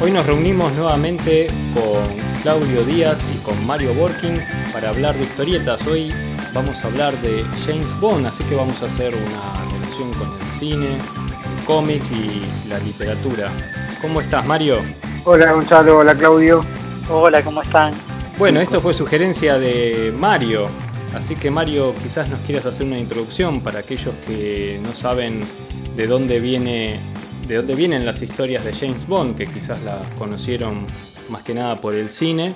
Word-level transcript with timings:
Hoy 0.00 0.10
nos 0.10 0.26
reunimos 0.26 0.70
nuevamente 0.74 1.46
con 1.72 2.02
Claudio 2.42 2.84
Díaz 2.84 3.24
y 3.34 3.38
con 3.38 3.66
Mario 3.66 3.94
Borkin 3.94 4.34
para 4.72 4.90
hablar 4.90 5.16
de 5.16 5.22
historietas. 5.22 5.86
Hoy 5.86 6.12
vamos 6.52 6.84
a 6.84 6.88
hablar 6.88 7.16
de 7.22 7.42
James 7.66 7.98
Bond, 8.00 8.26
así 8.26 8.44
que 8.44 8.54
vamos 8.54 8.82
a 8.82 8.86
hacer 8.86 9.14
una 9.14 9.72
relación 9.72 10.12
con 10.12 10.28
el 10.28 10.46
cine, 10.58 10.88
el 10.88 11.64
cómic 11.64 12.02
y 12.10 12.68
la 12.68 12.78
literatura. 12.80 13.50
¿Cómo 14.02 14.20
estás, 14.20 14.46
Mario? 14.46 14.82
Hola 15.24 15.52
Gonzalo, 15.52 15.98
hola 16.00 16.14
Claudio. 16.14 16.60
Hola, 17.08 17.42
¿cómo 17.42 17.62
están? 17.62 17.94
Bueno, 18.38 18.60
esto 18.60 18.82
fue 18.82 18.92
sugerencia 18.92 19.58
de 19.58 20.12
Mario, 20.18 20.68
así 21.14 21.34
que 21.36 21.50
Mario 21.50 21.94
quizás 22.02 22.30
nos 22.30 22.40
quieras 22.40 22.66
hacer 22.66 22.86
una 22.86 22.98
introducción 22.98 23.60
para 23.60 23.80
aquellos 23.80 24.14
que 24.26 24.80
no 24.82 24.90
saben 24.90 25.40
de 25.96 26.06
dónde 26.06 26.40
viene 26.40 27.00
de 27.48 27.56
dónde 27.56 27.74
vienen 27.74 28.06
las 28.06 28.22
historias 28.22 28.64
de 28.64 28.72
James 28.72 29.06
Bond, 29.06 29.36
que 29.36 29.46
quizás 29.46 29.82
las 29.82 30.06
conocieron 30.14 30.86
más 31.30 31.42
que 31.42 31.54
nada 31.54 31.76
por 31.76 31.94
el 31.94 32.08
cine, 32.08 32.54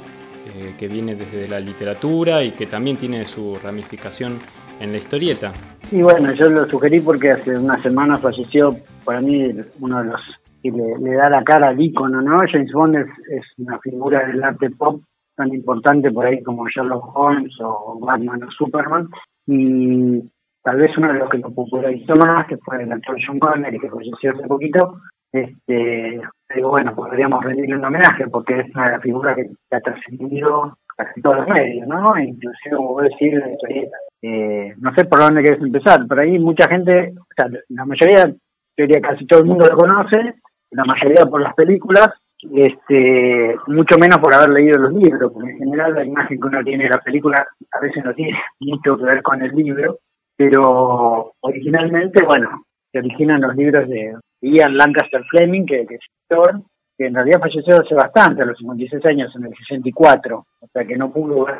eh, 0.57 0.75
que 0.79 0.89
viene 0.89 1.15
desde 1.15 1.47
la 1.47 1.61
literatura 1.61 2.43
y 2.43 2.51
que 2.51 2.67
también 2.67 2.97
tiene 2.97 3.25
su 3.27 3.59
ramificación 3.63 4.39
en 4.81 4.93
la 4.93 4.97
historieta. 4.97 5.53
Y 5.91 6.03
bueno, 6.03 6.33
yo 6.33 6.49
lo 6.49 6.67
sugerí 6.67 7.01
porque 7.01 7.33
hace 7.33 7.59
unas 7.59 7.83
semanas 7.83 8.21
falleció 8.21 8.77
para 9.05 9.21
mí 9.21 9.51
uno 9.81 10.03
de 10.03 10.11
los 10.11 10.21
que 10.63 10.71
le, 10.71 11.15
da 11.15 11.29
la 11.29 11.45
cara 11.45 11.69
al 11.69 11.81
ícono, 11.81 12.23
¿no? 12.23 12.39
James 12.51 12.73
Bond 12.73 12.97
es, 12.97 13.07
es 13.31 13.45
una 13.59 13.79
figura 13.81 14.27
del 14.27 14.43
arte 14.43 14.71
pop 14.71 15.03
tan 15.39 15.55
importante 15.55 16.11
por 16.11 16.27
ahí 16.27 16.43
como 16.43 16.69
Sherlock 16.69 17.17
Holmes 17.17 17.55
o 17.61 17.99
Batman 18.01 18.43
o 18.43 18.51
Superman. 18.51 19.09
Y 19.47 20.21
tal 20.63 20.77
vez 20.77 20.91
uno 20.99 21.13
de 21.13 21.21
los 21.21 21.31
que 21.31 21.39
lo 21.39 21.55
popularizó 21.55 22.15
más, 22.17 22.47
que 22.49 22.59
fue 22.59 22.83
el 22.83 22.93
actor 22.93 23.17
John 23.25 23.39
Connery, 23.39 23.79
que 23.79 23.89
falleció 23.89 24.33
hace 24.33 24.49
poquito, 24.49 24.99
este, 25.33 26.21
bueno, 26.61 26.95
podríamos 26.95 27.45
rendirle 27.45 27.77
un 27.77 27.85
homenaje 27.85 28.27
porque 28.29 28.61
es 28.61 28.75
una 28.75 28.85
de 28.85 28.93
las 28.93 29.03
figuras 29.03 29.37
que, 29.37 29.77
ha 29.77 29.81
trascendido 29.81 30.77
casi 30.97 31.23
todos 31.23 31.37
los 31.37 31.47
medios, 31.49 31.87
¿no? 31.87 32.19
Inclusive, 32.19 32.77
como 32.77 33.01
decir, 33.01 33.35
en 33.35 33.41
la 33.41 33.53
historieta. 33.53 33.97
Eh, 34.21 34.75
no 34.79 34.93
sé 34.95 35.05
por 35.05 35.21
dónde 35.21 35.45
querés 35.45 35.63
empezar, 35.63 36.05
por 36.09 36.19
ahí 36.19 36.37
mucha 36.41 36.69
gente, 36.69 37.15
o 37.17 37.35
sea, 37.37 37.49
la 37.69 37.85
mayoría, 37.85 38.27
yo 38.27 38.35
diría 38.77 39.01
casi 39.01 39.25
todo 39.25 39.41
el 39.41 39.47
mundo 39.47 39.69
lo 39.69 39.77
conoce, 39.77 40.35
la 40.73 40.85
mayoría 40.85 41.25
por 41.27 41.41
las 41.41 41.55
películas, 41.55 42.11
este 42.55 43.57
mucho 43.67 43.99
menos 43.99 44.19
por 44.19 44.35
haber 44.35 44.51
leído 44.51 44.79
los 44.79 44.93
libros, 44.93 45.33
porque 45.33 45.51
en 45.51 45.59
general 45.59 45.95
la 45.95 46.05
imagen 46.05 46.41
que 46.41 46.47
uno 46.47 46.63
tiene 46.63 46.85
de 46.85 46.91
la 46.91 47.01
película 47.01 47.47
a 47.73 47.81
veces 47.81 48.05
no 48.05 48.15
tiene 48.15 48.39
mucho 48.61 48.97
que 48.97 49.05
ver 49.05 49.23
con 49.23 49.43
el 49.43 49.53
libro, 49.55 49.99
pero 50.37 51.33
originalmente, 51.41 52.25
bueno, 52.25 52.65
se 52.93 52.99
originan 52.99 53.41
los 53.41 53.57
libros 53.57 53.89
de 53.89 54.15
Ian 54.41 54.77
Lancaster 54.77 55.23
Fleming, 55.31 55.67
que, 55.67 55.87
que 55.87 55.97
es 55.97 56.01
escritor, 56.01 56.63
que 56.97 57.07
en 57.07 57.15
realidad 57.15 57.41
falleció 57.41 57.81
hace 57.81 57.95
bastante, 57.95 58.43
a 58.43 58.47
los 58.47 58.59
56 58.59 59.05
años, 59.07 59.35
en 59.37 59.47
el 59.47 59.55
64, 59.55 60.39
o 60.39 60.67
sea 60.73 60.85
que 60.85 60.97
no 60.97 61.13
pudo 61.13 61.45
ver 61.45 61.59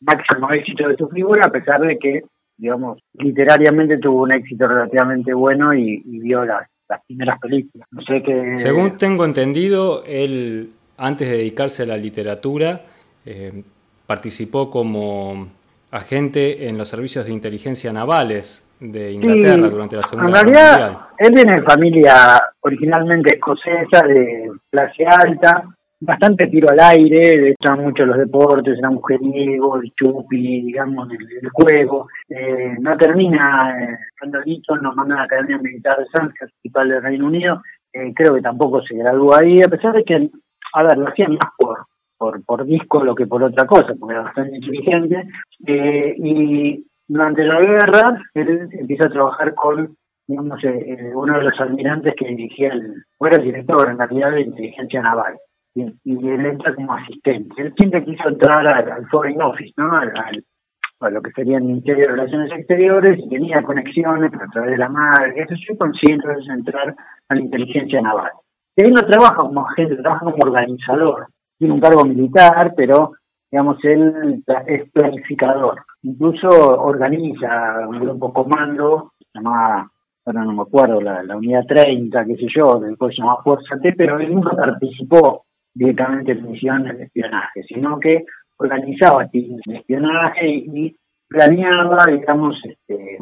máximo 0.00 0.50
éxito 0.52 0.88
de 0.88 0.96
su 0.96 1.08
figura, 1.08 1.46
a 1.46 1.50
pesar 1.50 1.80
de 1.80 1.98
que, 1.98 2.22
digamos, 2.56 2.98
literariamente 3.14 3.98
tuvo 3.98 4.22
un 4.22 4.32
éxito 4.32 4.66
relativamente 4.66 5.32
bueno 5.32 5.74
y, 5.74 6.02
y 6.04 6.18
vio 6.20 6.44
las, 6.44 6.68
las 6.92 7.04
primeras 7.06 7.38
películas. 7.40 7.88
No 7.90 8.02
sé 8.02 8.22
qué... 8.22 8.52
Según 8.56 8.96
tengo 8.96 9.24
entendido, 9.24 10.04
él, 10.06 10.70
antes 10.96 11.28
de 11.28 11.36
dedicarse 11.38 11.82
a 11.82 11.86
la 11.86 11.96
literatura, 11.96 12.82
eh, 13.24 13.62
participó 14.06 14.70
como 14.70 15.48
agente 15.90 16.68
en 16.68 16.78
los 16.78 16.88
servicios 16.88 17.26
de 17.26 17.32
inteligencia 17.32 17.92
navales 17.92 18.66
de 18.80 19.12
Inglaterra 19.12 19.62
Sí, 19.64 19.70
durante 19.70 19.96
la 19.96 20.02
Segunda 20.02 20.40
En 20.40 20.46
Guerra 20.46 20.60
realidad, 20.60 20.90
Mundial. 20.90 21.06
él 21.18 21.34
viene 21.34 21.60
de 21.60 21.62
familia 21.62 22.40
originalmente 22.60 23.34
escocesa, 23.34 24.06
de 24.06 24.50
clase 24.70 25.04
alta, 25.06 25.64
bastante 26.02 26.48
tiro 26.48 26.68
al 26.70 26.80
aire, 26.80 27.36
le 27.36 27.50
gustaban 27.50 27.84
mucho 27.84 28.04
los 28.04 28.18
deportes, 28.18 28.78
era 28.78 28.90
mujeriego, 28.90 29.80
el 29.80 29.92
chupi, 29.94 30.62
digamos, 30.62 31.08
el, 31.10 31.48
juego. 31.50 32.08
Eh, 32.28 32.74
no 32.80 32.96
termina, 32.96 33.76
eh, 33.78 33.98
cuando 34.18 34.40
Eton 34.44 34.82
nos 34.82 34.96
manda 34.96 35.14
a 35.14 35.18
la 35.18 35.24
Academia 35.24 35.58
Militar 35.58 35.98
de 35.98 36.06
Sandhurst, 36.06 36.54
principal 36.60 36.88
del 36.88 37.02
Reino 37.02 37.26
Unido, 37.26 37.62
eh, 37.92 38.12
creo 38.14 38.34
que 38.34 38.42
tampoco 38.42 38.82
se 38.82 38.96
graduó 38.96 39.34
ahí, 39.34 39.62
a 39.62 39.68
pesar 39.68 39.94
de 39.94 40.04
que, 40.04 40.30
a 40.74 40.82
ver, 40.82 40.98
lo 40.98 41.08
hacían 41.08 41.32
más 41.32 41.52
por, 41.56 42.44
por, 42.44 42.64
disco 42.64 43.04
lo 43.04 43.14
que 43.14 43.26
por 43.26 43.42
otra 43.42 43.66
cosa, 43.66 43.94
porque 43.98 44.14
era 44.14 44.24
bastante 44.24 44.56
inteligente. 44.56 45.28
Eh, 45.66 46.14
y 46.18 46.86
durante 47.06 47.44
la 47.44 47.60
guerra, 47.60 48.22
él 48.34 48.68
empieza 48.72 49.06
a 49.06 49.12
trabajar 49.12 49.54
con 49.54 49.96
digamos, 50.26 50.62
eh, 50.64 51.12
uno 51.14 51.36
de 51.36 51.44
los 51.44 51.60
almirantes 51.60 52.14
que 52.16 52.26
dirigía 52.26 52.72
el, 52.72 53.04
o 53.18 53.26
era 53.26 53.36
el 53.36 53.44
director 53.44 53.90
en 53.90 53.98
realidad 53.98 54.32
de 54.32 54.42
inteligencia 54.42 55.02
naval, 55.02 55.36
y, 55.74 55.82
y 56.04 56.28
él 56.28 56.46
entra 56.46 56.74
como 56.74 56.94
asistente. 56.94 57.62
Él 57.62 57.72
siempre 57.76 58.04
quiso 58.04 58.28
entrar 58.28 58.66
al, 58.66 59.06
Foreign 59.08 59.40
Office, 59.42 59.72
¿no? 59.76 59.92
Al, 59.94 60.12
a 61.00 61.10
lo 61.10 61.20
que 61.20 61.32
sería 61.32 61.58
el 61.58 61.64
Ministerio 61.64 62.06
de 62.06 62.12
Relaciones 62.12 62.52
Exteriores, 62.52 63.18
y 63.18 63.28
tenía 63.28 63.62
conexiones 63.62 64.32
a 64.34 64.50
través 64.52 64.70
de 64.70 64.78
la 64.78 64.88
madre, 64.88 65.34
eso 65.36 65.54
yo 65.68 65.76
consigue 65.76 66.18
entrar 66.48 66.94
a 67.28 67.34
la 67.34 67.40
inteligencia 67.40 68.00
naval. 68.00 68.30
Y 68.76 68.84
él 68.84 68.92
no 68.92 69.02
trabaja 69.02 69.36
como 69.36 69.66
agente, 69.66 69.96
trabaja 69.96 70.24
como 70.24 70.36
organizador. 70.40 71.26
Tiene 71.58 71.74
un 71.74 71.80
cargo 71.80 72.04
militar, 72.04 72.72
pero 72.76 73.12
digamos, 73.50 73.76
él 73.84 74.42
es 74.66 74.90
planificador. 74.92 75.82
Incluso 76.02 76.48
organiza 76.48 77.86
un 77.86 78.00
grupo 78.00 78.32
comando, 78.32 79.12
llamada, 79.34 79.90
ahora 80.24 80.44
no 80.44 80.52
me 80.52 80.62
acuerdo, 80.62 81.00
la, 81.00 81.36
unidad 81.36 81.64
30, 81.66 82.24
qué 82.24 82.36
sé 82.36 82.46
yo, 82.54 82.80
después 82.80 83.14
se 83.14 83.20
llamaba 83.20 83.42
Fuerza 83.42 83.78
T, 83.80 83.92
pero 83.92 84.18
él 84.18 84.34
nunca 84.34 84.56
participó 84.56 85.44
directamente 85.74 86.32
en 86.32 86.50
misiones 86.50 86.98
de 86.98 87.04
espionaje, 87.04 87.62
sino 87.64 87.98
que 87.98 88.24
organizaba 88.56 89.28
teams 89.28 89.60
de 89.66 89.76
espionaje 89.76 90.48
y 90.48 90.96
planeaba, 91.28 92.06
digamos, 92.06 92.60
este, 92.64 93.18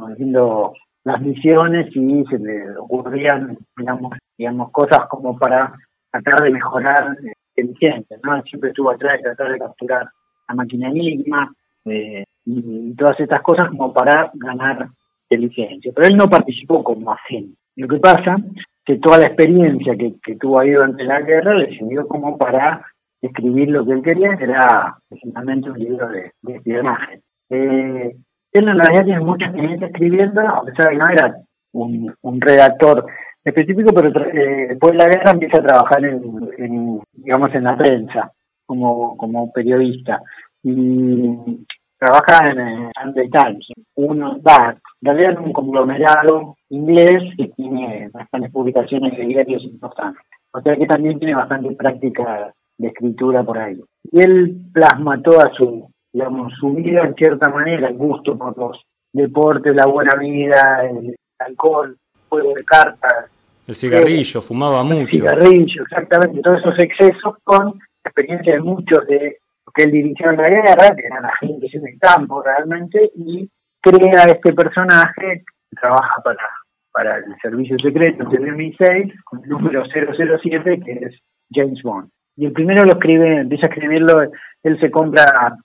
las 1.05 1.21
misiones 1.22 1.88
y 1.94 2.25
se 2.27 2.38
le 2.38 2.77
ocurrían, 2.77 3.56
digamos, 3.77 4.19
digamos 4.37 4.71
cosas 4.71 5.00
como 5.09 5.38
para 5.38 5.72
tratar 6.11 6.43
de 6.43 6.50
mejorar 6.50 7.16
eh, 7.25 7.33
inteligencia, 7.56 8.19
¿no? 8.22 8.37
Él 8.37 8.43
Siempre 8.44 8.71
estuvo 8.71 8.91
atrás 8.91 9.19
de 9.19 9.22
tratar 9.22 9.53
de 9.53 9.59
capturar 9.59 10.09
la 10.49 10.55
máquina 10.55 10.88
Enigma 10.88 11.53
eh, 11.87 12.25
y, 12.44 12.94
todas 12.94 13.19
estas 13.21 13.41
cosas 13.41 13.69
como 13.69 13.93
para 13.93 14.31
ganar 14.34 14.88
inteligencia. 15.31 15.93
Pero 15.94 16.09
él 16.09 16.17
no 16.17 16.28
participó 16.28 16.82
como 16.82 17.12
agente. 17.12 17.56
Lo 17.77 17.88
que 17.88 17.99
pasa 17.99 18.37
que 18.84 18.98
toda 18.98 19.18
la 19.18 19.26
experiencia 19.26 19.96
que, 19.96 20.14
que 20.22 20.36
tuvo 20.36 20.58
ahí 20.58 20.70
durante 20.70 21.04
la 21.04 21.20
guerra 21.20 21.54
le 21.54 21.76
sirvió 21.76 22.06
como 22.06 22.36
para 22.38 22.84
escribir 23.20 23.70
lo 23.70 23.84
que 23.84 23.92
él 23.92 24.02
quería, 24.02 24.36
que 24.36 24.44
era 24.44 24.96
precisamente 25.08 25.70
un 25.70 25.78
libro 25.78 26.08
de, 26.08 26.32
de 26.42 26.56
espionaje. 26.56 27.20
Eh, 27.50 28.16
él 28.52 28.69
en 28.69 28.78
realidad 28.78 29.04
tiene 29.04 29.20
mucha 29.20 29.46
experiencia 29.46 29.86
escribiendo, 29.86 30.40
a 30.40 30.64
pesar 30.64 30.90
de 30.90 30.96
no 30.96 31.04
era 31.08 31.34
un, 31.72 32.14
un 32.22 32.40
redactor 32.40 33.06
específico, 33.44 33.92
pero 33.94 34.08
eh, 34.26 34.69
después 34.70 34.92
de 34.92 34.98
la 34.98 35.06
guerra 35.06 35.32
empieza 35.32 35.58
a 35.58 35.66
trabajar 35.66 36.04
en, 36.04 36.22
en, 36.58 37.00
digamos, 37.12 37.54
en 37.54 37.64
la 37.64 37.76
prensa 37.76 38.32
como, 38.66 39.16
como 39.16 39.52
periodista. 39.52 40.20
Y 40.62 41.64
trabaja 42.00 42.50
en 42.50 42.59
eh, 42.59 42.91
Sunday 43.00 43.31
Times, 43.31 43.66
uno, 43.97 44.41
va, 44.43 44.71
en 45.03 45.06
realidad 45.06 45.33
es 45.33 45.47
un 45.47 45.53
conglomerado 45.53 46.56
inglés 46.71 47.22
que 47.37 47.49
tiene 47.49 48.09
bastantes 48.12 48.50
publicaciones 48.50 49.16
de 49.16 49.27
diarios 49.27 49.62
importantes. 49.65 50.22
O 50.53 50.61
sea 50.62 50.75
que 50.77 50.87
también 50.87 51.19
tiene 51.19 51.34
bastante 51.34 51.71
práctica 51.72 52.53
de 52.79 52.88
escritura 52.88 53.44
por 53.44 53.58
ahí. 53.58 53.79
Y 54.11 54.20
él 54.20 54.56
plasma 54.73 55.23
toda 55.23 55.52
su, 55.56 55.88
digamos, 56.12 56.52
su 56.58 56.70
vida 56.70 57.02
en 57.05 57.14
cierta 57.14 57.50
manera, 57.50 57.88
el 57.88 57.97
gusto 57.97 58.37
por 58.37 58.56
los 58.56 58.81
deportes, 59.12 59.76
la 59.76 59.87
buena 59.87 60.17
vida, 60.19 60.88
el 60.88 61.14
alcohol, 61.38 61.96
juego 62.29 62.55
de 62.55 62.64
cartas, 62.64 63.26
El 63.67 63.75
cigarrillo, 63.75 64.41
fumaba 64.41 64.81
el 64.81 64.87
mucho. 64.87 65.11
cigarrillo, 65.12 65.82
exactamente, 65.82 66.41
todos 66.41 66.61
esos 66.61 66.79
excesos 66.79 67.37
con 67.44 67.79
experiencia 68.05 68.55
de 68.55 68.61
muchos 68.61 69.06
de 69.06 69.37
los 69.70 69.72
que 69.75 69.84
él 69.84 69.93
dirigió 69.93 70.32
la 70.32 70.49
guerra, 70.49 70.94
que 70.96 71.06
eran 71.06 71.25
agentes 71.25 71.75
en 71.75 71.87
el 71.87 71.99
campo 71.99 72.43
realmente, 72.43 73.11
y 73.14 73.49
crea 73.81 74.25
este 74.25 74.52
personaje 74.52 75.44
que 75.70 75.76
trabaja 75.81 76.20
para, 76.22 76.49
para 76.93 77.17
el 77.19 77.37
servicio 77.40 77.76
secreto 77.78 78.25
de 78.28 78.38
MI6, 78.38 79.12
con 79.25 79.43
el 79.43 79.49
número 79.49 79.84
007, 79.87 80.81
que 80.84 80.93
es 80.93 81.19
James 81.50 81.82
Bond. 81.82 82.11
Y 82.37 82.46
el 82.46 82.52
primero 82.52 82.84
lo 82.84 82.93
escribe, 82.93 83.40
empieza 83.40 83.67
a 83.67 83.70
escribirlo, 83.70 84.22
él 84.62 84.81
se 84.81 84.90
compra 84.90 85.56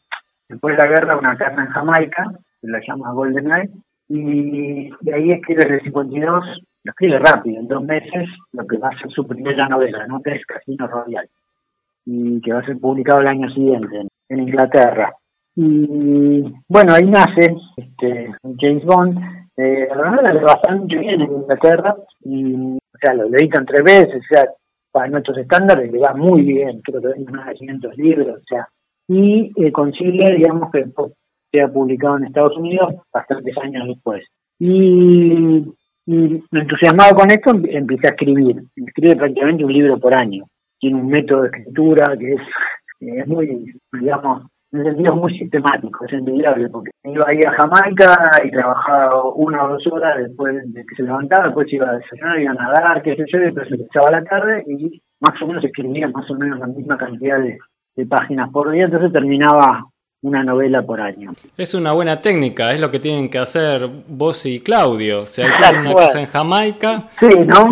después 0.48 0.78
de 0.78 0.84
la 0.84 0.90
guerra 0.90 1.18
una 1.18 1.38
casa 1.38 1.62
en 1.62 1.68
Jamaica, 1.68 2.26
que 2.62 2.68
la 2.68 2.82
llama 2.86 3.12
Golden 3.14 3.52
Eye, 3.52 3.70
y 4.08 4.90
de 5.02 5.14
ahí 5.14 5.32
escribe 5.32 5.64
el 5.68 5.82
52, 5.82 6.46
lo 6.84 6.92
escribe 6.92 7.20
rápido, 7.20 7.60
en 7.60 7.68
dos 7.68 7.84
meses, 7.84 8.30
lo 8.54 8.68
que 8.68 8.78
va 8.78 8.90
a 8.90 9.00
ser 9.00 9.10
su 9.12 9.26
primera 9.26 9.68
novela, 9.68 10.06
¿no? 10.08 10.22
que 10.22 10.36
es 10.36 10.46
Casino 10.46 10.88
Royal, 10.88 11.28
y 12.06 12.40
que 12.42 12.54
va 12.54 12.60
a 12.60 12.66
ser 12.66 12.78
publicado 12.80 13.22
el 13.22 13.28
año 13.28 13.50
siguiente 13.50 14.02
en, 14.30 14.40
Inglaterra. 14.40 15.14
Y 15.56 16.44
bueno, 16.68 16.94
ahí 16.94 17.06
nace 17.06 17.56
este, 17.78 18.30
James 18.60 18.86
Bond. 18.86 19.18
Eh, 19.58 19.88
la 19.90 20.34
le 20.34 20.40
va 20.42 20.54
bastante 20.54 20.98
bien 20.98 21.22
en 21.22 21.32
Inglaterra 21.32 21.96
y, 22.22 22.76
o 22.76 22.98
sea, 23.00 23.14
lo 23.14 23.28
editan 23.28 23.66
tres 23.66 23.84
veces, 23.84 24.22
o 24.22 24.34
sea, 24.34 24.46
para 24.92 25.08
nuestros 25.08 25.38
estándares 25.38 25.92
le 25.92 26.00
va 26.00 26.14
muy 26.14 26.42
bien, 26.42 26.82
creo 26.82 27.02
que 27.02 27.08
venden 27.08 27.36
más 27.36 27.48
de 27.48 27.56
500 27.56 27.98
libros, 27.98 28.38
o 28.38 28.44
sea, 28.48 28.68
y 29.08 29.52
eh, 29.56 29.72
consigue, 29.72 30.36
digamos, 30.36 30.72
que 30.72 30.86
sea 31.52 31.68
publicado 31.68 32.18
en 32.18 32.26
Estados 32.26 32.58
Unidos 32.58 32.96
bastantes 33.14 33.58
años 33.58 33.88
después. 33.88 34.26
Y, 34.60 35.66
y 36.06 36.44
entusiasmado 36.52 37.16
con 37.16 37.32
esto, 37.32 37.52
empecé 37.70 38.08
a 38.08 38.12
escribir. 38.12 38.64
Escribe 38.76 39.16
prácticamente 39.16 39.64
un 39.64 39.74
libro 39.74 40.00
por 40.00 40.14
año. 40.14 40.46
Tiene 40.80 41.00
un 41.00 41.08
método 41.08 41.44
de 41.44 41.48
escritura 41.48 42.16
que 42.18 42.34
es, 42.34 42.42
es 43.00 43.28
muy, 43.28 43.74
digamos, 43.94 44.44
en 44.72 44.80
el 44.80 44.86
sentido 44.88 45.16
muy 45.16 45.38
sistemático, 45.38 46.06
es 46.06 46.14
envidiable, 46.14 46.70
porque 46.70 46.92
iba 47.04 47.24
ahí 47.28 47.40
a 47.48 47.52
Jamaica 47.52 48.32
y 48.44 48.52
trabajaba 48.52 49.24
una 49.34 49.64
o 49.64 49.70
dos 49.70 49.88
horas 49.88 50.18
después 50.18 50.56
de 50.74 50.86
que 50.86 50.96
se 50.96 51.04
levantaba, 51.04 51.46
después 51.46 51.72
iba 51.72 51.90
a 51.90 51.98
desayunar, 51.98 52.40
iba 52.40 52.52
a 52.52 52.56
nadar, 52.56 53.02
qué 53.02 53.16
sé 53.16 53.26
yo, 53.32 53.40
después 53.40 53.70
se 53.70 53.76
echaba 53.76 54.12
la 54.12 54.24
tarde 54.24 54.64
y 54.68 55.02
más 55.22 55.42
o 55.42 55.48
menos 55.48 55.64
escribía 55.64 56.08
más 56.10 56.30
o 56.30 56.36
menos 56.36 56.60
la 56.60 56.68
misma 56.68 56.98
cantidad 56.98 57.40
de, 57.40 57.58
de 57.96 58.06
páginas 58.06 58.50
por 58.52 58.72
día, 58.72 58.86
entonces 58.86 59.14
terminaba 59.14 59.86
una 60.22 60.44
novela 60.44 60.82
por 60.82 61.00
año. 61.00 61.32
Es 61.56 61.74
una 61.74 61.94
buena 61.94 62.22
técnica, 62.22 62.72
es 62.72 62.82
lo 62.82 62.90
que 62.90 63.00
tienen 63.00 63.30
que 63.30 63.38
hacer 63.38 63.88
vos 64.08 64.46
y 64.46 64.60
Claudio. 64.60 65.26
Se 65.26 65.44
alquilan 65.44 65.78
una 65.82 65.94
casa 65.94 66.20
en 66.20 66.26
Jamaica. 66.26 67.10
Sí, 67.20 67.30
¿no? 67.46 67.70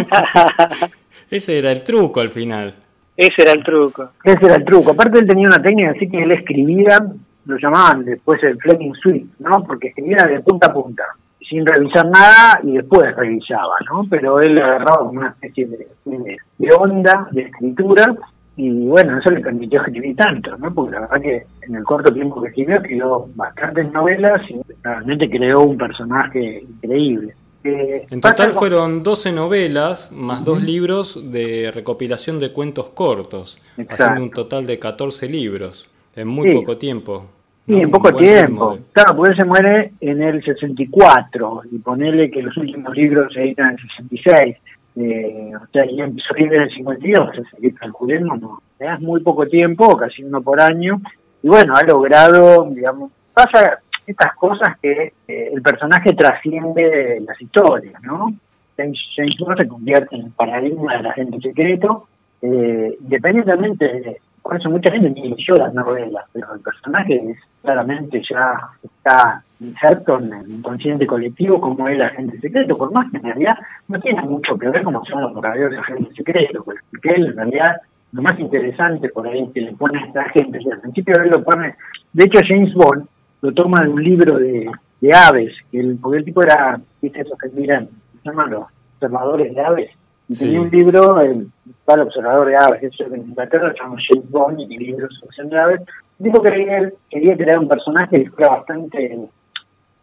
Ese 1.31 1.57
era 1.57 1.71
el 1.71 1.83
truco 1.83 2.19
al 2.19 2.29
final. 2.29 2.75
Ese 3.15 3.43
era 3.43 3.51
el 3.51 3.63
truco. 3.63 4.09
Ese 4.23 4.45
era 4.45 4.55
el 4.55 4.65
truco. 4.65 4.91
Aparte 4.91 5.19
él 5.19 5.27
tenía 5.27 5.47
una 5.47 5.61
técnica 5.61 5.91
así 5.91 6.09
que 6.09 6.23
él 6.23 6.31
escribía, 6.31 6.99
lo 7.45 7.57
llamaban 7.57 8.05
después 8.05 8.41
el 8.43 8.57
Fleming 8.57 8.93
Suite, 8.93 9.27
¿no? 9.39 9.63
Porque 9.63 9.89
escribía 9.89 10.25
de 10.27 10.39
punta 10.41 10.67
a 10.67 10.73
punta, 10.73 11.03
sin 11.47 11.65
revisar 11.65 12.05
nada 12.05 12.59
y 12.63 12.73
después 12.73 13.15
revisaba, 13.15 13.75
¿no? 13.91 14.05
Pero 14.09 14.39
él 14.39 14.59
agarraba 14.59 14.99
como 14.99 15.19
una 15.19 15.29
especie 15.29 15.67
de, 15.67 16.37
de 16.57 16.69
onda 16.75 17.27
de 17.31 17.43
escritura 17.43 18.15
y 18.55 18.87
bueno, 18.87 19.17
eso 19.17 19.31
le 19.31 19.41
permitió 19.41 19.81
escribir 19.81 20.15
tanto, 20.15 20.55
¿no? 20.57 20.71
Porque 20.73 20.91
la 20.91 21.01
verdad 21.01 21.21
que 21.21 21.43
en 21.61 21.75
el 21.75 21.83
corto 21.83 22.13
tiempo 22.13 22.41
que 22.41 22.49
escribió, 22.49 22.77
escribió 22.77 23.27
bastantes 23.35 23.91
novelas 23.91 24.41
y 24.49 24.61
realmente 24.83 25.29
creó 25.29 25.61
un 25.61 25.77
personaje 25.77 26.61
increíble. 26.61 27.33
Eh, 27.63 28.05
en 28.09 28.19
total 28.19 28.53
fueron 28.53 29.03
12 29.03 29.31
novelas 29.31 30.11
más 30.11 30.43
dos 30.43 30.61
libros 30.61 31.31
de 31.31 31.71
recopilación 31.73 32.39
de 32.39 32.51
cuentos 32.51 32.87
cortos, 32.87 33.57
haciendo 33.89 34.23
un 34.23 34.31
total 34.31 34.65
de 34.65 34.79
14 34.79 35.29
libros 35.29 35.89
en 36.15 36.27
muy 36.27 36.53
poco 36.53 36.77
tiempo. 36.77 37.25
Sí, 37.65 37.79
en 37.79 37.89
poco 37.89 38.11
tiempo. 38.11 38.77
Claro, 38.91 39.15
porque 39.15 39.31
él 39.31 39.37
se 39.37 39.45
muere 39.45 39.93
en 40.01 40.21
el 40.21 40.43
64 40.43 41.61
y 41.71 41.77
ponerle 41.79 42.29
que 42.29 42.41
los 42.41 42.55
últimos 42.57 42.93
libros 42.93 43.33
se 43.33 43.41
editan 43.41 43.67
en 43.67 43.73
el 43.73 43.81
66. 44.11 44.57
Eh, 44.95 45.51
o 45.55 45.65
sea, 45.71 45.85
ya 45.85 46.03
empezó 46.03 46.35
en 46.35 46.53
el 46.53 46.69
52, 46.69 47.29
o 47.29 47.33
sea, 47.33 47.43
seguir 47.51 47.73
calculando, 47.75 48.35
no. 48.35 48.61
Es 48.77 48.99
muy 48.99 49.21
poco 49.21 49.47
tiempo, 49.47 49.95
casi 49.95 50.23
uno 50.23 50.41
por 50.41 50.59
año. 50.59 51.01
Y 51.41 51.47
bueno, 51.47 51.73
ha 51.75 51.83
logrado, 51.83 52.69
digamos, 52.69 53.11
pasa 53.33 53.79
estas 54.05 54.35
cosas 54.35 54.77
que 54.81 55.13
eh, 55.27 55.49
el 55.53 55.61
personaje 55.61 56.13
trasciende 56.13 57.21
las 57.25 57.41
historias, 57.41 58.01
¿no? 58.03 58.33
James, 58.77 58.99
Bond 59.39 59.59
se 59.59 59.67
convierte 59.67 60.15
en 60.15 60.25
el 60.25 60.31
paradigma 60.31 60.97
del 60.97 61.05
agente 61.05 61.39
secreto, 61.41 62.07
eh, 62.41 62.97
independientemente 63.01 63.85
de, 63.85 64.17
por 64.43 64.57
eso 64.57 64.69
mucha 64.69 64.91
gente 64.91 65.09
ni 65.09 65.29
leyó 65.29 65.55
las 65.55 65.73
novelas, 65.73 66.25
pero 66.33 66.53
el 66.53 66.59
personaje 66.59 67.35
claramente 67.61 68.21
ya 68.29 68.57
está 68.83 69.41
inserto 69.61 70.19
en 70.19 70.33
el 70.33 70.51
inconsciente 70.51 71.07
colectivo 71.07 71.61
como 71.61 71.87
es 71.87 71.95
el 71.95 72.01
agente 72.01 72.37
secreto, 72.39 72.77
por 72.77 72.91
más 72.91 73.09
que 73.09 73.17
en 73.17 73.23
realidad 73.23 73.57
no 73.87 73.99
tiene 74.01 74.21
mucho 74.23 74.57
que 74.57 74.69
ver 74.69 74.83
como 74.83 75.03
son 75.05 75.21
los 75.21 75.41
de 75.41 75.77
agentes 75.77 76.15
secretos, 76.15 76.63
porque 76.65 77.09
él 77.09 77.27
en 77.27 77.37
realidad 77.37 77.77
lo 78.11 78.21
más 78.21 78.37
interesante 78.37 79.09
por 79.09 79.25
ahí 79.27 79.49
que 79.53 79.61
le 79.61 79.73
pone 79.73 79.97
a 79.97 80.05
esta 80.05 80.25
gente, 80.29 80.59
al 80.71 80.81
principio 80.81 81.15
él 81.23 81.29
lo 81.29 81.43
pone, 81.43 81.75
de 82.11 82.25
hecho 82.25 82.41
James 82.45 82.73
Bond 82.73 83.07
lo 83.43 83.51
toma 83.51 83.83
de 83.83 83.89
un 83.89 84.01
libro 84.01 84.39
de, 84.39 84.71
aves, 85.13 85.53
que 85.69 85.81
el, 85.81 85.97
porque 85.97 86.19
el 86.19 86.25
tipo 86.25 86.41
era, 86.41 86.79
viste 87.01 87.19
esos 87.19 87.37
que 87.37 87.49
miran, 87.49 87.89
se 88.23 88.29
llaman 88.29 88.51
los 88.51 88.63
observadores 88.95 89.53
de 89.53 89.61
aves, 89.61 89.91
y 90.29 90.37
tenía 90.37 90.61
un 90.61 90.69
libro, 90.69 91.19
el 91.19 91.47
principal 91.61 91.99
observador 91.99 92.47
de 92.47 92.55
aves, 92.55 92.83
eso 92.83 93.03
en 93.13 93.27
Inglaterra, 93.27 93.73
se 93.73 93.79
llama 93.79 93.97
James 94.07 94.31
Bond, 94.31 94.59
y 94.61 94.77
libros 94.77 95.13
sobre 95.19 95.49
de 95.49 95.59
aves, 95.59 95.81
dijo 96.19 96.41
que 96.41 96.53
él 96.53 96.93
quería 97.09 97.35
crear 97.35 97.59
un 97.59 97.67
personaje 97.67 98.23
que 98.23 98.31
fuera 98.31 98.51
bastante, 98.51 99.27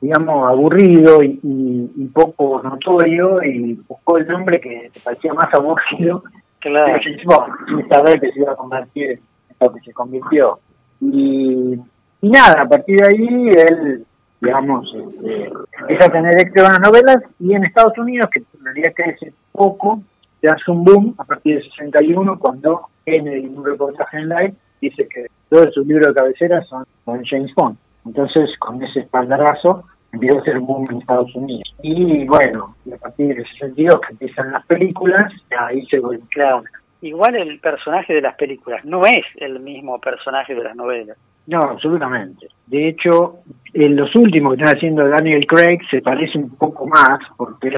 digamos, 0.03 0.51
aburrido 0.51 1.23
y, 1.23 2.11
poco 2.13 2.61
notorio, 2.63 3.43
y 3.43 3.73
buscó 3.89 4.19
el 4.19 4.29
nombre 4.29 4.61
que 4.61 4.91
parecía 5.03 5.33
más 5.33 5.49
aburrido 5.55 6.23
claro. 6.59 6.93
que 6.93 7.05
James 7.05 7.25
Bond, 7.25 7.55
sin 7.69 7.89
saber 7.89 8.21
que 8.21 8.33
se 8.33 8.41
iba 8.41 8.53
a 8.53 8.57
convertir 8.57 9.13
en 9.13 9.57
lo 9.59 9.73
que 9.73 9.81
se 9.81 9.95
convirtió. 9.95 10.59
Y 11.01 11.79
y 12.23 12.29
nada, 12.29 12.63
a 12.63 12.69
partir 12.69 12.99
de 12.99 13.07
ahí 13.07 13.49
él, 13.49 14.05
digamos, 14.41 14.87
este, 14.95 15.51
empieza 15.81 16.05
a 16.07 16.13
tener 16.13 16.35
éxito 16.41 16.67
en 16.67 16.73
las 16.73 16.81
novelas 16.81 17.19
y 17.39 17.55
en 17.55 17.65
Estados 17.65 17.97
Unidos, 17.99 18.31
que 18.31 18.41
en 18.41 18.65
realidad 18.65 18.93
crece 18.95 19.33
poco, 19.53 20.03
se 20.41 20.49
hace 20.49 20.71
un 20.71 20.85
boom 20.85 21.15
a 21.19 21.25
partir 21.25 21.57
de 21.57 21.69
61 21.71 22.39
cuando 22.39 22.89
Kennedy, 23.05 23.47
en 23.47 23.59
un 23.59 23.65
reportaje 23.65 24.19
en 24.19 24.29
Live, 24.29 24.55
dice 24.81 25.07
que 25.09 25.27
todos 25.49 25.73
sus 25.75 25.87
libros 25.87 26.09
de 26.09 26.15
cabecera 26.15 26.63
son, 26.65 26.85
son 27.05 27.25
James 27.25 27.55
Bond. 27.55 27.77
Entonces, 28.07 28.51
con 28.59 28.83
ese 28.83 29.01
espaldarazo, 29.01 29.85
empieza 30.13 30.39
a 30.39 30.43
ser 30.43 30.59
boom 30.61 30.85
en 30.91 30.99
Estados 30.99 31.35
Unidos. 31.35 31.75
Y 31.83 32.27
bueno, 32.27 32.75
a 32.93 32.97
partir 32.97 33.35
de 33.35 33.45
62 33.45 34.01
que 34.01 34.13
empiezan 34.13 34.53
las 34.53 34.65
películas, 34.67 35.33
ahí 35.59 35.85
se 35.87 36.01
claro. 36.31 36.65
Igual 37.03 37.37
el 37.37 37.59
personaje 37.61 38.15
de 38.15 38.21
las 38.21 38.37
películas 38.37 38.85
no 38.85 39.07
es 39.07 39.25
el 39.37 39.61
mismo 39.61 39.99
personaje 39.99 40.55
de 40.55 40.65
las 40.65 40.77
novelas. 40.77 41.17
No, 41.47 41.61
absolutamente. 41.61 42.49
De 42.67 42.89
hecho, 42.89 43.39
en 43.73 43.97
los 43.97 44.15
últimos 44.15 44.55
que 44.55 44.63
están 44.63 44.77
haciendo 44.77 45.09
Daniel 45.09 45.47
Craig 45.47 45.81
se 45.91 46.01
parece 46.03 46.39
un 46.39 46.51
poco 46.51 46.87
más, 46.87 47.19
porque 47.37 47.69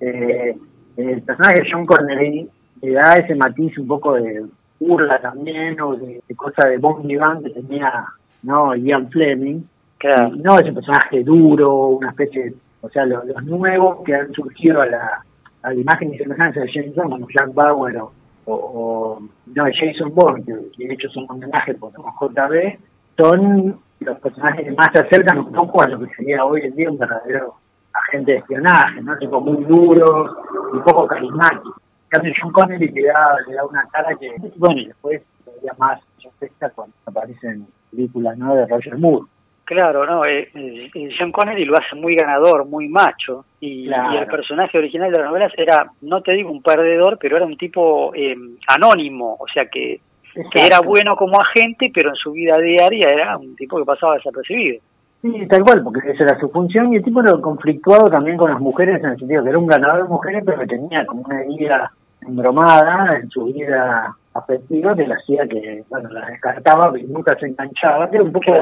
eh, 0.00 0.56
el 0.96 1.22
personaje 1.22 1.62
de 1.62 1.68
John 1.70 1.86
Connery 1.86 2.48
le 2.82 2.92
da 2.92 3.16
ese 3.16 3.34
matiz 3.34 3.76
un 3.78 3.88
poco 3.88 4.14
de 4.14 4.44
burla 4.80 5.20
también, 5.20 5.80
o 5.80 5.96
de, 5.96 6.22
cosa 6.36 6.68
de 6.68 6.78
Bon 6.78 7.06
Vivant 7.06 7.44
que 7.44 7.50
tenía 7.50 8.04
no 8.42 8.74
Ian 8.76 9.10
Fleming. 9.10 9.62
Claro. 9.98 10.30
no 10.36 10.60
ese 10.60 10.72
personaje 10.72 11.24
duro, 11.24 11.88
una 11.88 12.10
especie, 12.10 12.54
o 12.82 12.88
sea, 12.88 13.04
los, 13.04 13.24
nuevos 13.42 14.04
que 14.04 14.14
han 14.14 14.32
surgido 14.32 14.80
a 14.80 14.86
la, 14.86 15.24
a 15.62 15.72
la 15.72 15.74
imagen 15.74 16.14
y 16.14 16.18
semejanza 16.18 16.60
de 16.60 16.70
James 16.72 16.94
Bond, 16.94 17.10
como 17.10 17.26
Jack 17.28 17.52
Bauer 17.52 17.96
o, 17.96 18.12
o, 18.46 19.20
no, 19.46 19.64
Jason 19.64 20.14
Bourne, 20.14 20.44
que 20.44 20.86
de 20.86 20.94
hecho 20.94 21.08
son 21.08 21.24
un 21.24 21.30
homenaje 21.32 21.74
por 21.74 21.90
JB, 21.92 22.78
son 23.18 23.80
los 24.00 24.18
personajes 24.20 24.64
que 24.64 24.72
más 24.72 24.88
se 24.92 25.00
acercan 25.00 25.38
un 25.38 25.52
poco 25.52 25.82
a 25.82 25.88
lo 25.88 25.98
que 26.00 26.14
sería 26.14 26.44
hoy 26.44 26.62
en 26.62 26.76
día 26.76 26.90
un 26.90 26.98
verdadero 26.98 27.54
agente 27.92 28.32
de 28.32 28.38
espionaje, 28.38 29.02
¿no? 29.02 29.16
Tipo 29.18 29.40
muy 29.40 29.64
duro 29.64 30.36
y 30.74 30.78
poco 30.78 31.06
carismático. 31.06 31.74
En 32.04 32.08
cambio, 32.10 32.32
John 32.40 32.52
Connery 32.52 32.88
le 32.88 33.08
da, 33.08 33.36
le 33.46 33.54
da 33.54 33.66
una 33.66 33.84
cara 33.92 34.16
que, 34.18 34.34
bueno, 34.56 34.80
y 34.80 34.86
después 34.86 35.20
todavía 35.44 35.72
más 35.78 36.00
afecta 36.26 36.70
cuando 36.70 36.94
aparecen 37.06 37.66
películas 37.90 38.38
¿no? 38.38 38.54
de 38.54 38.66
Roger 38.66 38.96
Moore. 38.96 39.26
Claro, 39.64 40.06
no, 40.06 40.24
eh, 40.24 40.48
eh, 40.54 41.10
John 41.18 41.30
Connery 41.30 41.66
lo 41.66 41.76
hace 41.76 41.94
muy 41.94 42.14
ganador, 42.14 42.64
muy 42.64 42.88
macho, 42.88 43.44
y, 43.60 43.90
el 43.90 44.26
personaje 44.26 44.78
original 44.78 45.12
de 45.12 45.18
las 45.18 45.26
novelas 45.26 45.52
era, 45.58 45.90
no 46.00 46.22
te 46.22 46.32
digo 46.32 46.50
un 46.50 46.62
perdedor, 46.62 47.18
pero 47.20 47.36
era 47.36 47.44
un 47.44 47.58
tipo 47.58 48.14
eh, 48.14 48.34
anónimo, 48.66 49.36
o 49.38 49.46
sea 49.52 49.66
que 49.66 50.00
que 50.50 50.60
era 50.60 50.80
bueno 50.80 51.16
como 51.16 51.40
agente, 51.40 51.90
pero 51.92 52.10
en 52.10 52.16
su 52.16 52.32
vida 52.32 52.58
diaria 52.58 53.08
era 53.08 53.36
un 53.36 53.56
tipo 53.56 53.78
que 53.78 53.84
pasaba 53.84 54.14
desapercibido. 54.14 54.80
Sí, 55.20 55.46
tal 55.48 55.64
cual, 55.64 55.82
porque 55.82 56.10
esa 56.10 56.24
era 56.24 56.38
su 56.38 56.48
función, 56.48 56.92
y 56.92 56.96
el 56.96 57.02
tipo 57.02 57.20
era 57.20 57.32
conflictuado 57.40 58.08
también 58.08 58.36
con 58.36 58.50
las 58.50 58.60
mujeres, 58.60 59.02
en 59.02 59.10
el 59.10 59.18
sentido 59.18 59.42
que 59.42 59.50
era 59.50 59.58
un 59.58 59.66
ganador 59.66 60.04
de 60.04 60.08
mujeres, 60.08 60.42
pero 60.46 60.60
que 60.60 60.66
tenía 60.66 61.04
como 61.06 61.22
una 61.22 61.42
vida 61.42 61.90
embromada 62.20 63.16
en 63.16 63.28
su 63.30 63.46
vida 63.46 64.14
afectiva, 64.34 64.94
que 64.94 65.06
le 65.08 65.14
hacía 65.14 65.48
que, 65.48 65.82
bueno, 65.88 66.08
la 66.10 66.26
descartaba, 66.26 66.96
y 66.98 67.02
nunca 67.04 67.36
se 67.36 67.46
enganchaba, 67.46 68.08
que 68.08 68.16
era 68.16 68.24
un 68.24 68.32
poco 68.32 68.52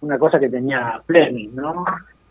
una 0.00 0.18
cosa 0.18 0.40
que 0.40 0.48
tenía 0.48 1.00
Fleming, 1.06 1.54
¿no? 1.54 1.84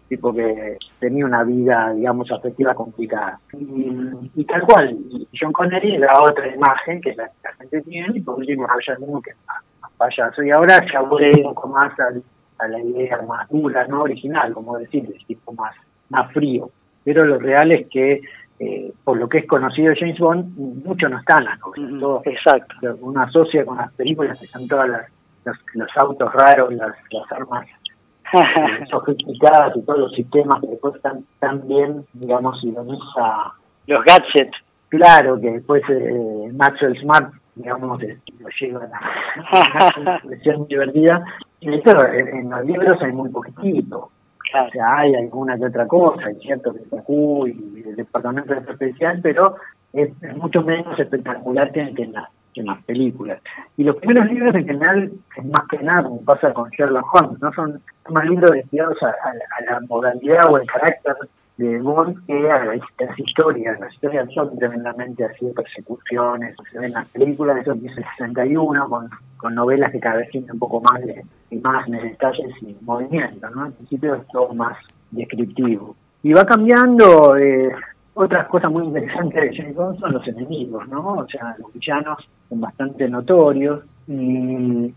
Tipo 0.08 0.34
que 0.34 0.78
tenía 1.00 1.26
una 1.26 1.44
vida, 1.44 1.94
digamos, 1.94 2.32
afectiva 2.32 2.74
complicada. 2.74 3.40
Y, 3.54 4.44
tal 4.46 4.62
cual, 4.64 4.98
John 5.40 5.52
Connery 5.52 5.96
era 5.96 6.14
otra 6.22 6.54
imagen 6.54 7.02
que 7.02 7.16
la, 7.16 7.30
gente 7.58 7.82
tiene, 7.82 8.18
y 8.18 8.22
por 8.22 8.36
último 8.36 8.68
Roger 8.68 9.00
Moore, 9.00 9.22
que 9.24 9.32
es 9.32 9.38
más, 9.48 9.92
payaso. 9.98 10.44
Y 10.44 10.52
ahora 10.52 10.86
ya 10.92 11.02
voy 11.02 11.32
un 11.38 11.54
poco 11.54 11.68
más 11.70 11.92
a, 12.00 12.68
la 12.68 12.80
idea 12.80 13.22
más 13.28 13.50
dura, 13.50 13.86
no 13.88 14.04
original, 14.04 14.54
como 14.54 14.78
decir, 14.78 15.12
tipo 15.28 15.54
más, 15.54 15.76
más 16.10 16.32
frío. 16.32 16.70
Pero 17.04 17.26
lo 17.26 17.38
real 17.38 17.72
es 17.72 17.88
que, 17.88 18.22
eh, 18.60 18.94
por 19.04 19.18
lo 19.18 19.28
que 19.28 19.40
es 19.40 19.48
conocido 19.48 19.94
James 19.98 20.20
Bond, 20.20 20.58
mucho 20.86 21.10
no 21.10 21.20
está 21.20 21.38
en 21.40 21.46
las 21.46 21.60
novelas. 21.60 22.22
Exacto. 22.26 22.76
Uno 23.02 23.22
asocia 23.22 23.66
con 23.66 23.78
las 23.78 23.92
películas 23.94 24.40
que 24.40 24.48
son 24.48 24.68
todas 24.68 24.90
las 24.90 25.06
los, 25.74 25.90
autos 25.98 26.34
raros, 26.34 26.74
las, 26.74 26.96
las 27.12 27.32
armas 27.32 27.68
sofisticadas 28.90 29.76
y 29.76 29.82
todos 29.82 30.00
los 30.00 30.12
sistemas 30.14 30.62
que 30.62 30.68
después 30.68 30.96
están 30.96 31.26
tan 31.40 31.68
bien, 31.68 32.06
digamos, 32.14 32.64
ironiza. 32.64 33.54
Los 33.88 34.04
gadgets. 34.04 34.58
Claro, 34.90 35.40
que 35.40 35.52
después 35.52 35.84
eh, 35.90 36.50
Maxwell 36.54 37.00
Smart, 37.02 37.34
digamos, 37.56 38.02
lo 38.02 38.50
lleva 38.60 38.86
a 38.86 40.00
una 40.00 40.16
expresión 40.16 40.68
divertida. 40.68 41.24
Y 41.60 41.74
esto 41.74 41.92
en, 42.08 42.50
los 42.50 42.66
libros 42.66 43.02
hay 43.02 43.12
muy 43.12 43.30
poquitito. 43.30 43.98
O 43.98 44.72
sea, 44.72 44.98
hay 45.00 45.16
alguna 45.16 45.58
que 45.58 45.66
otra 45.66 45.88
cosa, 45.88 46.30
es 46.30 46.40
cierto 46.40 46.72
que 46.74 46.84
está 46.84 47.04
y 47.10 47.84
el 47.90 47.96
departamento 47.96 48.54
de 48.54 48.72
especial, 48.72 49.20
pero 49.22 49.56
es, 49.92 50.12
mucho 50.38 50.62
menos 50.62 50.98
espectacular 51.00 51.72
que, 51.72 51.82
en 51.82 52.14
las 52.14 52.30
en 52.56 52.68
las 52.68 52.84
películas. 52.84 53.42
Y 53.78 53.84
los 53.84 53.96
primeros 53.98 54.28
libros 54.32 54.56
en 54.56 54.66
general, 54.66 55.12
más 55.44 55.68
que 55.70 55.80
nada, 55.80 56.04
como 56.04 56.24
pasa 56.24 56.54
con 56.54 56.70
Sherlock 56.70 57.14
Holmes, 57.14 57.42
no 57.42 57.52
son 57.54 57.82
más 58.10 58.26
libros 58.26 58.52
destinados 58.52 58.98
a, 59.04 59.14
la 59.70 59.80
modalidad 59.88 60.52
o 60.52 60.58
el 60.58 60.68
carácter 60.68 61.16
de 61.58 61.80
Bond 61.80 62.26
que 62.26 62.52
a 62.52 62.66
las 62.66 63.20
historias. 63.20 63.80
Las 63.80 63.94
historias 63.94 64.30
son 64.34 64.58
tremendamente 64.58 65.24
así 65.24 65.46
de 65.46 65.54
persecuciones, 65.54 66.56
se 66.72 66.80
ven 66.80 66.92
las 66.92 67.08
películas, 67.10 67.58
eso 67.62 67.72
empieza 67.72 68.02
el 68.02 68.06
61, 68.18 68.90
con, 68.90 69.10
con 69.38 69.56
novelas 69.56 69.92
que 69.92 70.00
cada 70.00 70.18
vez 70.18 70.30
tienen 70.30 70.52
un 70.52 70.60
poco 70.60 70.82
más 70.82 71.02
de 71.02 71.24
imágenes, 71.52 72.04
detalles 72.04 72.52
y 72.62 72.76
movimientos, 72.82 73.50
¿no? 73.56 73.64
Al 73.64 73.74
principio 73.74 74.16
es 74.16 74.28
todo 74.28 74.54
más 74.54 74.78
descriptivo. 75.12 75.96
Y 76.24 76.34
va 76.34 76.46
cambiando, 76.46 77.38
eh, 77.38 77.72
otras 78.16 78.48
cosas 78.48 78.72
muy 78.72 78.86
interesantes 78.86 79.42
de 79.42 79.56
James 79.56 79.76
Bond 79.76 80.00
son 80.00 80.14
los 80.14 80.28
enemigos, 80.28 80.88
¿no? 80.88 81.14
O 81.16 81.28
sea, 81.28 81.56
los 81.60 81.72
villanos 81.74 82.18
bastante 82.50 83.08
notorios 83.10 83.84
y, 84.08 84.94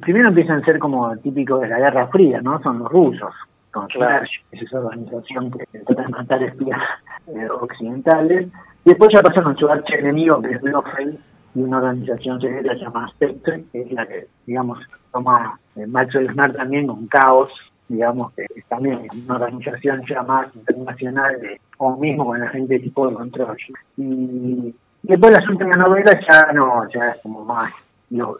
primero 0.00 0.28
empiezan 0.28 0.60
a 0.60 0.64
ser 0.64 0.78
como 0.78 1.16
típicos 1.18 1.62
de 1.62 1.68
la 1.68 1.78
Guerra 1.78 2.08
Fría, 2.08 2.42
¿no? 2.42 2.60
Son 2.62 2.80
los 2.80 2.90
rusos, 2.90 3.32
con 3.70 3.86
claro. 3.86 4.26
es 4.52 4.62
esa 4.62 4.80
organización 4.80 5.50
que 5.50 5.78
trata 5.78 6.02
de 6.02 6.08
matar 6.08 6.42
espías 6.42 6.80
eh, 7.28 7.48
occidentales. 7.48 8.48
Y 8.84 8.90
después 8.90 9.10
ya 9.14 9.22
pasan 9.22 9.46
a 9.46 9.56
su 9.56 9.66
enemigo 9.98 10.42
que 10.42 10.50
es 10.50 10.60
Blofeld, 10.60 11.18
y 11.54 11.60
una 11.60 11.78
organización 11.78 12.40
secreta 12.40 12.74
llamada 12.74 13.08
Spectre, 13.08 13.64
que 13.72 13.82
es 13.82 13.92
la 13.92 14.06
que, 14.06 14.26
digamos, 14.46 14.78
toma 15.12 15.58
eh, 15.76 15.86
Maxwell 15.86 16.30
Smart 16.30 16.56
también 16.56 16.86
con 16.86 17.06
caos 17.06 17.50
digamos 17.88 18.32
que 18.32 18.46
también 18.68 19.08
una 19.26 19.36
organización 19.36 20.02
ya 20.08 20.22
más 20.22 20.54
internacional 20.54 21.40
de, 21.40 21.60
o 21.78 21.96
mismo 21.96 22.26
con 22.26 22.40
la 22.40 22.48
gente 22.48 22.74
de 22.74 22.80
tipo 22.80 23.08
de 23.08 23.14
control. 23.14 23.56
Y, 23.96 24.74
después 25.04 25.32
las 25.32 25.48
últimas 25.48 25.78
novelas 25.78 26.16
ya 26.28 26.52
no, 26.52 26.88
ya 26.88 27.10
es 27.10 27.18
como 27.22 27.44
más, 27.44 27.72
los, 28.10 28.38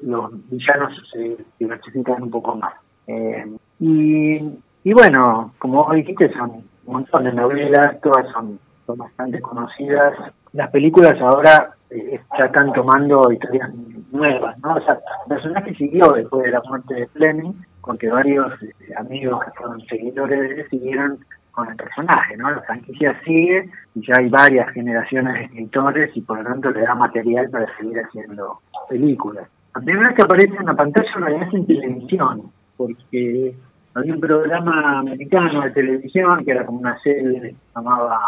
villanos 0.50 0.92
se 1.12 1.36
diversifican 1.58 2.22
un 2.22 2.30
poco 2.30 2.56
más. 2.56 2.74
Eh, 3.06 3.46
y, 3.80 4.40
y 4.84 4.92
bueno, 4.92 5.52
como 5.58 5.92
dijiste, 5.92 6.32
son 6.32 6.50
un 6.86 6.92
montón 6.92 7.24
de 7.24 7.32
novelas, 7.32 8.00
todas 8.00 8.26
son, 8.32 8.58
son 8.86 8.98
bastante 8.98 9.40
conocidas. 9.40 10.14
Las 10.52 10.70
películas 10.70 11.20
ahora 11.20 11.74
eh, 11.90 12.20
ya 12.38 12.46
están 12.46 12.72
tomando 12.72 13.30
historias 13.30 13.70
nuevas, 14.10 14.58
¿no? 14.60 14.76
O 14.76 14.80
sea, 14.80 14.94
el 14.94 15.28
personaje 15.28 15.74
siguió 15.74 16.12
después 16.12 16.44
de 16.44 16.50
la 16.50 16.62
muerte 16.62 16.94
de 16.94 17.06
Fleming, 17.08 17.52
porque 17.82 18.08
varios 18.08 18.52
eh, 18.62 18.72
amigos 18.96 19.44
que 19.44 19.50
fueron 19.52 19.80
seguidores 19.86 20.40
de 20.40 20.60
él 20.60 20.66
siguieron 20.70 21.18
con 21.54 21.68
el 21.68 21.76
personaje, 21.76 22.36
¿no? 22.36 22.50
La 22.50 22.60
franquicia 22.62 23.18
sigue 23.24 23.70
y 23.94 24.06
ya 24.06 24.16
hay 24.18 24.28
varias 24.28 24.70
generaciones 24.72 25.34
de 25.34 25.44
escritores 25.44 26.16
y 26.16 26.20
por 26.22 26.38
lo 26.38 26.44
tanto 26.44 26.70
le 26.70 26.80
da 26.82 26.94
material 26.94 27.48
para 27.50 27.66
seguir 27.76 27.98
haciendo 28.00 28.60
películas. 28.88 29.48
La 29.74 29.80
primera 29.80 30.08
vez 30.08 30.16
que 30.16 30.22
aparece 30.22 30.56
en 30.56 30.66
la 30.66 30.74
pantalla 30.74 31.10
realidad 31.16 31.48
es 31.48 31.54
en 31.54 31.66
televisión, 31.66 32.42
porque 32.76 33.54
había 33.94 34.14
un 34.14 34.20
programa 34.20 34.98
americano 35.00 35.62
de 35.62 35.70
televisión 35.70 36.44
que 36.44 36.50
era 36.50 36.66
como 36.66 36.80
una 36.80 36.98
serie 37.00 37.40
que 37.40 37.50
se 37.50 37.56
llamaba, 37.74 38.20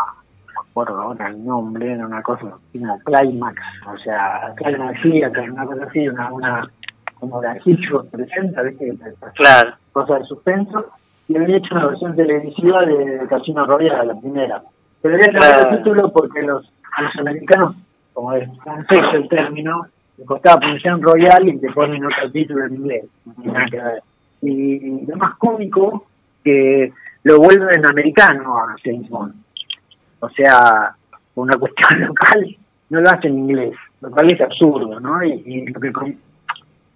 no 0.47 0.62
me 0.62 0.71
acuerdo 0.71 1.00
ahora 1.00 1.28
el 1.28 1.45
nombre, 1.45 1.92
era 1.92 2.06
una 2.06 2.23
cosa 2.23 2.56
como 2.73 2.99
Climax, 3.00 3.61
o 3.87 3.99
sea, 3.99 4.54
Climax 4.56 5.04
una 5.04 5.66
cosa 5.66 5.85
así, 5.85 6.09
una, 6.09 6.33
una 6.33 6.68
como 7.18 7.42
la 7.42 7.56
Hitchcock 7.64 8.11
presenta, 8.11 8.62
¿viste? 8.62 8.95
Claro. 9.35 9.75
Cosa 9.92 10.18
de 10.18 10.25
suspenso. 10.25 10.87
Y 11.28 11.37
había 11.37 11.56
hecho 11.56 11.75
una 11.75 11.87
versión 11.87 12.14
televisiva 12.14 12.85
de 12.85 13.26
Casino 13.28 13.66
Royale, 13.66 14.06
la 14.06 14.21
primera. 14.21 14.62
Pero 15.02 15.14
había 15.14 15.28
cambiado 15.28 15.71
el 15.71 15.78
título 15.78 16.12
porque 16.12 16.42
los, 16.42 16.73
los 17.00 17.16
americanos, 17.18 17.75
como 18.12 18.33
es 18.33 18.49
francés 18.62 19.00
el 19.14 19.28
término, 19.28 19.87
le 20.18 20.25
costaba 20.25 20.61
pronunciar 20.61 21.00
Royal 21.00 21.49
y 21.49 21.59
te 21.59 21.71
ponen 21.73 22.04
otro 22.04 22.30
título 22.30 22.64
en 22.66 22.75
inglés. 22.75 23.04
Y 24.42 25.06
lo 25.06 25.16
más 25.16 25.37
cómico, 25.37 26.06
que 26.45 26.92
lo 27.25 27.38
vuelven 27.38 27.85
americano 27.87 28.59
a 28.59 28.76
James 28.85 29.09
Bond. 29.09 29.35
O 30.21 30.28
sea, 30.30 30.95
una 31.35 31.56
cuestión 31.56 32.00
local, 32.06 32.56
no 32.90 33.00
lo 33.00 33.11
hacen 33.11 33.33
en 33.33 33.38
inglés, 33.38 33.76
lo 34.00 34.11
cual 34.11 34.33
es 34.33 34.40
absurdo, 34.40 35.00
¿no? 35.00 35.25
Y, 35.25 35.42
y 35.45 35.66
lo 35.66 35.80
que 35.80 35.90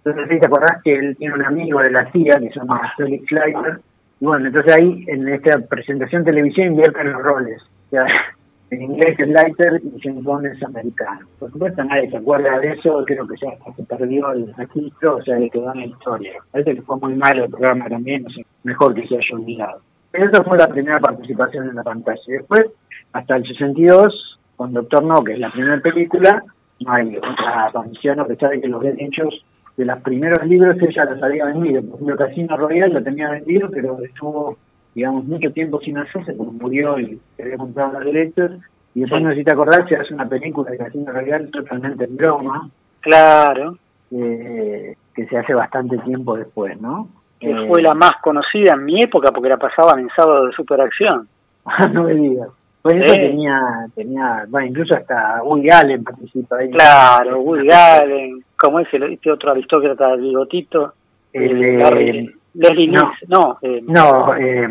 entonces, 0.03 0.39
¿te 0.39 0.47
acordás 0.47 0.81
que 0.83 0.95
él 0.95 1.15
tiene 1.17 1.35
un 1.35 1.45
amigo 1.45 1.79
de 1.79 1.91
la 1.91 2.11
CIA 2.11 2.39
que 2.39 2.49
se 2.49 2.59
llama 2.59 2.91
Felix 2.97 3.31
Leiter? 3.31 3.81
Y 4.21 4.25
bueno, 4.25 4.45
entonces 4.45 4.71
ahí 4.71 5.03
en 5.07 5.27
esta 5.27 5.59
presentación 5.61 6.23
televisión 6.23 6.67
invierten 6.67 7.11
los 7.11 7.23
roles. 7.23 7.59
Sea, 7.89 8.05
en 8.69 8.83
inglés 8.83 9.19
es 9.19 9.27
Leiter 9.27 9.81
y 9.83 9.99
James 9.99 10.23
Bond 10.23 10.45
es 10.45 10.63
americano. 10.63 11.21
Por 11.39 11.51
supuesto, 11.51 11.83
nadie 11.83 12.07
se 12.11 12.17
acuerda 12.17 12.59
de 12.59 12.73
eso, 12.73 13.03
creo 13.07 13.27
que 13.27 13.35
ya 13.41 13.73
se 13.75 13.83
perdió 13.83 14.31
el 14.31 14.53
registro, 14.53 15.15
o 15.17 15.23
sea, 15.23 15.39
le 15.39 15.49
quedó 15.49 15.73
en 15.73 15.79
la 15.79 15.85
historia. 15.87 16.33
Parece 16.51 16.75
que 16.75 16.81
fue 16.83 16.97
muy 16.97 17.15
malo 17.15 17.45
el 17.45 17.49
programa 17.49 17.89
también, 17.89 18.27
o 18.27 18.29
sea, 18.29 18.45
mejor 18.63 18.93
que 18.93 19.07
se 19.07 19.15
haya 19.15 19.35
olvidado. 19.35 19.81
Pero 20.11 20.29
esa 20.29 20.43
fue 20.43 20.57
la 20.57 20.67
primera 20.67 20.99
participación 20.99 21.69
en 21.69 21.75
la 21.75 21.83
pantalla. 21.83 22.21
Después, 22.27 22.65
hasta 23.13 23.37
el 23.37 23.47
62, 23.47 24.39
con 24.55 24.71
Doctor 24.71 25.03
No, 25.03 25.23
que 25.23 25.33
es 25.33 25.39
la 25.39 25.51
primera 25.51 25.81
película, 25.81 26.43
no 26.79 26.93
hay 26.93 27.17
otra 27.17 27.65
aparición, 27.69 28.19
a 28.19 28.25
pesar 28.25 28.51
de 28.51 28.61
que 28.61 28.67
los 28.67 28.83
derechos 28.83 29.43
de 29.77 29.85
los 29.85 30.01
primeros 30.01 30.45
libros 30.45 30.77
ella 30.81 31.05
los 31.05 31.23
había 31.23 31.45
vendido. 31.45 31.81
Por 31.83 31.95
ejemplo, 31.95 32.17
Casino 32.17 32.57
Royal 32.57 32.93
lo 32.93 33.03
tenía 33.03 33.29
vendido, 33.29 33.69
pero 33.71 33.99
estuvo, 34.03 34.57
digamos, 34.93 35.25
mucho 35.25 35.51
tiempo 35.51 35.79
sin 35.79 35.97
hacerse, 35.97 36.33
porque 36.33 36.51
murió 36.51 36.99
y 36.99 37.19
se 37.35 37.43
había 37.43 37.57
comprado 37.57 37.93
los 37.93 38.05
derechos. 38.05 38.51
Y 38.93 39.01
después, 39.01 39.21
no 39.21 39.29
sé 39.29 39.37
si 39.37 39.43
te 39.43 39.51
acordás, 39.51 39.87
se 39.87 39.95
hace 39.95 40.13
una 40.13 40.27
película 40.27 40.71
de 40.71 40.77
Casino 40.77 41.11
Royal 41.11 41.49
totalmente 41.49 42.05
en 42.05 42.17
broma. 42.17 42.69
Claro. 42.99 43.77
que 44.09 45.25
se 45.29 45.37
hace 45.37 45.53
bastante 45.53 45.97
tiempo 45.99 46.37
después, 46.37 46.79
¿no? 46.79 47.07
Que 47.39 47.55
fue 47.67 47.81
la 47.81 47.95
más 47.95 48.13
conocida 48.21 48.73
en 48.73 48.85
mi 48.85 49.01
época 49.01 49.31
porque 49.31 49.49
la 49.49 49.57
pasaban 49.57 49.99
en 49.99 50.09
sábado 50.15 50.47
de 50.47 50.53
superacción. 50.53 51.27
No 51.93 52.03
me 52.03 52.13
digas. 52.13 52.49
Pues 52.81 52.95
eso 52.95 53.13
tenía, 53.13 53.59
tenía, 53.93 54.45
bueno, 54.47 54.67
incluso 54.67 54.95
hasta 54.95 55.43
Woody 55.43 55.69
Allen 55.69 56.03
participa 56.03 56.57
ahí. 56.57 56.71
Claro, 56.71 57.39
Woody 57.41 57.69
Allen, 57.71 58.43
como 58.57 58.79
es 58.79 58.91
el, 58.93 59.03
este 59.03 59.31
otro 59.31 59.51
aristócrata, 59.51 60.13
el 60.13 60.21
bigotito. 60.21 60.93
El, 61.31 61.63
eh, 61.63 62.33
Leslie 62.53 62.87
no, 62.87 63.13
no, 63.27 63.57
eh, 63.61 63.81
no 63.87 64.35
eh, 64.35 64.67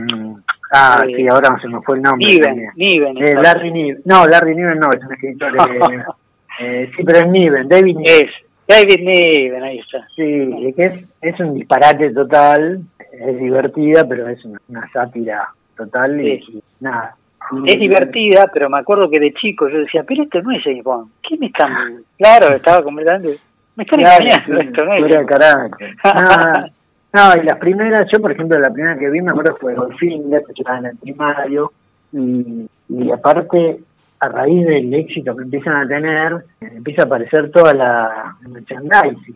ah, 0.73 1.03
sí, 1.07 1.27
ahora 1.29 1.51
no 1.51 1.61
se 1.61 1.69
me 1.69 1.81
fue 1.83 1.97
el 1.97 2.03
nombre. 2.03 2.31
Niven, 2.31 2.67
Niven. 2.75 3.17
Eh, 3.17 3.35
Larry 3.43 3.71
Niven, 3.71 4.03
no, 4.05 4.27
Larry 4.27 4.57
Niven 4.57 4.79
no, 4.79 4.89
es 4.93 5.05
un 5.05 5.13
escritor. 5.13 5.53
eh, 6.61 6.91
sí, 6.95 7.05
pero 7.05 7.21
es 7.21 7.29
Niven, 7.29 7.69
David 7.69 7.97
Niven. 7.97 8.05
Es, 8.07 8.31
David 8.67 9.01
Niven, 9.05 9.63
ahí 9.63 9.79
está. 9.79 10.07
Sí, 10.15 10.75
que 10.77 10.83
es, 10.83 11.05
es 11.23 11.41
un 11.41 11.55
disparate 11.55 12.11
total, 12.11 12.83
es 13.13 13.39
divertida, 13.39 14.05
pero 14.07 14.29
es 14.29 14.45
una, 14.45 14.59
una 14.69 14.91
sátira 14.93 15.49
total 15.77 16.21
y, 16.21 16.35
y 16.35 16.63
nada 16.81 17.17
es 17.67 17.79
divertida, 17.79 18.51
pero 18.53 18.69
me 18.69 18.79
acuerdo 18.79 19.11
que 19.11 19.21
de 19.21 19.33
chico 19.35 19.69
yo 19.69 19.79
decía, 19.79 20.05
pero 20.07 20.23
esto 20.23 20.41
no 20.43 20.53
es 20.53 20.63
James 20.63 20.85
Bond. 20.85 21.11
¿Qué 21.23 21.37
me 21.39 21.47
están...? 21.47 22.03
claro, 22.19 22.55
estaba 22.55 22.83
completamente... 22.83 23.39
Me 23.77 23.85
están 23.85 24.01
engañando 24.01 24.61
esto, 24.61 24.85
¿no? 24.85 25.27
Carácter. 25.27 25.95
no, 27.13 27.43
y 27.43 27.47
las 27.47 27.59
primeras, 27.59 28.09
yo 28.13 28.21
por 28.21 28.33
ejemplo, 28.33 28.59
la 28.59 28.71
primera 28.71 28.99
que 28.99 29.11
vi 29.11 29.21
me 29.21 29.31
acuerdo 29.31 29.57
fue 29.61 29.75
Goldfinger, 29.75 30.43
que 30.45 30.53
estaba 30.53 30.79
en 30.79 30.87
el 30.87 30.97
primario, 30.99 31.73
y, 32.13 32.69
y 32.89 33.11
aparte, 33.11 33.81
a 34.21 34.29
raíz 34.29 34.67
del 34.67 34.93
éxito 34.93 35.35
que 35.35 35.45
empiezan 35.45 35.77
a 35.77 35.89
tener, 35.89 36.45
empieza 36.61 37.03
a 37.03 37.05
aparecer 37.07 37.51
toda 37.51 37.73
la 37.73 38.37
merchandising. 38.49 39.35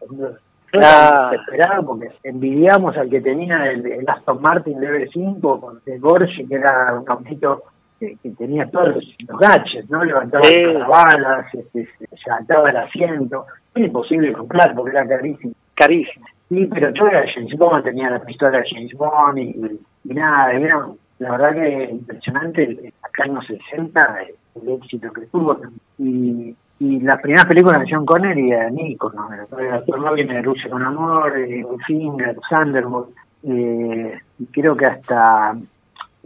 Claro. 0.71 1.37
esperado 1.37 1.87
porque 1.87 2.11
envidiamos 2.25 2.97
al 2.97 3.09
que 3.09 3.21
tenía 3.21 3.71
el, 3.71 4.05
Aston 4.09 4.43
Martin 4.43 4.79
DB5 4.79 5.61
con 5.61 5.81
el 5.87 6.01
Gorgi, 6.01 6.47
que 6.47 6.57
era 6.57 6.95
un 6.99 7.09
autito 7.09 7.63
que, 7.99 8.17
tenía 8.39 8.69
todos 8.71 8.97
los, 8.97 9.39
gadgets, 9.39 9.89
¿no? 9.91 10.05
Levantaba 10.05 10.45
las 10.51 10.89
balas, 10.89 11.55
este, 11.55 11.85
se 11.85 12.07
levantaba 12.27 12.71
el 12.71 12.77
asiento. 12.77 13.47
Era 13.75 13.87
imposible 13.87 14.33
comprar 14.33 14.75
porque 14.75 14.97
era 14.97 15.07
carísimo. 15.07 15.53
Carísimo. 15.75 16.27
Sí, 16.49 16.69
pero 16.73 16.91
yo 16.91 17.07
era 17.07 17.25
James 17.35 17.57
Bond, 17.57 17.85
tenía 17.85 18.11
la 18.11 18.21
pistola 18.21 18.59
de 18.59 18.71
James 18.71 18.93
Bond 18.95 19.39
y, 19.39 19.81
nada, 20.05 20.53
era, 20.53 20.87
la 21.19 21.31
verdad 21.31 21.55
que 21.55 21.85
impresionante 21.91 22.93
acá 23.03 23.25
en 23.25 23.35
los 23.35 23.47
60 23.47 24.19
el 24.57 24.69
éxito 24.69 25.13
que 25.13 25.27
tuvo. 25.27 25.59
Y, 25.99 26.55
y 26.79 27.01
las 27.01 27.21
primeras 27.21 27.47
películas 27.47 27.81
de 27.81 27.87
John 27.91 28.05
Connery 28.05 28.51
eran 28.51 28.79
íconos. 28.79 29.31
El 29.33 29.73
actor 29.73 30.01
no 30.01 30.13
viene 30.13 30.35
de 30.35 30.43
Rusia 30.43 30.69
con 30.69 30.83
Amor, 30.83 31.39
eh, 31.39 31.65
Finger, 31.87 32.37
Thunderbolt. 32.49 33.11
Eh, 33.45 34.19
y 34.39 34.47
creo 34.47 34.77
que 34.77 34.87
hasta 34.87 35.57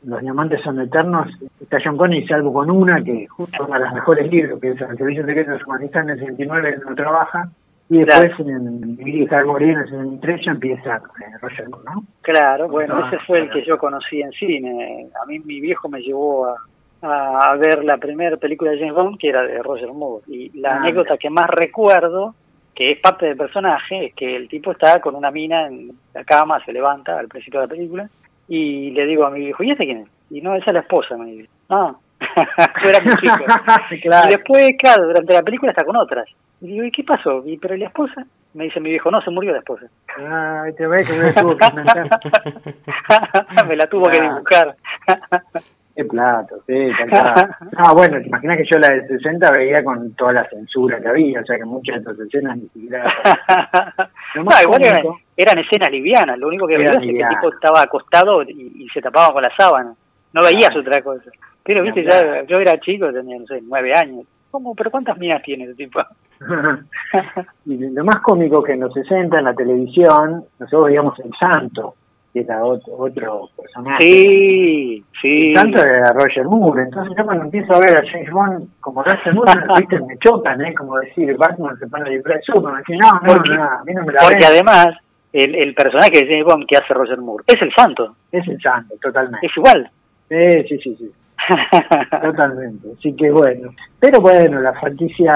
Los 0.04 0.20
Diamantes 0.20 0.62
son 0.62 0.80
Eternos 0.80 1.28
está 1.60 1.78
John 1.84 1.96
Connery 1.96 2.26
salvo 2.26 2.52
con 2.52 2.70
una, 2.70 3.02
que 3.02 3.26
justo 3.26 3.64
una 3.64 3.78
de 3.78 3.84
las 3.84 3.94
mejores 3.94 4.30
libros, 4.30 4.60
que 4.60 4.70
es 4.70 4.80
El 4.80 4.96
Servicio 4.96 5.26
Secreto 5.26 5.50
de 5.52 5.64
Humanista 5.64 6.00
en 6.00 6.10
el 6.10 6.18
69, 6.18 6.78
no 6.88 6.94
trabaja. 6.94 7.48
Y 7.90 8.04
después 8.04 8.38
en 8.40 8.50
el 8.50 8.96
Vivir 8.96 9.28
y 9.30 9.64
en 9.64 9.78
el 9.78 9.88
73 9.88 10.40
ya 10.44 10.50
empieza 10.52 10.96
eh, 10.96 11.38
Roger 11.40 11.68
Moore, 11.70 11.84
¿no? 11.86 12.04
Claro, 12.20 12.68
bueno, 12.68 13.06
ese 13.06 13.18
fue 13.26 13.38
el 13.38 13.50
que 13.50 13.64
yo 13.64 13.78
conocí 13.78 14.20
en 14.20 14.30
cine. 14.32 15.08
A 15.22 15.26
mí 15.26 15.38
mi 15.38 15.58
viejo 15.60 15.88
me 15.88 16.00
llevó 16.00 16.46
a, 16.46 16.56
a 17.00 17.56
ver 17.56 17.84
la 17.84 17.96
primera 17.96 18.36
película 18.36 18.72
de 18.72 18.78
James 18.78 18.94
Bond, 18.94 19.18
que 19.18 19.28
era 19.28 19.42
de 19.42 19.62
Roger 19.62 19.92
Moore. 19.92 20.24
Y 20.28 20.58
la 20.60 20.74
ah, 20.74 20.76
anécdota 20.80 21.16
que 21.16 21.30
más 21.30 21.48
recuerdo, 21.48 22.34
que 22.74 22.92
es 22.92 23.00
parte 23.00 23.26
del 23.26 23.36
personaje, 23.36 24.06
es 24.06 24.14
que 24.14 24.36
el 24.36 24.48
tipo 24.48 24.72
está 24.72 25.00
con 25.00 25.14
una 25.14 25.30
mina 25.30 25.66
en 25.66 25.92
la 26.12 26.24
cama, 26.24 26.62
se 26.64 26.72
levanta 26.72 27.18
al 27.18 27.28
principio 27.28 27.60
de 27.60 27.66
la 27.66 27.70
película, 27.70 28.10
y 28.48 28.90
le 28.90 29.06
digo 29.06 29.24
a 29.26 29.30
mi 29.30 29.40
viejo, 29.40 29.62
¿y 29.62 29.70
este 29.70 29.84
quién 29.84 29.98
es? 29.98 30.08
Y 30.30 30.40
no, 30.40 30.54
esa 30.54 30.66
es 30.66 30.74
la 30.74 30.80
esposa, 30.80 31.16
me 31.16 31.26
dice. 31.26 31.48
Ah, 31.68 31.94
yo 32.82 32.88
era 32.90 33.00
muy 33.04 33.14
chico. 33.16 33.44
Y 34.26 34.30
después, 34.30 34.70
claro, 34.78 35.06
durante 35.06 35.34
la 35.34 35.42
película 35.42 35.72
está 35.72 35.84
con 35.84 35.96
otras. 35.96 36.26
Y 36.60 36.68
digo, 36.68 36.84
¿y 36.84 36.90
qué 36.90 37.04
pasó? 37.04 37.42
¿Y 37.46 37.56
pero 37.58 37.76
la 37.76 37.86
esposa? 37.86 38.24
Me 38.54 38.64
dice 38.64 38.80
mi 38.80 38.90
viejo, 38.90 39.10
no, 39.10 39.20
se 39.20 39.30
murió 39.30 39.52
la 39.52 39.58
esposa. 39.58 39.86
Ay, 40.16 40.72
te 40.74 40.86
ves 40.86 41.08
que 41.08 41.16
me 41.16 41.32
tuvo 41.32 41.56
que 41.56 41.66
me 43.68 43.76
la 43.76 43.86
tuvo 43.86 44.08
que 44.08 44.20
dibujar. 44.20 44.74
Qué 45.98 46.04
plato, 46.04 46.54
sí, 46.64 46.90
Ah, 47.76 47.92
bueno, 47.96 48.20
te 48.20 48.28
imaginas 48.28 48.56
que 48.58 48.68
yo 48.72 48.78
la 48.78 48.94
de 48.94 49.08
60 49.08 49.50
veía 49.50 49.82
con 49.82 50.12
toda 50.12 50.32
la 50.32 50.48
censura 50.48 51.00
que 51.00 51.08
había, 51.08 51.40
o 51.40 51.44
sea 51.44 51.56
que 51.56 51.64
muchas 51.64 51.96
de 51.96 52.02
esas 52.02 52.20
escenas 52.24 52.56
ni 52.56 52.68
siquiera... 52.68 53.02
no, 54.36 54.44
igual 54.62 55.16
eran, 55.36 55.58
escenas 55.58 55.90
livianas, 55.90 56.38
lo 56.38 56.46
único 56.46 56.68
que 56.68 56.76
veía 56.76 56.90
es 56.90 56.98
que 57.00 57.20
el 57.20 57.28
tipo 57.28 57.52
estaba 57.52 57.82
acostado 57.82 58.44
y, 58.44 58.86
se 58.94 59.02
tapaba 59.02 59.32
con 59.32 59.42
la 59.42 59.50
sábana, 59.56 59.92
no 60.34 60.44
veías 60.44 60.76
otra 60.76 61.02
cosa. 61.02 61.32
Pero, 61.64 61.82
viste, 61.82 62.04
ya, 62.04 62.44
yo 62.44 62.58
era 62.58 62.78
chico, 62.78 63.12
tenía, 63.12 63.36
no 63.36 63.46
sé, 63.46 63.60
nueve 63.60 63.92
años. 63.92 64.24
¿Cómo? 64.52 64.76
¿Pero 64.76 64.92
cuántas 64.92 65.18
mías 65.18 65.42
tiene 65.42 65.64
ese 65.64 65.74
tipo? 65.74 66.00
y 67.66 67.76
lo 67.76 68.04
más 68.04 68.20
cómico 68.20 68.62
que 68.62 68.74
en 68.74 68.80
los 68.80 68.94
60 68.94 69.36
en 69.36 69.44
la 69.44 69.54
televisión, 69.54 70.44
nosotros 70.60 70.86
veíamos 70.86 71.18
El 71.18 71.32
Santo, 71.40 71.96
que 72.38 72.52
era 72.52 72.64
otro, 72.64 72.94
otro 72.96 73.48
personaje. 73.56 74.02
Sí, 74.02 75.04
sí. 75.20 75.52
Tanto 75.54 75.82
era 75.82 76.12
Roger 76.12 76.44
Moore. 76.44 76.82
Entonces 76.84 77.14
yo 77.16 77.24
cuando 77.24 77.44
empiezo 77.44 77.74
a 77.74 77.80
ver 77.80 77.96
a 77.96 78.10
James 78.10 78.30
Bond 78.30 78.68
como 78.80 79.02
Roger 79.02 79.34
Moore, 79.34 79.52
¿viste? 79.78 80.00
me 80.00 80.18
chocan, 80.18 80.64
¿eh? 80.64 80.74
Como 80.74 80.98
decir, 80.98 81.36
Batman 81.36 81.78
se 81.78 81.86
pone 81.86 82.04
a 82.04 82.12
no, 82.12 82.18
no, 82.18 83.20
porque, 83.26 83.54
no, 83.54 83.62
a 83.62 83.82
mí 83.84 83.94
no 83.94 84.04
me 84.04 84.12
la 84.12 84.20
Porque 84.22 84.46
además, 84.46 84.88
el, 85.32 85.54
el 85.54 85.74
personaje 85.74 86.10
de 86.10 86.26
James 86.26 86.44
Bond 86.44 86.66
que 86.66 86.76
hace 86.76 86.94
Roger 86.94 87.18
Moore 87.18 87.44
es 87.46 87.60
el 87.60 87.72
santo. 87.74 88.16
Es 88.30 88.46
el 88.48 88.60
santo, 88.60 88.94
totalmente. 89.00 89.46
Es 89.46 89.56
igual. 89.56 89.90
Sí, 90.28 90.62
sí, 90.68 90.78
sí, 90.78 90.96
sí. 90.96 91.12
Totalmente. 92.22 92.88
Así 92.98 93.14
que 93.14 93.30
bueno. 93.30 93.70
Pero 93.98 94.20
bueno, 94.20 94.60
la 94.60 94.72
franquicia 94.74 95.32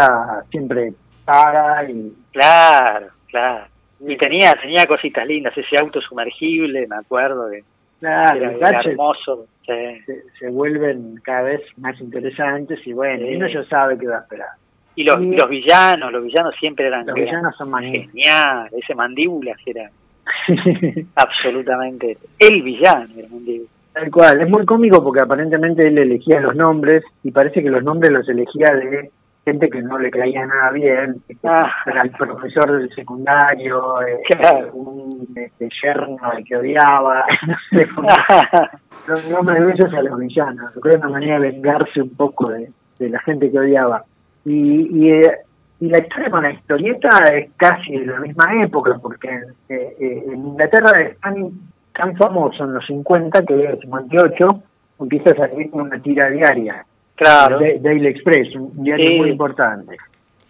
siempre 0.51 0.93
paga 1.25 1.89
y... 1.89 2.13
Claro, 2.33 3.07
claro. 3.29 3.72
Y 4.05 4.17
tenía, 4.17 4.55
tenía 4.55 4.85
cositas 4.87 5.27
lindas, 5.27 5.57
ese 5.57 5.77
auto 5.81 6.01
sumergible, 6.01 6.87
me 6.89 6.97
acuerdo 6.97 7.49
de 7.49 7.63
claro, 8.01 8.51
era, 8.51 8.81
hermoso. 8.81 9.47
Se, 9.65 10.49
vuelven 10.51 11.21
cada 11.23 11.43
vez 11.43 11.61
más 11.77 12.01
interesantes 12.01 12.85
y 12.85 12.93
bueno, 12.93 13.29
y 13.29 13.37
uno 13.37 13.47
ya 13.47 13.65
sabe 13.65 13.97
qué 13.97 14.09
va 14.09 14.19
a 14.19 14.23
esperar. 14.23 14.49
Y 14.97 15.05
los, 15.05 15.21
los 15.21 15.49
villanos, 15.49 16.13
los 16.13 16.25
villanos 16.25 16.55
siempre 16.59 16.87
eran, 16.89 17.07
los 17.07 17.15
villanos 17.15 17.57
son 17.57 17.73
genial, 17.81 18.69
ese 18.73 18.95
mandíbula 18.95 19.55
era 19.65 19.89
absolutamente 21.17 22.19
el 22.39 22.63
villano 22.63 23.09
el 23.17 23.31
mandíbula. 23.31 23.71
Tal 23.93 24.11
cual, 24.11 24.41
es 24.41 24.49
muy 24.49 24.65
cómico 24.65 25.03
porque 25.05 25.23
aparentemente 25.23 25.87
él 25.87 25.99
elegía 25.99 26.41
los 26.41 26.57
nombres 26.57 27.05
y 27.23 27.31
parece 27.31 27.63
que 27.63 27.71
los 27.71 27.85
nombres 27.85 28.11
los 28.11 28.29
elegía 28.29 28.75
de 28.75 29.11
gente 29.45 29.69
que 29.69 29.83
no 29.83 29.99
le 29.99 30.11
caía 30.11 30.47
nada 30.47 30.71
bien, 30.71 31.17
ah. 31.45 31.69
era 31.87 32.03
el 32.03 32.11
profesor 32.11 32.79
del 32.79 32.95
secundario, 32.95 34.01
eh, 34.03 34.21
un 34.73 35.29
este, 35.35 35.69
yerno 35.83 36.17
al 36.21 36.45
que 36.45 36.57
odiaba, 36.57 37.25
no 37.47 37.57
sé, 37.71 37.87
los 39.09 39.31
nombres 39.31 39.67
de 39.67 39.73
ellos 39.73 39.95
a 39.95 40.03
los 40.03 40.19
villanos, 40.19 40.73
creo 40.81 40.97
una 40.99 41.09
manera 41.09 41.41
de 41.41 41.51
vengarse 41.51 42.03
un 42.03 42.15
poco 42.15 42.51
de, 42.51 42.71
la 43.01 43.19
gente 43.21 43.51
que 43.51 43.59
odiaba. 43.59 44.05
Y, 44.45 45.07
y, 45.07 45.11
eh, 45.11 45.39
y, 45.81 45.89
la 45.89 45.99
historia 45.99 46.31
con 46.31 46.45
la 46.45 46.53
historieta 46.53 47.09
es 47.35 47.51
casi 47.57 47.99
de 47.99 48.07
la 48.07 48.21
misma 48.21 48.63
época, 48.63 48.97
porque 49.03 49.29
eh, 49.69 50.23
en 50.29 50.47
Inglaterra 50.47 50.93
es 51.01 51.19
tan, 51.19 51.51
tan 51.93 52.17
famoso 52.17 52.63
en 52.63 52.75
los 52.75 52.87
50 52.87 53.45
que 53.45 53.55
en 53.55 53.71
el 53.73 53.81
58 53.81 54.47
empieza 55.01 55.31
a 55.31 55.49
salir 55.49 55.69
con 55.69 55.81
una 55.81 56.01
tira 56.01 56.31
diaria 56.31 56.87
Claro. 57.17 57.59
Daily 57.59 58.09
Express, 58.09 58.55
un 58.57 58.83
diario 58.83 59.19
muy 59.19 59.31
importante. 59.31 59.97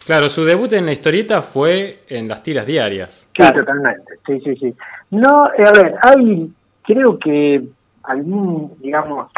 Claro, 0.04 0.28
su 0.28 0.44
debut 0.44 0.72
en 0.72 0.86
la 0.86 0.92
historieta 0.92 1.42
fue 1.42 2.00
en 2.08 2.26
las 2.26 2.42
tiras 2.42 2.66
diarias. 2.66 3.30
Sí, 3.36 3.52
totalmente. 3.52 4.14
Sí, 4.26 4.40
sí, 4.40 4.56
sí. 4.56 4.74
No, 5.10 5.46
eh, 5.56 5.64
a 5.64 5.72
ver, 5.72 5.94
hay, 6.02 6.50
creo 6.82 7.18
que 7.18 7.62
algún, 8.04 8.72
digamos, 8.80 9.30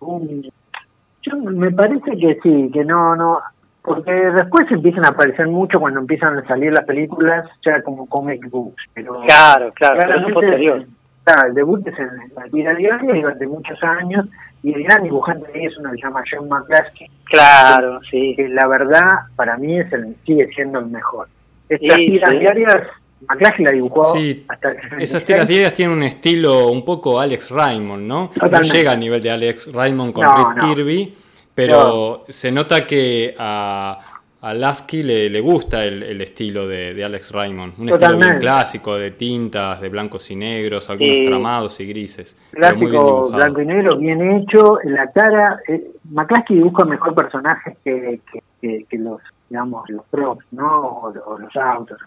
un, 0.00 0.50
yo 1.22 1.36
me 1.36 1.70
parece 1.70 2.16
que 2.18 2.38
sí, 2.42 2.70
que 2.72 2.84
no, 2.84 3.16
no, 3.16 3.40
porque 3.82 4.12
después 4.12 4.70
empiezan 4.70 5.06
a 5.06 5.10
aparecer 5.10 5.48
mucho 5.48 5.80
cuando 5.80 6.00
empiezan 6.00 6.36
a 6.36 6.46
salir 6.46 6.72
las 6.72 6.84
películas, 6.84 7.48
ya 7.64 7.82
como 7.82 8.06
comic 8.06 8.48
books. 8.50 8.84
Pero 8.92 9.20
claro, 9.26 9.72
claro, 9.74 9.98
pero 10.00 10.26
es 10.26 10.34
posterior. 10.34 10.86
Claro, 11.24 11.48
el 11.48 11.54
debut 11.54 11.86
es 11.86 11.98
en 11.98 12.08
la 12.34 12.44
tira 12.50 12.74
diaria 12.74 13.14
durante 13.14 13.46
muchos 13.46 13.82
años 13.82 14.26
y 14.62 14.74
el 14.74 14.82
gran 14.84 15.02
dibujante 15.02 15.50
de 15.52 15.64
es 15.64 15.76
uno 15.78 15.90
que 15.90 15.96
se 15.96 16.02
llama 16.02 16.22
John 16.30 16.48
McCluskey. 16.48 17.10
Claro, 17.24 18.00
sí. 18.10 18.34
Que 18.36 18.48
la 18.48 18.66
verdad, 18.66 19.06
para 19.36 19.56
mí, 19.56 19.78
es 19.78 19.92
el, 19.92 20.16
sigue 20.26 20.48
siendo 20.54 20.80
el 20.80 20.86
mejor. 20.86 21.28
Estas 21.68 21.96
tiras 21.96 22.30
diarias, 22.30 22.76
McCluskey 23.28 23.64
la 23.64 23.72
dibujó 23.72 24.12
sí, 24.12 24.46
Esas 24.98 25.24
tiras 25.24 25.46
diarias 25.46 25.72
tienen 25.72 25.96
un 25.96 26.02
estilo 26.02 26.68
un 26.68 26.84
poco 26.84 27.20
Alex 27.20 27.50
Raymond, 27.50 28.06
¿no? 28.06 28.30
No 28.40 28.60
llega 28.60 28.92
a 28.92 28.96
nivel 28.96 29.22
de 29.22 29.30
Alex 29.30 29.72
Raymond 29.72 30.12
con 30.12 30.24
Rick 30.24 30.60
Kirby, 30.60 31.14
pero 31.54 32.24
se 32.28 32.50
nota 32.50 32.86
que 32.86 33.34
a 33.38 34.09
a 34.42 34.54
Lasky 34.54 35.02
le, 35.02 35.28
le 35.28 35.40
gusta 35.40 35.84
el, 35.84 36.20
estilo 36.20 36.66
de, 36.66 37.04
Alex 37.04 37.30
Raymond. 37.30 37.74
Un 37.78 37.90
estilo 37.90 38.16
bien 38.16 38.38
clásico, 38.38 38.96
de 38.96 39.10
tintas, 39.10 39.80
de 39.80 39.88
blancos 39.90 40.30
y 40.30 40.36
negros, 40.36 40.88
algunos 40.88 41.22
tramados 41.24 41.80
y 41.80 41.86
grises. 41.86 42.36
Clásico, 42.52 43.30
blanco 43.30 43.60
y 43.60 43.66
negro, 43.66 43.98
bien 43.98 44.20
hecho. 44.32 44.78
La 44.84 45.10
cara, 45.12 45.60
eh, 45.68 45.90
McCluskey 46.10 46.56
dibuja 46.56 46.84
mejor 46.86 47.14
personajes 47.14 47.76
que, 47.84 48.20
que, 48.62 48.84
que, 48.84 48.98
los, 48.98 49.20
digamos, 49.50 49.88
los 49.90 50.06
props, 50.06 50.44
¿no? 50.52 51.02
O, 51.02 51.38
los 51.38 51.56
autos. 51.56 51.98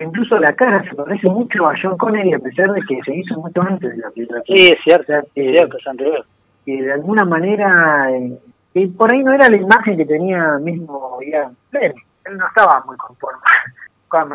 Incluso 0.00 0.38
la 0.38 0.52
cara 0.54 0.82
se 0.88 0.96
parece 0.96 1.28
mucho 1.28 1.66
a 1.66 1.74
John 1.80 1.96
Connery, 1.96 2.32
a 2.32 2.38
pesar 2.40 2.72
de 2.72 2.80
que 2.88 3.00
se 3.04 3.14
hizo 3.14 3.36
mucho 3.36 3.62
antes 3.62 3.90
de 3.90 3.98
la 3.98 4.10
película. 4.10 4.42
Sí, 4.46 4.54
es 4.54 4.76
cierto, 4.82 5.12
es 5.12 5.32
cierto, 5.32 5.76
es 5.76 5.86
anterior. 5.86 6.26
Que 6.64 6.82
de 6.82 6.92
alguna 6.92 7.24
manera 7.24 8.10
y 8.74 8.86
por 8.86 9.12
ahí 9.12 9.22
no 9.22 9.32
era 9.32 9.48
la 9.48 9.56
imagen 9.56 9.96
que 9.96 10.04
tenía 10.04 10.58
mismo 10.58 11.18
Ian 11.22 11.56
Él 11.72 11.94
no 12.36 12.46
estaba 12.46 12.82
muy 12.86 12.96
conforme 12.96 13.40
con. 14.08 14.28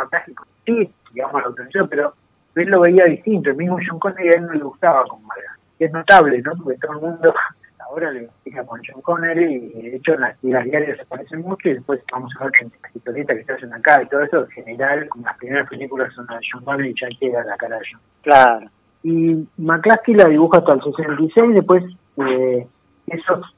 Sí, 0.65 0.93
digamos, 1.13 1.41
la 1.41 1.47
autorización, 1.47 1.87
pero 1.89 2.13
él 2.55 2.69
lo 2.69 2.81
veía 2.81 3.05
distinto. 3.05 3.49
El 3.49 3.57
mismo 3.57 3.77
John 3.85 3.99
Connery 3.99 4.29
a 4.29 4.31
él 4.37 4.45
no 4.45 4.53
le 4.53 4.63
gustaba 4.63 5.03
como 5.05 5.27
era. 5.37 5.57
Y 5.79 5.85
es 5.85 5.91
notable, 5.91 6.41
¿no? 6.41 6.53
Porque 6.63 6.79
todo 6.79 6.93
el 6.93 7.01
mundo 7.01 7.33
ahora 7.79 8.11
le 8.11 8.29
fija 8.43 8.65
con 8.65 8.81
John 8.85 9.01
Connery 9.01 9.71
y 9.75 9.89
de 9.89 9.97
hecho 9.97 10.15
las, 10.15 10.35
las 10.41 10.63
diarias 10.63 10.97
se 10.97 11.05
parecen 11.05 11.41
mucho 11.41 11.69
y 11.69 11.73
después 11.73 12.01
vamos 12.11 12.31
a 12.39 12.45
ver 12.45 12.51
que 12.53 12.65
en 12.65 12.71
las 12.81 12.95
historietas 12.95 13.37
que 13.37 13.43
se 13.43 13.53
hacen 13.53 13.73
acá 13.73 14.01
y 14.01 14.07
todo 14.07 14.21
eso, 14.21 14.45
en 14.45 14.49
general, 14.51 15.09
como 15.09 15.25
las 15.25 15.37
primeras 15.37 15.69
películas 15.69 16.13
son 16.13 16.25
de 16.27 16.35
John 16.51 16.63
Connery 16.63 16.89
y 16.89 16.95
ya 16.99 17.07
queda 17.19 17.43
la 17.43 17.57
cara 17.57 17.77
de 17.77 17.85
John. 17.91 18.01
Claro. 18.21 18.67
Y 19.03 19.47
McCluskey 19.57 20.15
la 20.15 20.29
dibuja 20.29 20.59
hasta 20.59 20.73
el 20.73 20.81
66, 20.81 21.55
después 21.55 21.83
eh, 22.17 22.67
esos 23.07 23.53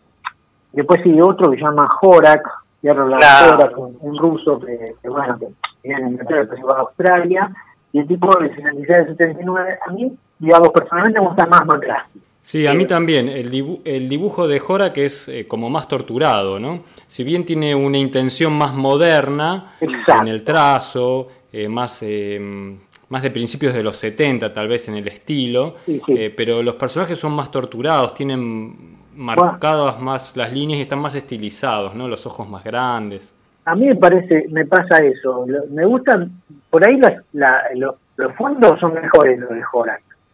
Después 0.75 1.01
sigue 1.03 1.21
otro 1.21 1.49
que 1.49 1.57
se 1.57 1.63
llama 1.63 1.87
Horak, 2.01 2.45
un, 4.01 4.17
ruso 4.17 4.59
que, 4.59 4.95
bueno, 5.09 5.39
que 5.39 5.47
viene 5.83 6.01
en 6.01 6.07
Inglaterra, 6.09 6.47
pero 6.49 6.67
va 6.67 6.77
a 6.77 6.81
Australia, 6.81 7.51
y 7.93 7.99
el 7.99 8.07
tipo 8.07 8.27
de 8.37 8.53
76 8.53 9.17
79, 9.17 9.79
a 9.87 9.91
mí, 9.91 10.13
digamos, 10.37 10.69
personalmente 10.69 11.19
me 11.19 11.27
gusta 11.27 11.45
más 11.45 11.65
McCluskey. 11.65 12.21
Sí, 12.41 12.67
a 12.67 12.75
mí 12.75 12.85
también. 12.85 13.27
El, 13.27 13.49
dibujo 13.49 14.47
de 14.47 14.61
Horak 14.67 14.97
es 14.97 15.27
eh, 15.29 15.47
como 15.47 15.67
más 15.67 15.87
torturado, 15.87 16.59
¿no? 16.59 16.83
Si 17.07 17.23
bien 17.23 17.43
tiene 17.43 17.73
una 17.73 17.97
intención 17.97 18.53
más 18.53 18.75
moderna 18.75 19.73
en 19.79 20.27
el 20.27 20.43
trazo, 20.43 21.27
eh, 21.51 21.67
más, 21.67 22.03
eh, 22.03 22.39
más 23.09 23.23
de 23.23 23.31
principios 23.31 23.73
de 23.73 23.81
los 23.81 23.97
70 23.97 24.53
tal 24.53 24.67
vez 24.67 24.87
en 24.89 24.95
el 24.95 25.07
estilo, 25.07 25.77
pero 26.37 26.61
los 26.61 26.75
personajes 26.75 27.17
son 27.17 27.31
más 27.31 27.49
torturados, 27.49 28.13
tienen 28.13 28.95
marcadas 29.15 29.99
más 29.99 30.35
las 30.35 30.51
líneas 30.51 30.79
y 30.79 30.81
están 30.83 30.99
más 30.99 31.15
estilizados, 31.15 31.95
¿no? 31.95 32.07
Los 32.07 32.25
ojos 32.25 32.47
más 32.47 32.63
grandes. 32.63 33.35
a 33.65 33.75
mí 33.75 33.87
me 33.87 33.95
parece, 33.95 34.45
me 34.49 34.65
pasa 34.65 34.97
eso. 35.03 35.45
Me 35.69 35.85
gustan, 35.85 36.31
por 36.69 36.87
ahí 36.87 36.99
los, 37.75 37.95
fondos 38.37 38.79
son 38.79 38.93
mejores 38.93 39.39
los 39.39 39.49
de. 39.49 39.63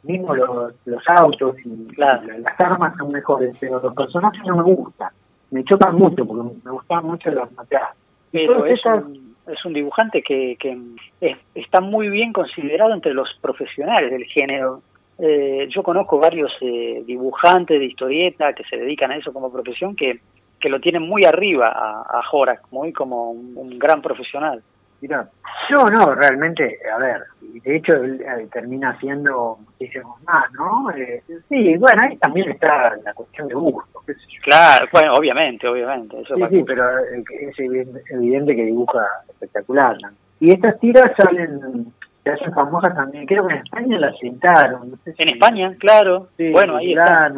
Mismo 0.04 0.34
los, 0.34 0.74
los 0.86 1.04
autos 1.08 1.56
y 1.64 1.96
las 1.96 2.22
armas 2.60 2.96
son 2.98 3.12
mejores, 3.12 3.56
pero 3.60 3.80
los 3.80 3.94
personajes 3.94 4.42
no 4.46 4.58
me 4.58 4.64
gustan. 4.64 5.10
Me 5.52 5.64
chocan 5.64 5.96
mucho 5.96 6.26
porque 6.26 6.56
me 6.64 6.72
gustan 6.72 7.06
mucho 7.06 7.30
los 7.30 7.52
materiales. 7.52 7.96
Pero 8.32 8.66
es, 8.66 8.84
un, 8.86 9.36
es 9.48 9.66
un 9.66 9.74
dibujante 9.74 10.24
que, 10.24 10.58
que 10.58 11.38
está 11.54 11.82
muy 11.82 12.10
bien 12.10 12.34
considerado 12.34 12.94
entre 12.94 13.14
los 13.14 13.30
profesionales 13.42 14.12
del 14.12 14.24
género. 14.26 14.82
Eh, 15.20 15.68
yo 15.70 15.84
conozco 15.84 16.18
varios 16.20 16.52
eh, 16.62 17.04
dibujantes 17.06 17.80
de 17.80 17.86
historieta 17.86 18.54
que 18.54 18.64
se 18.64 18.78
dedican 18.78 19.12
a 19.12 19.18
eso 19.18 19.32
como 19.32 19.52
profesión 19.52 19.96
que 19.96 20.20
que 20.62 20.70
lo 20.70 20.80
tienen 20.80 21.02
muy 21.02 21.26
arriba 21.26 21.70
a, 21.70 22.20
a 22.20 22.24
Jorak, 22.24 22.62
muy 22.72 22.94
como 22.94 23.32
un, 23.32 23.78
gran 23.78 24.02
profesional. 24.02 24.62
Mira, 25.02 25.28
no, 25.72 25.86
no, 25.86 26.14
realmente, 26.14 26.78
a 26.94 27.00
ver, 27.00 27.24
de 27.42 27.76
hecho 27.76 27.94
él 27.94 28.22
eh, 28.22 28.48
termina 28.54 28.92
haciendo 28.92 29.58
muchísimos 29.66 30.22
más, 30.24 30.46
¿no? 30.54 30.92
Eh, 30.92 31.24
sí, 31.50 31.76
bueno, 31.78 32.04
ahí 32.04 32.16
también 32.18 32.52
está 32.52 32.96
la 33.04 33.12
cuestión 33.16 33.48
de 33.48 33.56
gusto. 33.56 34.04
Claro, 34.44 34.86
bueno, 34.94 35.14
obviamente, 35.14 35.68
obviamente. 35.68 36.22
Eso 36.22 36.36
sí, 36.36 36.44
sí, 36.52 36.64
pero 36.64 36.84
es 37.00 37.60
evidente 38.12 38.56
que 38.56 38.66
dibuja 38.66 39.04
espectacular. 39.28 39.98
Y 40.40 40.52
estas 40.52 40.80
tiras 40.80 41.12
salen, 41.18 41.92
se 42.24 42.30
hacen 42.30 42.54
famosas 42.54 42.96
también, 42.96 43.26
creo 43.26 43.48
que 43.48 43.56
en 43.56 43.62
España 43.62 44.00
las 44.00 44.18
sentaron. 44.20 45.00
en 45.06 45.30
España, 45.30 45.76
claro. 45.80 46.28
bueno, 46.52 46.78
ahí 46.78 46.94
está. 46.94 47.32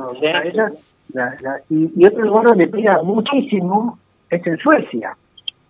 y, 1.70 2.06
otro 2.06 2.24
lugar 2.24 2.46
donde 2.46 2.68
pega 2.68 3.02
muchísimo 3.04 3.98
es 4.30 4.46
en 4.46 4.58
Suecia. 4.58 5.16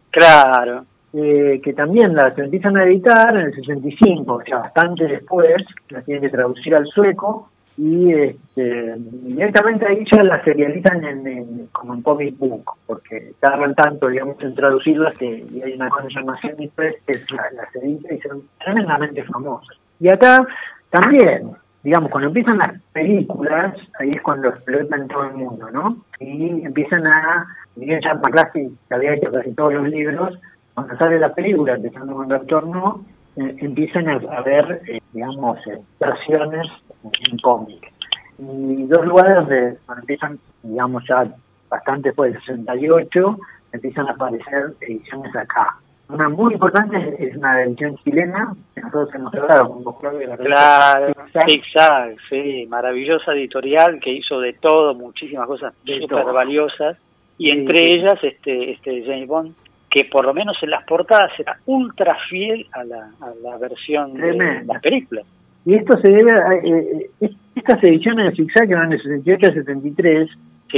Claro. 0.10 0.86
Eh, 1.15 1.62
que 1.63 1.73
también 1.73 2.15
las 2.15 2.36
empiezan 2.39 2.76
a 2.76 2.86
editar 2.86 3.36
en 3.36 3.45
el 3.45 3.54
65, 3.54 4.34
o 4.34 4.41
sea, 4.41 4.58
bastante 4.60 5.06
después, 5.06 5.63
las 5.89 6.04
tienen 6.06 6.23
que 6.23 6.30
traducir 6.30 6.73
al 6.73 6.88
sueco, 6.88 7.52
y 7.78 8.14
este, 8.14 8.96
directamente 8.98 9.88
ahí 9.88 10.06
ya 10.12 10.24
las 10.24 10.44
serializan 10.44 11.04
en, 11.04 11.68
como 11.72 11.96
en 11.96 12.02
comic 12.02 12.38
book, 12.38 12.72
porque 12.86 13.32
tardan 13.40 13.74
tanto, 13.74 14.08
digamos, 14.10 14.42
en 14.42 14.54
traducirlas 14.54 15.18
que 15.18 15.46
hay 15.64 15.74
una 15.74 15.90
cosa 15.90 16.08
que 16.08 16.14
se 16.14 16.20
llama 16.20 16.40
semi-press, 16.42 16.96
que 17.08 17.14
las 17.56 17.76
edita 17.76 18.14
y 18.14 18.20
son 18.22 18.44
tremendamente 18.64 19.24
famosas. 19.24 19.78
Y 20.00 20.10
acá 20.10 20.46
también, 20.92 21.52
digamos, 21.84 22.12
cuando 22.12 22.28
empiezan 22.28 22.60
las 22.60 22.80
películas, 22.92 23.76
ahí 24.00 24.12
es 24.14 24.22
cuando 24.22 24.50
explotan 24.50 25.08
todo 25.08 25.24
el 25.26 25.34
mundo, 25.34 25.72
¿no? 25.72 25.98
Y 26.20 26.64
empiezan 26.64 27.08
a, 27.08 27.48
Miguel 27.76 28.02
McClatchy, 28.04 28.72
que 28.88 28.94
había 28.94 29.16
hecho 29.16 29.32
casi 29.32 29.52
todos 29.54 29.74
los 29.74 29.90
libros, 29.90 30.38
cuando 30.76 30.96
sale 30.98 31.20
la 31.20 31.34
película, 31.34 31.74
empezando 31.74 32.14
con 32.14 32.28
Doctor 32.28 32.68
No, 32.68 33.04
eh, 33.36 33.56
empiezan 33.60 34.08
a, 34.10 34.42
ver, 34.42 34.82
eh, 34.88 35.00
digamos, 35.12 35.58
eh, 35.68 35.80
versiones 36.00 36.68
en 37.04 37.38
cómic. 37.39 37.92
Y 38.39 38.84
dos 38.88 39.06
lugares 39.06 39.36
donde 39.36 39.78
empiezan, 39.98 40.39
digamos, 40.63 41.04
ya 41.08 41.26
bastante 41.70 42.10
después 42.10 42.34
del 42.34 42.42
68, 42.42 43.38
empiezan 43.72 44.08
a 44.08 44.12
aparecer 44.12 44.74
ediciones 44.82 45.36
acá. 45.36 45.78
Una 46.10 46.30
muy 46.30 46.54
importante 46.54 47.16
es 47.18 47.36
una 47.36 47.62
edición 47.62 47.98
chilena, 48.04 48.54
que 48.76 48.82
nosotros 48.82 49.16
hemos 49.16 49.34
hablado 49.34 49.70
con 49.70 49.84
vos, 49.84 49.96
la 50.04 50.38
Claro, 50.38 51.13
Zigzag, 51.32 52.16
sí, 52.30 52.68
maravillosa 52.70 53.32
editorial 53.34 54.00
que 54.00 54.12
hizo 54.12 54.39
de 54.39 54.54
todo, 54.54 54.94
muchísimas 54.94 55.48
cosas 55.48 55.74
súper 55.86 56.26
valiosas, 56.26 56.98
y 57.38 57.52
entre 57.52 57.96
ellas 57.96 58.20
este, 58.22 58.74
este 58.74 59.04
James 59.06 59.28
Bond, 59.28 59.56
que 59.89 60.06
por 60.06 60.26
lo 60.26 60.34
menos 60.34 60.58
en 60.62 60.72
las 60.72 60.84
portadas 60.86 61.32
era 61.39 61.58
ultra 61.66 62.16
fiel 62.30 62.68
a 62.74 62.84
la, 62.84 63.10
a 63.22 63.32
la 63.42 63.58
versión 63.58 64.13
de 64.13 64.63
las 64.66 64.82
películas. 64.82 65.26
Y 65.65 65.76
esto 65.76 65.97
se 65.99 66.10
debe 66.10 66.32
a, 66.32 66.54
eh, 66.56 67.10
eh, 67.21 67.32
estas 67.56 67.84
ediciones 67.84 68.26
de 68.26 68.36
Zigzag 68.36 68.67
que 68.67 68.76
van 68.76 68.89
de 68.89 68.97
68 68.97 69.52
a 69.52 69.54
73, 69.54 70.30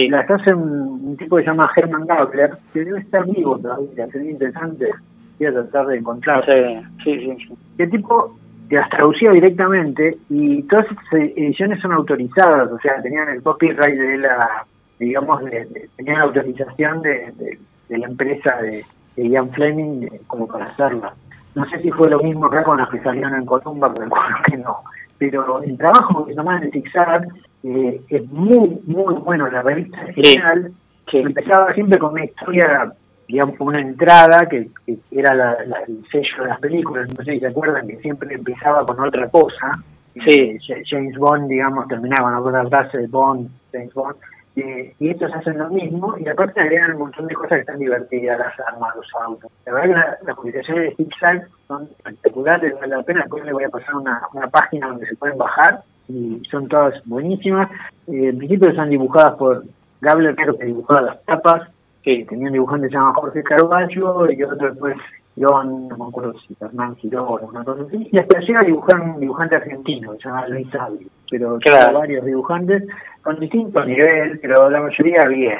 las 0.09 0.29
hace 0.29 0.53
un, 0.53 1.15
tipo 1.17 1.37
que 1.37 1.43
se 1.43 1.49
llama 1.49 1.71
Herman 1.75 2.05
Gabler, 2.05 2.51
que 2.73 2.83
debe 2.83 2.99
estar 2.99 3.25
vivo 3.25 3.57
todavía, 3.57 4.07
sería 4.07 4.31
interesante 4.31 4.87
voy 5.39 5.47
a 5.47 5.53
tratar 5.53 5.87
de 5.87 5.97
encontrar. 5.97 6.45
Sí, 7.03 7.19
sí, 7.19 7.37
sí. 7.47 7.53
¿Qué 7.77 7.87
tipo 7.87 8.37
las 8.69 8.89
traducía 8.89 9.31
directamente 9.31 10.17
y 10.29 10.63
todas 10.63 10.85
estas 10.89 11.13
ediciones 11.13 11.79
son 11.81 11.91
autorizadas, 11.91 12.71
o 12.71 12.79
sea, 12.79 13.01
tenían 13.01 13.29
el 13.29 13.43
copyright 13.43 13.95
de 13.95 14.17
la, 14.17 14.65
digamos, 14.99 15.43
de, 15.45 15.87
tenían 15.95 16.17
la 16.17 16.23
autorización 16.23 17.01
de, 17.01 17.31
de, 17.89 17.97
la 17.97 18.07
empresa 18.07 18.57
de, 18.61 18.83
Ian 19.17 19.49
Fleming 19.51 20.07
como 20.27 20.45
para 20.45 20.65
hacerla. 20.65 21.13
No 21.55 21.65
sé 21.69 21.81
si 21.81 21.89
fue 21.91 22.09
lo 22.09 22.19
mismo 22.19 22.45
acá 22.45 22.63
con 22.63 22.77
las 22.77 22.89
que 22.89 23.01
salieron 23.01 23.35
en 23.35 23.45
Columba, 23.45 23.93
pero 23.95 24.09
que 24.45 24.57
no. 24.57 24.77
Pero 25.17 25.63
el 25.63 25.77
trabajo 25.77 26.25
que 26.25 26.35
llama 26.35 26.59
de 26.59 26.69
Zigzag 26.71 27.27
eh, 27.63 28.01
es 28.09 28.29
muy, 28.31 28.81
muy 28.85 29.15
bueno. 29.15 29.49
La 29.49 29.61
revista 29.61 30.01
es 30.03 30.15
genial. 30.15 30.71
Empezaba 31.11 31.73
siempre 31.73 31.97
con 31.97 32.13
una 32.13 32.25
historia 32.25 32.91
digamos, 33.27 33.55
una 33.59 33.81
entrada 33.81 34.47
que, 34.49 34.69
era 35.11 35.33
la, 35.33 35.53
el 35.87 36.03
sello 36.11 36.43
de 36.43 36.47
las 36.47 36.59
películas, 36.59 37.07
no 37.17 37.23
sé 37.23 37.33
si 37.33 37.39
se 37.39 37.47
acuerdan 37.47 37.87
que 37.87 37.97
siempre 37.97 38.33
empezaba 38.33 38.85
con 38.85 38.99
otra 38.99 39.27
cosa. 39.29 39.69
Sí. 40.25 40.57
James 40.89 41.17
Bond, 41.17 41.49
digamos, 41.49 41.87
terminaba 41.87 42.39
con 42.39 42.47
otra 42.47 42.65
frase 42.67 42.99
de 42.99 43.07
Bond, 43.07 43.49
James 43.71 43.93
Bond. 43.93 44.15
Y 44.55 45.09
estos 45.09 45.33
hacen 45.33 45.57
lo 45.57 45.69
mismo 45.69 46.15
y 46.17 46.27
aparte 46.29 46.61
agregan 46.61 46.93
un 46.93 46.99
montón 46.99 47.27
de 47.27 47.35
cosas 47.35 47.51
que 47.51 47.59
están 47.61 47.79
divertidas, 47.79 48.39
las 48.39 48.59
armas, 48.67 48.93
autos. 49.21 49.51
La 49.65 49.73
verdad 49.73 50.17
que 50.19 50.25
las 50.25 50.35
publicaciones 50.35 50.89
de 50.89 50.95
Zigzag 50.95 51.47
son 51.67 51.89
espectaculares, 51.97 52.73
vale 52.79 52.95
la 52.95 53.03
pena. 53.03 53.21
Después 53.21 53.43
les 53.43 53.53
voy 53.53 53.63
a 53.65 53.69
pasar 53.69 53.95
una, 53.95 54.21
una 54.33 54.47
página 54.47 54.87
donde 54.87 55.07
se 55.07 55.15
pueden 55.17 55.37
bajar 55.37 55.83
y 56.07 56.41
son 56.49 56.67
todas 56.69 56.93
buenísimas. 57.05 57.69
Eh, 58.07 58.29
en 58.29 58.37
principio 58.37 58.69
están 58.69 58.89
dibujadas 58.89 59.35
por 59.35 59.63
Gabler, 59.99 60.35
creo 60.35 60.57
que 60.57 60.65
dibujaba 60.65 61.01
las 61.01 61.23
tapas, 61.25 61.69
que 62.01 62.25
tenía 62.29 62.47
un 62.47 62.53
dibujante 62.53 62.87
que 62.87 62.91
se 62.91 62.97
llama 62.97 63.13
Jorge 63.13 63.43
Carballo 63.43 64.31
y 64.31 64.43
otro 64.43 64.69
después 64.69 64.95
John, 65.37 65.87
no 65.89 65.97
me 65.97 66.05
acuerdo 66.05 66.33
si 66.39 66.55
Hernán 66.59 66.95
Girón 66.95 67.39
una 67.43 67.63
cosa 67.63 67.83
así, 67.83 68.07
y 68.11 68.19
hasta 68.19 68.39
llega 68.39 68.61
a 68.61 68.63
dibujar 68.63 69.01
un 69.01 69.19
dibujante 69.19 69.55
argentino 69.55 70.13
que 70.13 70.17
se 70.19 70.29
llama 70.29 70.47
Luis 70.47 70.69
Sabio, 70.71 71.07
pero 71.29 71.59
claro. 71.59 71.99
varios 71.99 72.25
dibujantes 72.25 72.83
con 73.21 73.39
distinto 73.39 73.83
nivel, 73.83 74.39
pero 74.39 74.69
la 74.69 74.81
mayoría 74.81 75.25
bien. 75.25 75.57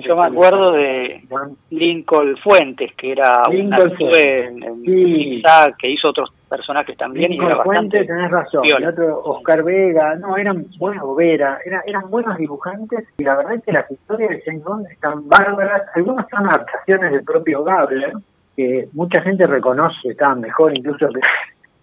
Yo 0.00 0.16
me 0.16 0.26
acuerdo 0.26 0.72
de 0.72 1.22
Lincoln 1.70 2.36
Fuentes, 2.36 2.92
que 2.96 3.12
era 3.12 3.42
Lincoln 3.50 3.92
un 3.98 4.82
sí. 4.84 5.42
que 5.78 5.90
hizo 5.90 6.10
otros 6.10 6.30
personajes 6.48 6.96
también 6.98 7.30
Lincoln 7.30 7.48
y 7.48 7.52
era 7.52 7.64
Fuentes, 7.64 8.06
tenés 8.06 8.30
razón. 8.30 8.62
El 8.66 8.86
otro, 8.86 9.22
Oscar 9.24 9.64
Vega, 9.64 10.14
no, 10.16 10.36
eran 10.36 10.66
buenos, 10.78 11.16
Vera, 11.16 11.58
eran 11.64 12.10
buenos 12.10 12.36
dibujantes 12.36 13.08
y 13.16 13.24
la 13.24 13.36
verdad 13.36 13.54
es 13.54 13.64
que 13.64 13.72
las 13.72 13.90
historias 13.90 14.30
de 14.30 14.42
James 14.44 14.62
Bond 14.62 14.86
están 14.90 15.26
bárbaras. 15.28 15.82
Algunas 15.94 16.28
son 16.28 16.46
adaptaciones 16.46 17.12
del 17.12 17.24
propio 17.24 17.64
Gabler, 17.64 18.12
que 18.56 18.88
mucha 18.92 19.20
gente 19.22 19.46
reconoce 19.46 19.96
que 20.02 20.10
estaban 20.10 20.40
mejor, 20.40 20.76
incluso 20.76 21.08
que 21.08 21.20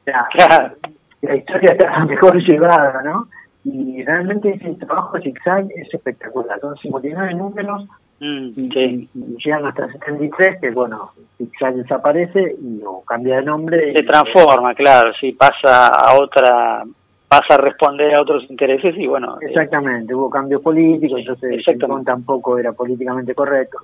la, 0.12 0.74
la 1.22 1.36
historia 1.36 1.72
estaba 1.72 2.06
mejor 2.06 2.38
llevada, 2.42 3.02
¿no? 3.04 3.28
y 3.64 4.04
realmente 4.04 4.50
ese 4.50 4.74
trabajo 4.86 5.18
de 5.18 5.24
zigzag 5.24 5.68
es 5.76 5.94
espectacular. 5.94 6.60
Son 6.60 6.76
59 6.78 7.34
números 7.36 7.86
mm, 8.20 8.50
y, 8.56 9.10
llegan 9.44 9.66
hasta 9.66 9.92
73, 9.92 10.60
que 10.60 10.72
bueno, 10.72 11.12
zigzag 11.38 11.76
desaparece 11.76 12.56
y 12.60 12.82
o 12.86 13.04
cambia 13.06 13.38
de 13.38 13.44
nombre. 13.44 13.94
Se 13.96 14.04
transforma, 14.04 14.74
claro, 14.74 15.12
sí, 15.20 15.34
pasa 15.34 15.88
a 15.88 16.20
otra 16.20 16.84
pasa 17.28 17.54
a 17.54 17.58
responder 17.58 18.14
a 18.14 18.22
otros 18.22 18.44
intereses 18.50 18.94
y 18.98 19.08
bueno. 19.08 19.38
Eh, 19.42 19.46
Exactamente, 19.48 20.14
hubo 20.14 20.30
cambios 20.30 20.62
políticos, 20.62 21.20
entonces 21.20 21.64
tampoco 22.06 22.58
era 22.58 22.74
políticamente 22.74 23.34
correcto. 23.34 23.78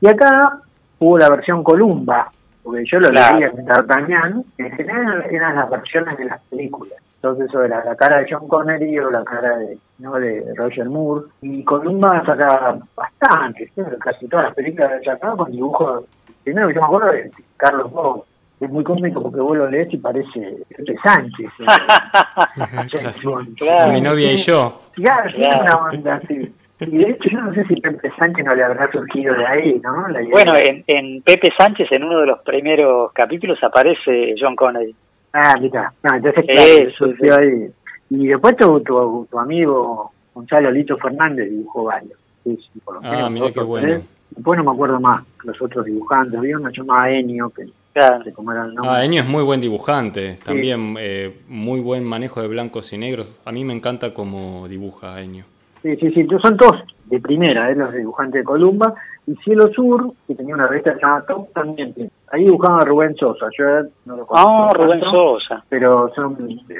Y 0.00 0.08
acá 0.08 0.60
hubo 0.98 1.18
la 1.18 1.28
versión 1.28 1.62
Columba, 1.62 2.30
porque 2.62 2.84
yo 2.90 3.00
lo 3.00 3.10
leía 3.10 3.52
en 3.56 3.64
D'Artagnan, 3.64 4.44
en 4.58 4.70
general 4.72 5.24
eran 5.30 5.56
las 5.56 5.70
versiones 5.70 6.18
de 6.18 6.24
las 6.26 6.40
películas. 6.50 6.98
Entonces 7.16 7.48
eso 7.48 7.64
era 7.64 7.84
la 7.84 7.96
cara 7.96 8.18
de 8.18 8.26
John 8.30 8.46
Connery 8.46 8.96
o 9.00 9.10
la 9.10 9.24
cara 9.24 9.58
de, 9.58 9.76
¿no? 9.98 10.14
de 10.14 10.44
Roger 10.54 10.88
Moore. 10.88 11.26
Y 11.42 11.64
Columba 11.64 12.24
saca 12.24 12.78
bastante, 12.94 13.72
casi 13.98 14.28
todas 14.28 14.46
las 14.46 14.54
películas 14.54 14.92
de 14.92 15.04
sacado 15.04 15.38
con 15.38 15.50
dibujos. 15.50 16.04
Primero 16.44 16.70
yo 16.70 16.80
me 16.80 16.86
acuerdo 16.86 17.12
de 17.12 17.32
Carlos 17.56 17.90
Bob. 17.90 18.24
Es 18.60 18.70
muy 18.70 18.84
cómico 18.84 19.22
porque 19.22 19.40
vos 19.40 19.56
lo 19.56 19.68
lees 19.68 19.92
y 19.92 19.96
parece 19.98 20.64
Pepe 20.76 20.96
Sánchez. 21.02 21.50
claro. 23.56 23.92
Mi 23.92 24.00
novia 24.00 24.32
y 24.32 24.36
yo. 24.36 24.80
Claro, 24.94 25.30
claro. 25.32 25.62
una 25.62 25.76
onda 25.90 26.14
así. 26.16 26.54
Y 26.80 26.98
de 26.98 27.10
hecho 27.10 27.28
yo 27.30 27.40
no 27.40 27.52
sé 27.54 27.64
si 27.64 27.76
Pepe 27.80 28.10
Sánchez 28.16 28.44
no 28.44 28.54
le 28.54 28.62
habrá 28.62 28.90
surgido 28.92 29.34
de 29.34 29.46
ahí, 29.46 29.80
¿no? 29.82 30.06
bueno, 30.30 30.52
en, 30.64 30.84
en 30.86 31.22
Pepe 31.22 31.50
Sánchez 31.58 31.88
en 31.90 32.04
uno 32.04 32.20
de 32.20 32.26
los 32.26 32.38
primeros 32.40 33.12
capítulos 33.12 33.58
aparece 33.62 34.34
John 34.40 34.54
Connery. 34.54 34.94
Ah, 35.32 35.54
mira, 35.60 35.92
no, 36.02 36.16
entonces 36.16 36.44
claro, 36.46 36.90
surgió 36.96 37.36
ahí. 37.36 37.70
Y 38.10 38.28
después 38.28 38.56
tu, 38.56 38.80
tu, 38.80 39.38
amigo 39.38 40.12
Gonzalo 40.34 40.70
Lito 40.70 40.96
Fernández 40.96 41.50
dibujó 41.50 41.84
varios. 41.84 42.18
Sí, 42.44 42.58
por 42.84 42.94
lo 42.94 43.00
ah, 43.04 43.28
mira 43.28 43.52
qué 43.52 43.60
bueno. 43.60 44.02
Después 44.30 44.56
no 44.58 44.64
me 44.64 44.70
acuerdo 44.70 45.00
más 45.00 45.24
los 45.42 45.60
otros 45.60 45.84
dibujantes. 45.84 46.38
Había 46.38 46.58
uno 46.58 46.70
llamado 46.70 47.06
Enio, 47.06 47.50
que 47.50 47.66
claro. 47.92 48.22
se 48.22 48.32
cómo 48.32 48.52
era 48.52 48.62
el 48.62 48.74
nombre. 48.74 48.94
Ah, 48.94 49.04
Enio 49.04 49.22
es 49.22 49.28
muy 49.28 49.42
buen 49.42 49.60
dibujante. 49.60 50.38
También 50.44 50.94
eh, 50.98 51.40
muy 51.48 51.80
buen 51.80 52.04
manejo 52.04 52.40
de 52.40 52.48
blancos 52.48 52.92
y 52.92 52.98
negros. 52.98 53.30
A 53.44 53.52
mí 53.52 53.64
me 53.64 53.74
encanta 53.74 54.14
cómo 54.14 54.68
dibuja 54.68 55.20
Enio. 55.20 55.44
Sí, 55.82 55.96
sí, 55.96 56.10
sí. 56.10 56.26
Son 56.42 56.56
todos 56.56 56.82
de 57.06 57.20
primera, 57.20 57.70
¿eh? 57.70 57.74
los 57.74 57.92
dibujantes 57.92 58.40
de 58.40 58.44
Columba. 58.44 58.94
Y 59.26 59.34
Cielo 59.36 59.70
Sur, 59.74 60.12
que 60.26 60.34
tenía 60.34 60.54
una 60.54 60.66
revista 60.66 60.94
llamada 60.94 61.26
Top, 61.26 61.52
también. 61.52 61.94
Ahí 62.32 62.44
dibujaba 62.44 62.80
Rubén 62.80 63.14
Sosa. 63.16 63.46
Yo 63.56 63.64
no 64.06 64.16
lo 64.16 64.26
conozco. 64.26 64.48
Ah, 64.48 64.70
Rubén 64.72 65.00
Sosa. 65.00 65.62
Pero 65.68 66.10
son, 66.14 66.36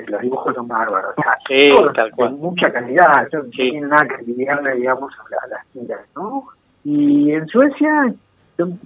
los 0.07 0.21
dibujos 0.23 0.55
son 0.55 0.67
bárbaros. 0.67 1.15
sí, 1.47 1.71
tal 1.95 2.11
cual. 2.13 2.33
mucha 2.33 2.73
calidad. 2.73 3.29
no 3.33 3.43
tiene 3.45 3.87
nada 3.87 4.07
que 4.09 4.15
envidiarle, 4.15 4.77
digamos, 4.77 5.13
a, 5.13 5.47
las 5.49 5.67
tiras, 5.73 6.01
¿no? 6.17 6.45
Y 6.85 7.33
en 7.33 7.47
Suecia, 7.49 8.15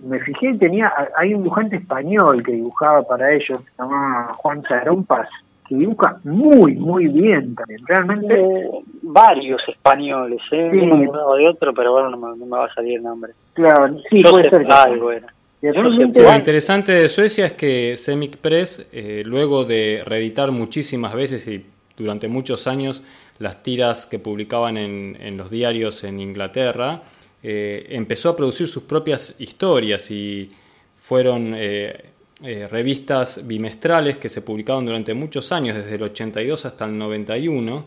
me 0.05 0.18
fijé, 0.20 0.55
tenía 0.59 0.92
hay 1.16 1.35
un 1.35 1.44
dibujante 1.44 1.77
español 1.77 2.42
que 2.42 2.53
dibujaba 2.53 3.03
para 3.03 3.33
ellos, 3.33 3.61
se 3.61 3.83
llama 3.83 4.33
Juan 4.37 4.62
Zarompas, 4.62 5.29
que 5.72 5.78
dibuja 5.78 6.20
muy, 6.24 6.74
muy 6.74 7.08
bien 7.08 7.54
también. 7.54 7.80
Realmente. 7.87 8.70
varios 9.02 9.61
españoles, 9.68 10.40
¿eh? 10.50 10.70
Sí. 10.72 10.87
No 10.87 11.35
de 11.35 11.48
otro, 11.48 11.72
pero 11.74 11.92
bueno, 11.92 12.11
no 12.11 12.37
me, 12.37 12.46
va 12.46 12.66
a 12.66 12.74
salir 12.74 12.98
el 12.98 13.02
nombre. 13.02 13.32
Claro, 13.54 13.96
sí, 14.11 14.22
puede 14.22 14.50
ser. 14.50 14.66
Algo 14.70 15.12
era. 15.12 15.26
Lo 15.62 16.35
interesante 16.35 16.92
de 16.92 17.08
Suecia 17.08 17.46
es 17.46 17.52
que 17.52 17.96
Semic 17.96 18.38
Press, 18.38 18.88
eh, 18.92 19.22
luego 19.24 19.64
de 19.64 20.02
reeditar 20.04 20.50
muchísimas 20.50 21.14
veces 21.14 21.46
y 21.46 21.64
durante 21.96 22.26
muchos 22.26 22.66
años 22.66 23.02
las 23.38 23.62
tiras 23.62 24.06
que 24.06 24.18
publicaban 24.18 24.76
en, 24.76 25.16
en 25.20 25.37
los 25.37 25.50
diarios 25.50 26.02
en 26.02 26.18
Inglaterra, 26.18 27.02
eh, 27.44 27.87
empezó 27.90 28.30
a 28.30 28.37
producir 28.37 28.68
sus 28.68 28.85
propias 28.85 29.35
historias 29.38 30.11
y 30.11 30.50
fueron 30.96 31.54
eh, 31.56 32.12
eh, 32.42 32.68
revistas 32.70 33.46
bimestrales 33.46 34.16
que 34.16 34.28
se 34.28 34.42
publicaban 34.42 34.87
durante 34.87 35.14
muchos 35.14 35.52
años, 35.52 35.76
desde 35.76 35.94
el 35.96 36.02
82 36.02 36.64
hasta 36.66 36.85
el 36.85 36.98
91, 36.98 37.85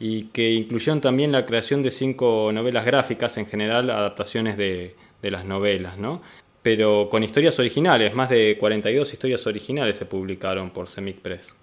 y 0.00 0.24
que 0.26 0.50
incluyeron 0.50 1.00
también 1.00 1.32
la 1.32 1.46
creación 1.46 1.82
de 1.82 1.90
cinco 1.90 2.50
novelas 2.52 2.84
gráficas, 2.84 3.38
en 3.38 3.46
general 3.46 3.90
adaptaciones 3.90 4.56
de, 4.56 4.94
las 5.22 5.44
novelas, 5.44 5.98
¿no? 5.98 6.20
pero 6.62 7.08
con 7.10 7.22
historias 7.22 7.58
originales, 7.58 8.14
más 8.14 8.28
de 8.28 8.56
42 8.58 9.12
historias 9.12 9.46
originales 9.46 9.96
se 9.96 10.06
publicaron 10.06 10.70
por 10.70 10.86
Semic 10.86 11.18
Press. 11.20 11.56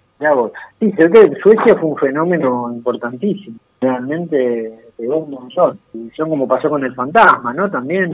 Sí, 0.78 0.92
creo 0.92 1.10
que 1.10 1.40
Suecia 1.42 1.74
fue 1.76 1.88
un 1.88 1.96
fenómeno 1.96 2.70
importantísimo 2.70 3.58
realmente 3.80 4.78
pegó 4.96 5.18
un 5.18 5.30
montón. 5.30 5.78
Y 5.94 6.10
son 6.10 6.28
como 6.28 6.46
pasó 6.46 6.68
con 6.68 6.84
el 6.84 6.94
fantasma, 6.94 7.52
¿no? 7.54 7.70
También. 7.70 8.12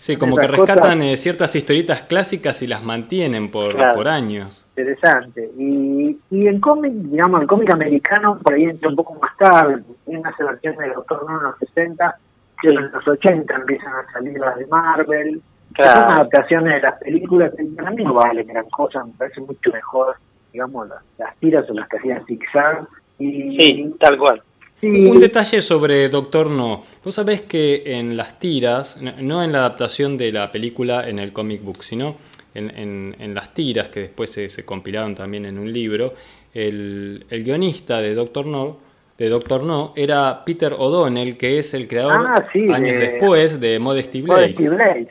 Sí, 0.00 0.16
como 0.16 0.38
que 0.38 0.46
rescatan 0.46 1.02
eh, 1.02 1.14
ciertas 1.18 1.54
historietas 1.54 2.00
clásicas 2.00 2.62
y 2.62 2.66
las 2.66 2.82
mantienen 2.82 3.50
por, 3.50 3.76
por 3.92 4.08
años. 4.08 4.66
Interesante. 4.74 5.50
Y, 5.58 6.18
y 6.30 6.46
el 6.46 6.58
cómic, 6.58 6.90
digamos, 6.90 7.42
el 7.42 7.46
cómic 7.46 7.70
americano, 7.70 8.38
por 8.38 8.54
ahí 8.54 8.64
entra 8.64 8.88
un 8.88 8.96
poco 8.96 9.14
más 9.20 9.36
tarde, 9.36 9.82
tiene 10.06 10.20
una 10.20 10.34
versión 10.38 10.76
de 10.76 10.88
Doctor 10.88 11.26
No 11.28 11.36
en 11.36 11.42
los 11.42 11.58
60, 11.58 12.16
que 12.62 12.68
en 12.68 12.90
los 12.90 13.06
80 13.06 13.54
empiezan 13.54 13.92
a 13.92 14.10
salir 14.10 14.38
las 14.38 14.56
de 14.56 14.66
Marvel. 14.68 15.42
Claro. 15.74 16.00
Son 16.00 16.10
adaptaciones 16.12 16.74
de 16.76 16.80
las 16.80 16.98
películas 16.98 17.52
que 17.54 17.64
para 17.64 17.90
mí 17.90 18.02
no 18.02 18.14
valen 18.14 18.46
gran 18.46 18.70
cosa, 18.70 19.04
me 19.04 19.12
parece 19.18 19.42
mucho 19.42 19.70
mejor, 19.70 20.16
digamos, 20.50 20.88
las, 20.88 21.02
las 21.18 21.36
tiras 21.36 21.68
o 21.68 21.74
las 21.74 21.86
que 21.90 21.98
hacían 21.98 22.24
zigzag. 22.24 22.88
Y, 23.18 23.60
sí, 23.60 23.96
tal 24.00 24.16
cual. 24.16 24.42
Un 24.82 25.18
detalle 25.18 25.60
sobre 25.60 26.08
Doctor 26.08 26.48
No. 26.48 26.82
Vos 27.04 27.14
sabés 27.14 27.42
que 27.42 27.82
en 27.86 28.16
las 28.16 28.38
tiras, 28.38 28.98
no 29.00 29.42
en 29.42 29.52
la 29.52 29.58
adaptación 29.58 30.16
de 30.16 30.32
la 30.32 30.50
película 30.50 31.08
en 31.08 31.18
el 31.18 31.32
comic 31.32 31.62
book, 31.62 31.82
sino 31.82 32.16
en, 32.54 33.14
en, 33.18 33.34
las 33.34 33.52
tiras 33.54 33.88
que 33.88 34.00
después 34.00 34.30
se, 34.30 34.64
compilaron 34.64 35.14
también 35.14 35.44
en 35.46 35.58
un 35.58 35.72
libro, 35.72 36.14
el, 36.54 37.24
el, 37.28 37.44
guionista 37.44 38.00
de 38.00 38.14
Doctor 38.14 38.46
No, 38.46 38.78
de 39.18 39.28
Doctor 39.28 39.62
No 39.62 39.92
era 39.94 40.44
Peter 40.44 40.72
O'Donnell, 40.72 41.36
que 41.36 41.58
es 41.58 41.74
el 41.74 41.86
creador 41.86 42.26
ah, 42.26 42.46
años 42.74 42.98
después 42.98 43.60
de 43.60 43.78
Modesty 43.78 44.22
Blaze. 44.22 45.08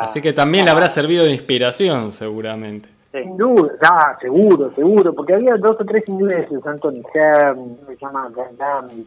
Así 0.00 0.20
que 0.20 0.32
también 0.32 0.66
le 0.66 0.70
habrá 0.70 0.88
servido 0.88 1.24
de 1.24 1.32
inspiración, 1.32 2.12
seguramente. 2.12 2.93
Sin 3.14 3.36
duda, 3.36 4.18
seguro, 4.20 4.74
seguro, 4.74 5.14
porque 5.14 5.34
había 5.34 5.56
dos 5.56 5.80
o 5.80 5.84
tres 5.84 6.02
ingleses, 6.08 6.66
Anthony 6.66 7.00
Hearn, 7.14 7.78
se 7.86 7.96
llama 7.96 8.28
Gandami, 8.34 9.06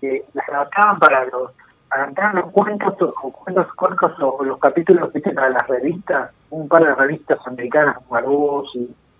que 0.00 0.24
las 0.32 0.48
adaptaban 0.48 0.98
para 0.98 1.26
los, 1.26 1.50
adaptaban 1.90 2.36
los 2.36 2.50
cuentos 2.52 2.94
o 3.22 3.30
cuentos 3.30 3.66
cortos 3.74 4.12
o 4.18 4.42
los 4.42 4.58
capítulos 4.58 5.12
¿viste? 5.12 5.32
para 5.32 5.50
las 5.50 5.68
revistas, 5.68 6.30
un 6.48 6.66
par 6.68 6.86
de 6.86 6.94
revistas 6.94 7.38
americanas 7.46 7.98
como 7.98 8.16
Argos 8.16 8.78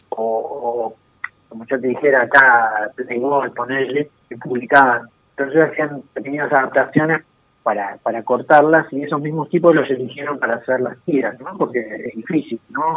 o, 0.09 0.95
como 1.51 1.67
yo 1.67 1.79
te 1.79 1.89
dijera 1.89 2.23
acá, 2.23 2.91
Playboy, 2.97 3.51
ponerle, 3.51 4.11
que 4.31 4.39
publicaban. 4.39 5.03
Entonces 5.37 5.71
hacían 5.71 6.03
pequeñas 6.15 6.51
adaptaciones 6.51 7.25
para, 7.65 7.97
para 8.03 8.23
cortarlas 8.23 8.87
y 8.93 9.03
esos 9.03 9.21
mismos 9.21 9.49
tipos 9.49 9.75
los 9.75 9.91
eligieron 9.91 10.39
para 10.39 10.57
hacer 10.57 10.81
las 10.81 10.97
tiras, 11.05 11.41
¿no? 11.41 11.57
Porque 11.57 11.81
es 11.81 12.15
difícil, 12.15 12.61
¿no? 12.69 12.95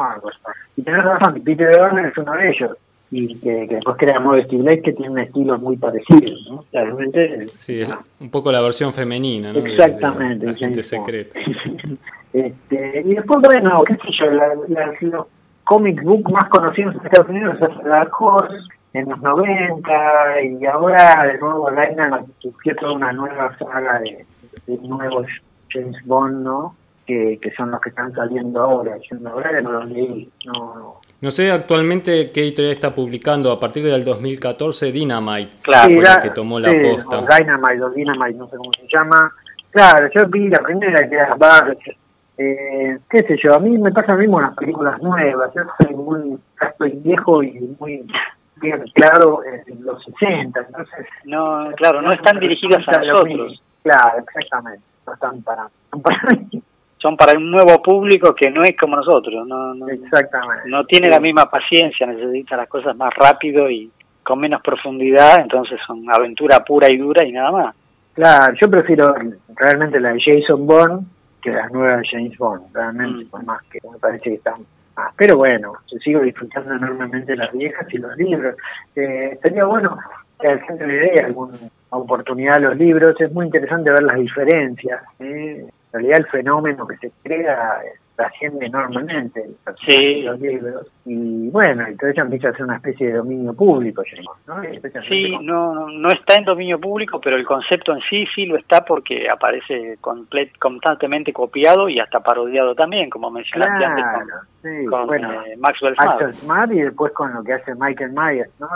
Y 0.76 0.84
tenés 0.84 1.04
razón, 1.04 1.42
Peter 1.44 1.70
Werner 1.82 2.08
es 2.08 2.18
uno 2.18 2.34
de 2.34 2.50
ellos 2.50 2.78
y 3.10 3.40
que, 3.40 3.66
que 3.70 3.76
después 3.76 3.96
crea 3.98 4.20
Modesty 4.20 4.58
Blake 4.58 4.82
que 4.82 4.92
tiene 4.92 5.12
un 5.12 5.20
estilo 5.20 5.58
muy 5.60 5.78
parecido, 5.78 6.32
¿no? 6.50 6.66
Realmente... 6.74 7.48
Sí, 7.56 7.80
es 7.80 7.90
un 8.20 8.30
poco 8.30 8.52
la 8.52 8.62
versión 8.62 8.92
femenina, 8.92 9.54
¿no? 9.54 9.60
Exactamente. 9.60 10.46
la 10.46 10.54
gente 10.54 10.84
secreta. 10.84 11.40
este, 12.34 13.02
y 13.06 13.16
después, 13.16 13.40
bueno, 13.42 13.82
qué 13.88 13.96
sé 13.96 14.10
yo, 14.20 14.32
la, 14.32 14.54
los 15.00 15.28
comic 15.64 16.04
book 16.04 16.30
más 16.30 16.50
conocidos 16.50 16.96
en 16.96 17.06
Estados 17.06 17.30
Unidos 17.30 17.58
es 17.62 17.86
Dark 17.86 18.12
Horse, 18.20 18.68
en 18.94 19.10
los 19.10 19.22
90 19.22 20.42
y 20.42 20.66
ahora 20.66 21.24
de 21.32 21.38
nuevo 21.40 21.70
Laina 21.70 22.24
surgió 22.40 22.76
toda 22.76 22.94
una 22.94 23.12
nueva 23.12 23.56
saga 23.58 24.00
de, 24.00 24.26
de 24.37 24.37
nuevos 24.68 25.28
James 25.70 25.98
Bond, 26.06 26.44
¿no? 26.44 26.76
Que, 27.06 27.40
que 27.42 27.52
son 27.52 27.72
los 27.72 27.80
que 27.80 27.90
están 27.90 28.14
saliendo 28.14 28.62
ahora. 28.62 28.98
Yo 29.10 29.18
no 29.18 29.40
los 29.40 29.90
leí. 29.90 30.30
No, 30.46 31.00
no. 31.22 31.32
sé 31.32 31.52
actualmente 31.52 32.32
qué 32.32 32.42
editorial 32.42 32.74
está 32.74 32.94
publicando 32.94 33.52
a 33.52 33.60
partir 33.60 33.86
del 33.86 34.04
2014 34.04 34.92
Dynamite, 34.92 35.58
claro, 35.62 36.22
que 36.22 36.30
tomó 36.32 36.60
la 36.60 36.72
posta. 36.72 37.22
Dynamite 37.22 37.84
o 37.84 37.90
Dynamite, 37.92 38.38
no 38.38 38.50
sé 38.50 38.58
cómo 38.58 38.72
se 38.74 38.88
llama. 38.92 39.32
Claro, 39.72 40.10
yo 40.14 40.28
vi 40.28 40.50
la 40.50 40.60
primera 40.60 41.08
que 41.08 41.16
era 41.16 41.36
Barch. 41.36 41.98
Eh, 42.38 43.00
qué 43.10 43.20
sé 43.20 43.38
yo, 43.42 43.56
a 43.56 43.60
mí 43.60 43.78
me 43.78 43.92
pasa 43.92 44.14
lo 44.14 44.20
mismo 44.20 44.40
en 44.40 44.48
las 44.48 44.56
películas 44.56 45.02
nuevas. 45.02 45.52
Yo 45.56 45.62
soy 45.80 45.96
muy, 45.96 46.38
estoy 46.62 46.92
viejo 47.04 47.42
y 47.42 47.76
muy 47.80 48.06
bien 48.62 48.84
claro 48.94 49.42
en 49.46 49.84
los 49.84 50.04
60, 50.04 50.60
entonces... 50.60 51.06
No, 51.26 51.70
claro, 51.76 52.02
no 52.02 52.12
están 52.12 52.40
dirigidas 52.40 52.88
a 52.88 53.00
nosotros. 53.00 53.62
Claro, 53.84 54.20
exactamente. 54.20 54.84
No 55.06 55.14
están 55.14 55.42
para, 55.42 55.68
Son 56.98 57.16
para 57.16 57.38
un 57.38 57.52
nuevo 57.52 57.82
público 57.82 58.34
que 58.34 58.50
no 58.50 58.64
es 58.64 58.76
como 58.76 58.96
nosotros. 58.96 59.48
No, 59.48 59.74
no, 59.74 59.88
exactamente. 59.88 60.70
No 60.70 60.86
tiene 60.86 61.10
la 61.10 61.20
misma 61.20 61.50
paciencia, 61.50 62.08
necesita 62.08 62.58
las 62.58 62.68
cosas 62.68 62.96
más 62.96 63.14
rápido 63.16 63.70
y 63.70 63.92
con 64.24 64.40
menos 64.40 64.62
profundidad, 64.62 65.40
entonces 65.40 65.80
son 65.88 66.04
aventura 66.12 66.60
pura 66.66 66.92
y 66.92 66.98
dura 66.98 67.24
y 67.24 67.32
nada 67.32 67.52
más. 67.52 67.76
Claro, 68.14 68.54
yo 68.60 68.70
prefiero 68.70 69.16
realmente 69.56 70.00
la 70.00 70.12
de 70.14 70.20
Jason 70.20 70.66
Bourne 70.66 71.06
que 71.42 71.52
las 71.52 71.72
nuevas 71.72 72.02
de 72.02 72.08
James 72.10 72.38
Bond, 72.38 72.74
realmente, 72.74 73.26
mm. 73.26 73.30
por 73.30 73.44
más 73.46 73.62
que 73.64 73.80
me 73.90 73.98
parece 74.00 74.24
que 74.24 74.34
están 74.36 74.66
más. 74.96 75.14
Pero 75.16 75.38
bueno, 75.38 75.74
yo 75.92 75.98
sigo 76.00 76.22
disfrutando 76.22 76.74
enormemente 76.74 77.36
las 77.36 77.52
viejas 77.54 77.88
y 77.90 77.98
los 78.00 78.18
libros. 78.18 78.56
Eh, 78.96 79.38
sería 79.42 79.66
bueno 79.66 79.98
que 80.40 80.48
la 80.48 80.60
gente 80.60 80.88
le 80.88 80.94
dé 80.94 81.22
alguna 81.24 81.54
oportunidad 81.90 82.58
a 82.58 82.60
los 82.60 82.78
libros, 82.78 83.20
es 83.20 83.32
muy 83.32 83.46
interesante 83.46 83.90
ver 83.90 84.04
las 84.04 84.18
diferencias. 84.18 85.02
¿eh? 85.20 85.66
En 85.66 85.94
realidad 85.94 86.18
el 86.20 86.28
fenómeno 86.28 86.86
que 86.88 86.98
se 86.98 87.12
crea 87.24 87.82
trasciende 88.18 88.66
enormemente 88.66 89.46
sí. 89.88 90.24
los 90.24 90.40
libros. 90.40 90.88
Y 91.06 91.50
bueno, 91.50 91.86
entonces 91.86 92.18
empieza 92.18 92.50
a 92.50 92.54
ser 92.54 92.64
una 92.64 92.78
especie 92.78 93.08
de 93.08 93.14
dominio 93.14 93.54
público, 93.54 94.02
¿no? 94.48 94.62
Sí, 95.08 95.38
no, 95.42 95.88
no 95.88 96.10
está 96.10 96.36
en 96.36 96.46
dominio 96.46 96.80
público, 96.80 97.22
pero 97.22 97.38
el 97.38 97.46
concepto 97.46 97.94
en 97.94 98.00
sí 98.10 98.26
sí 98.34 98.48
lo 98.48 98.58
está 98.58 98.84
porque 98.84 99.30
aparece 99.30 100.00
constantemente 100.60 101.32
copiado 101.32 101.88
y 101.88 102.00
hasta 102.00 102.20
parodiado 102.20 102.74
también, 102.74 103.10
como 103.10 103.30
mencionaste 103.30 103.86
antes 103.86 104.06
con, 104.90 105.14
eh, 105.14 105.56
Maxwell 105.60 105.96
Smart. 106.34 106.72
y 106.72 106.82
después 106.82 107.14
con 107.14 107.34
lo 107.34 107.44
que 107.44 107.54
hace 107.54 107.76
Michael 107.76 108.12
Myers, 108.14 108.52
¿no? 108.60 108.68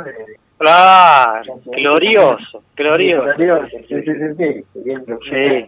Claro, 0.62 1.60
glorioso, 1.66 2.62
glorioso. 2.76 3.34
Sí, 3.90 3.96
sí, 4.04 4.14
sí, 4.38 4.64
sí. 5.28 5.66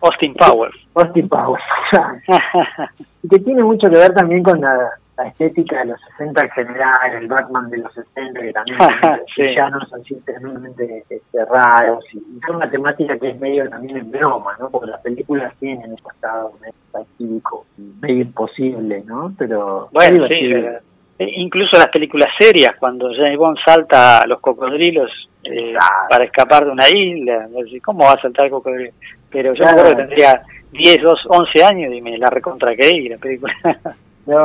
Austin 0.00 0.34
Powers. 0.34 0.74
Austin 0.94 1.28
Powers. 1.28 1.62
y 3.22 3.28
que 3.28 3.38
tiene 3.38 3.62
mucho 3.62 3.88
que 3.88 3.96
ver 3.96 4.12
también 4.12 4.42
con 4.42 4.60
la, 4.60 4.90
la 5.18 5.28
estética 5.28 5.78
de 5.78 5.84
los 5.86 6.00
60 6.18 6.42
en 6.42 6.50
general, 6.50 7.12
el 7.12 7.28
Batman 7.28 7.70
de 7.70 7.78
los 7.78 7.94
60, 7.94 8.40
que 8.40 8.52
también 8.52 8.78
sí. 9.36 9.42
villanos 9.42 9.92
así 9.92 10.16
tremendamente 10.24 11.04
este, 11.08 11.44
raros, 11.44 12.04
y, 12.12 12.18
es 12.18 12.48
una 12.52 12.68
temática 12.68 13.16
que 13.18 13.30
es 13.30 13.38
medio 13.38 13.70
también 13.70 13.98
en 13.98 14.10
broma, 14.10 14.56
¿no? 14.58 14.68
Porque 14.68 14.90
las 14.90 15.00
películas 15.02 15.54
tienen 15.60 15.92
ese 15.92 16.08
estado 16.12 16.54
medio 16.60 17.36
medio 18.00 18.22
imposible, 18.22 19.04
¿no? 19.06 19.32
Pero... 19.38 19.90
Bueno, 19.92 20.26
sí, 20.26 20.52
eh, 21.18 21.30
incluso 21.36 21.78
las 21.78 21.88
películas 21.88 22.28
serias, 22.38 22.76
cuando 22.78 23.10
James 23.14 23.38
Bond 23.38 23.58
salta 23.64 24.18
a 24.18 24.26
los 24.26 24.40
cocodrilos 24.40 25.10
eh, 25.44 25.74
para 26.10 26.24
escapar 26.24 26.64
de 26.64 26.72
una 26.72 26.88
isla, 26.88 27.48
¿cómo 27.82 28.04
va 28.04 28.12
a 28.12 28.20
saltar 28.20 28.46
el 28.46 28.50
cocodrilo? 28.50 28.92
Pero 29.30 29.54
yo 29.54 29.62
claro. 29.62 29.90
que 29.90 29.94
tendría 29.94 30.42
10, 30.72 30.98
11 31.28 31.64
años 31.64 31.94
y 31.94 32.00
me 32.02 32.18
la 32.18 32.28
recontra 32.28 32.72
la 32.72 33.18
película. 33.18 33.54
No, 34.26 34.44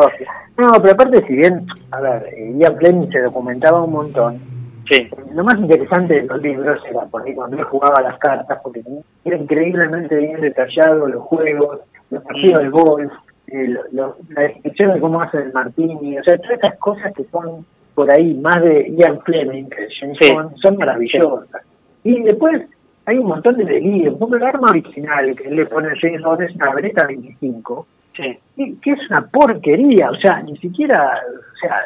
no, 0.57 0.71
pero 0.79 0.93
aparte, 0.93 1.25
si 1.25 1.33
bien, 1.33 1.65
a 1.89 1.99
ver, 2.01 2.27
eh, 2.37 2.53
Ian 2.55 2.77
Fleming 2.77 3.09
se 3.11 3.19
documentaba 3.19 3.81
un 3.81 3.91
montón, 3.91 4.39
sí. 4.87 5.09
lo 5.33 5.43
más 5.43 5.57
interesante 5.57 6.21
de 6.21 6.27
los 6.27 6.39
libros 6.39 6.79
era 6.87 7.01
porque 7.09 7.33
cuando 7.33 7.57
él 7.57 7.63
jugaba 7.63 7.99
las 8.03 8.19
cartas, 8.19 8.59
porque 8.61 8.83
era 9.25 9.37
increíblemente 9.37 10.15
bien 10.17 10.39
detallado 10.39 11.07
los 11.07 11.23
juegos, 11.23 11.79
los 12.11 12.23
partidos 12.23 12.61
de 12.61 12.69
golf, 12.69 13.11
eh, 13.51 13.75
la 13.91 14.13
descripción 14.41 14.93
de 14.93 14.99
cómo 14.99 15.21
hace 15.21 15.37
el 15.37 15.53
martini, 15.53 16.17
o 16.17 16.23
sea, 16.23 16.37
todas 16.37 16.53
estas 16.53 16.77
cosas 16.77 17.13
que 17.13 17.23
son 17.25 17.65
por 17.93 18.11
ahí 18.11 18.33
más 18.35 18.61
de 18.63 18.93
Ian 18.97 19.19
Fleming 19.21 19.67
James 19.99 20.17
Bond, 20.33 20.55
son 20.57 20.77
maravillosas. 20.77 21.61
Y 22.03 22.21
después 22.23 22.63
hay 23.05 23.17
un 23.17 23.27
montón 23.27 23.57
de 23.57 23.65
delirios, 23.65 24.17
como 24.17 24.35
el 24.35 24.43
arma 24.43 24.69
original 24.69 25.35
que 25.35 25.47
él 25.47 25.55
le 25.55 25.65
pone 25.65 25.89
a 25.89 25.95
James 25.99 26.21
Bond 26.21 26.41
es 26.41 26.55
una 26.55 26.73
Beretta 26.73 27.05
25, 27.07 27.87
Sí. 28.15 28.37
Que, 28.81 28.91
es 28.91 29.09
una 29.09 29.25
porquería, 29.27 30.11
o 30.11 30.15
sea, 30.15 30.41
ni 30.41 30.57
siquiera, 30.57 31.21
o 31.27 31.57
sea, 31.59 31.81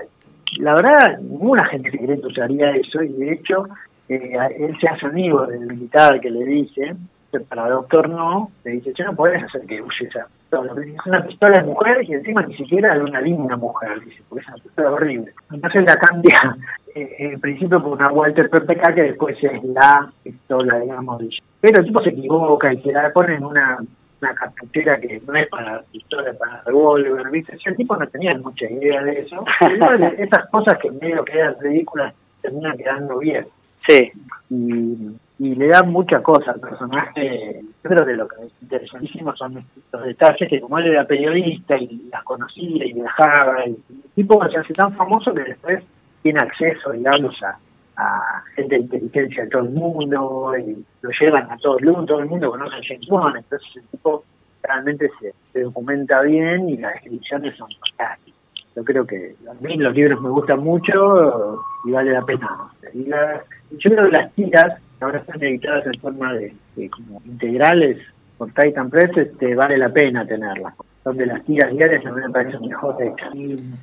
la 0.58 0.73
verdad, 0.73 1.19
ninguna 1.19 1.65
gente 1.65 1.91
secreta 1.91 2.28
usaría 2.28 2.71
eso 2.71 3.04
y 3.04 3.10
de 3.10 3.34
hecho 3.34 3.67
eh, 4.10 4.38
él 4.58 4.75
se 4.80 4.88
hace 4.88 5.06
amigo 5.06 5.45
del 5.45 5.67
militar 5.67 6.19
que 6.19 6.32
le 6.32 6.45
dice, 6.45 6.95
para 7.39 7.67
el 7.67 7.74
doctor 7.74 8.10
no, 8.10 8.52
le 8.63 8.71
dice, 8.71 8.93
yo 8.95 9.06
no 9.06 9.15
podés 9.15 9.43
hacer 9.43 9.62
que 9.65 9.82
use 9.82 10.06
esa 10.06 10.28
pistola, 10.28 10.74
es 10.82 11.06
una 11.06 11.26
pistola 11.26 11.60
de 11.60 11.63
mujer 11.63 12.04
y 12.04 12.13
encima 12.13 12.41
ni 12.43 12.56
siquiera 12.56 12.93
de 12.95 13.04
una 13.04 13.21
linda 13.21 13.56
mujer, 13.56 14.00
dice, 14.04 14.21
porque 14.30 14.43
es 14.43 14.48
una 14.48 14.63
pistola 14.63 14.91
horrible. 14.91 15.34
Entonces 15.52 15.84
la 15.86 15.95
cambia 15.95 16.58
eh, 16.95 17.15
en 17.19 17.39
principio 17.39 17.82
por 17.82 17.93
una 17.93 18.12
Walter 18.12 18.50
PPK 18.50 18.93
que 18.93 19.04
después 19.04 19.38
es 19.41 19.63
la 19.63 20.12
pistola, 20.24 20.80
digamos, 20.80 21.24
pero 21.62 21.80
el 21.80 21.86
tipo 21.86 22.04
se 22.04 22.10
equivoca 22.10 22.74
y 22.74 22.82
se 22.82 22.91
la 22.91 23.12
pone 23.12 23.36
en 23.36 23.43
una 23.43 23.80
una 24.21 24.34
cartuchera 24.34 25.00
que 25.00 25.21
no 25.28 25.36
es 25.36 25.48
para 25.50 25.82
pistola, 25.91 26.34
para 26.34 26.62
revólver, 26.63 27.30
¿viste? 27.30 27.58
el 27.65 27.76
tipo 27.76 27.95
no 27.95 28.08
tenía 28.08 28.38
mucha 28.38 28.69
idea 28.69 29.04
de 29.04 29.19
eso. 29.19 29.43
esas 30.17 30.50
cosas 30.50 30.78
que 30.80 30.91
medio 30.91 31.24
quedan 31.26 31.56
ridículas 31.60 32.13
terminan 32.41 32.78
quedando 32.78 33.19
bien. 33.19 33.45
Sí. 33.86 34.12
Y, 34.50 35.15
le 35.39 35.67
dan 35.67 35.91
mucha 35.91 36.21
cosa 36.24 36.52
al 36.52 36.60
personaje. 36.60 37.62
Yo 37.84 37.89
creo 37.89 38.06
que 38.06 38.13
lo 38.13 38.28
que 38.28 38.45
es 38.45 38.52
interesantísimo 38.62 39.36
son 39.36 39.58
estos 39.58 40.04
detalles 40.04 40.50
que 40.50 40.62
como 40.62 40.80
él 40.80 40.88
era 40.88 41.06
periodista 41.06 41.78
y 41.78 42.08
las 42.12 42.24
conocía 42.24 42.86
y 42.86 42.93
viajaba, 42.93 43.65
y 43.65 43.71
el 43.71 44.04
tipo 44.15 44.48
se 44.50 44.58
hace 44.58 44.74
tan 44.74 44.93
famoso 44.93 45.34
que 45.34 45.43
después 45.43 45.84
tiene 46.21 46.39
acceso, 46.39 46.91
digamos, 46.91 47.36
a, 47.43 47.58
a 47.98 48.43
gente 48.56 48.76
de 48.76 48.82
inteligencia 48.82 49.43
de 49.43 49.50
todo 49.50 49.63
el 49.63 49.69
mundo 49.69 50.54
y 50.58 50.86
lo 51.02 51.10
llevan 51.19 51.52
a 51.52 51.58
todo 51.58 51.80
el 51.80 51.86
mundo, 51.86 52.06
todo 52.06 52.19
el 52.19 52.26
mundo 52.26 52.52
conoce 52.52 52.76
a 52.76 52.82
James 52.88 53.08
Bond, 53.08 53.38
entonces 53.38 53.67
el 53.76 53.84
tipo 53.84 54.24
realmente 54.63 55.10
se, 55.19 55.60
documenta 55.60 56.21
bien 56.21 56.69
y 56.69 56.78
las 56.78 56.93
descripciones 56.93 57.56
son 57.58 57.69
fantásticas. 57.80 58.36
Yo 58.76 58.84
creo 58.84 59.08
que 59.08 59.36
a 59.50 59.54
mí 59.62 59.78
los 59.78 59.95
libros 59.95 60.21
me 60.21 60.30
gustan 60.30 60.60
mucho 60.60 61.63
y 61.86 61.91
vale 61.91 62.12
la 62.12 62.24
pena. 62.24 62.50
Y 62.93 63.06
yo 63.06 63.89
creo 63.89 64.10
que 64.10 64.17
las 64.17 64.34
tiras, 64.34 64.82
ahora 64.99 65.19
están 65.19 65.43
editadas 65.43 65.86
en 65.88 65.99
forma 65.99 66.34
de, 66.34 66.53
como 66.89 67.21
integrales 67.25 67.97
por 68.38 68.51
Titan 68.51 68.89
Press, 68.89 69.15
este, 69.15 69.55
vale 69.55 69.77
la 69.77 69.89
pena 69.89 70.25
tenerlas. 70.25 70.73
Donde 71.03 71.25
las 71.25 71.45
tiras 71.45 71.71
diarias 71.71 72.05
a 72.05 72.12
mí 72.12 72.21
me 72.21 72.29
parecen 72.31 72.62
mejor 72.62 72.97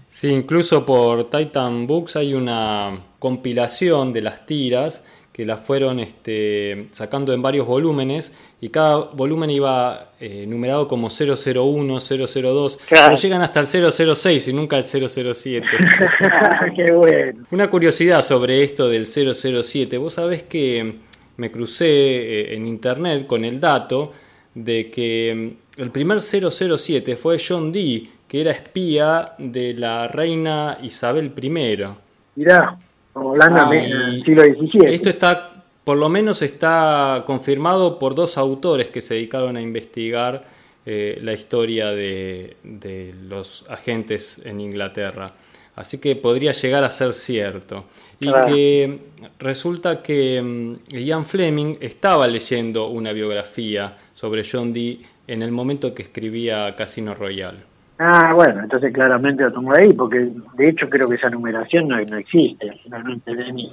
Sí, 0.09 0.29
incluso 0.29 0.85
por 0.85 1.31
Titan 1.31 1.87
Books 1.87 2.17
hay 2.17 2.35
una 2.35 2.99
compilación 3.21 4.13
de 4.13 4.23
las 4.23 4.45
tiras 4.45 5.05
que 5.33 5.47
las 5.47 5.61
fueron 5.61 5.99
este, 5.99 6.89
sacando 6.93 7.33
en 7.33 7.41
varios 7.41 7.67
volúmenes 7.67 8.37
y 8.61 8.69
cada 8.69 8.97
volumen 8.97 9.49
iba 9.49 10.11
eh, 10.21 10.45
numerado 10.47 10.87
como 10.87 11.09
001, 11.09 11.99
002, 12.01 12.79
pero 12.89 13.15
llegan 13.15 13.41
hasta 13.41 13.61
el 13.61 13.67
006 13.67 14.49
y 14.49 14.53
nunca 14.53 14.77
el 14.77 14.85
007. 14.85 15.67
Qué 16.77 16.93
bueno. 16.93 17.47
Una 17.51 17.71
curiosidad 17.71 18.23
sobre 18.23 18.63
esto 18.63 18.89
del 18.89 19.07
007, 19.07 19.97
vos 19.97 20.15
sabés 20.15 20.43
que 20.43 20.97
me 21.39 21.51
crucé 21.51 21.87
eh, 21.89 22.55
en 22.55 22.67
internet 22.67 23.27
con 23.27 23.45
el 23.45 23.59
dato 23.59 24.13
de 24.55 24.91
que 24.91 25.57
el 25.79 25.91
primer 25.91 26.21
007 26.21 27.17
fue 27.17 27.39
John 27.39 27.73
Dee, 27.73 28.07
que 28.29 28.43
era 28.43 28.51
espía 28.51 29.35
de 29.39 29.73
la 29.73 30.09
reina 30.09 30.77
Isabel 30.83 31.33
I. 31.41 31.49
Mirá, 32.35 32.79
Holanda 33.15 33.69
ah, 33.71 34.13
siglo 34.25 34.43
XVII. 34.45 34.95
Esto 34.95 35.09
está, 35.09 35.65
por 35.85 35.97
lo 35.97 36.09
menos 36.09 36.43
está 36.43 37.23
confirmado 37.27 37.99
por 37.99 38.15
dos 38.15 38.39
autores 38.39 38.89
que 38.89 39.01
se 39.01 39.15
dedicaron 39.15 39.57
a 39.57 39.61
investigar 39.61 40.43
eh, 40.85 41.19
la 41.23 41.33
historia 41.33 41.91
de, 41.91 42.57
de, 42.63 43.15
los 43.29 43.65
agentes 43.69 44.41
en 44.45 44.61
Inglaterra. 44.61 45.33
Así 45.75 45.99
que 45.99 46.17
podría 46.17 46.53
llegar 46.53 46.85
a 46.85 46.91
ser 46.91 47.15
cierto. 47.15 47.85
Y 48.21 48.31
que 48.47 48.99
resulta 49.39 50.03
que 50.03 50.41
mm, 50.43 50.97
Ian 50.97 51.25
Fleming 51.25 51.77
estaba 51.81 52.27
leyendo 52.27 52.89
una 52.89 53.13
biografía 53.13 53.97
sobre 54.15 54.43
John 54.45 54.73
Dee 54.73 55.01
en 55.27 55.43
el 55.43 55.51
momento 55.51 55.95
que 55.95 56.03
escribía 56.03 56.75
Casino 56.77 57.15
Royale. 57.15 57.72
Ah, 58.05 58.33
bueno, 58.35 58.65
entonces 58.65 58.93
claramente 58.93 59.45
lo 59.45 59.53
tomo 59.53 59.73
de 59.75 59.83
ahí, 59.83 59.93
porque 59.93 60.29
de 60.55 60.69
hecho 60.69 60.89
creo 60.89 61.09
que 61.09 61.15
esa 61.15 61.31
numeración 61.31 61.87
no, 61.87 61.97
no 62.01 62.17
existe. 62.17 62.73
Finalmente 62.83 63.33
de 63.33 63.53
mi 63.53 63.71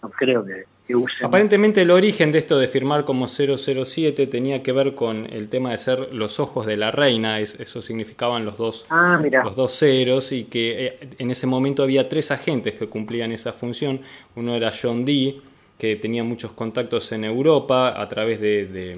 no 0.00 0.08
creo 0.08 0.46
que, 0.46 0.96
use. 0.96 1.22
Aparentemente 1.22 1.82
el 1.82 1.90
origen 1.90 2.32
de 2.32 2.38
esto 2.38 2.58
de 2.58 2.68
firmar 2.68 3.04
como 3.04 3.28
007 3.28 4.28
tenía 4.28 4.62
que 4.62 4.72
ver 4.72 4.94
con 4.94 5.26
el 5.30 5.50
tema 5.50 5.72
de 5.72 5.76
ser 5.76 6.14
los 6.14 6.40
ojos 6.40 6.64
de 6.64 6.78
la 6.78 6.90
reina, 6.90 7.38
eso 7.38 7.82
significaban 7.82 8.46
los 8.46 8.56
dos, 8.56 8.86
ah, 8.88 9.20
los 9.44 9.54
dos 9.54 9.78
ceros, 9.78 10.32
y 10.32 10.44
que 10.44 10.86
eh, 10.86 10.98
en 11.18 11.30
ese 11.30 11.46
momento 11.46 11.82
había 11.82 12.08
tres 12.08 12.30
agentes 12.30 12.76
que 12.76 12.86
cumplían 12.86 13.32
esa 13.32 13.52
función. 13.52 14.00
Uno 14.36 14.54
era 14.54 14.72
John 14.72 15.04
Dee, 15.04 15.38
que 15.78 15.96
tenía 15.96 16.24
muchos 16.24 16.52
contactos 16.52 17.12
en 17.12 17.24
Europa 17.24 18.00
a 18.00 18.08
través 18.08 18.40
de 18.40 18.96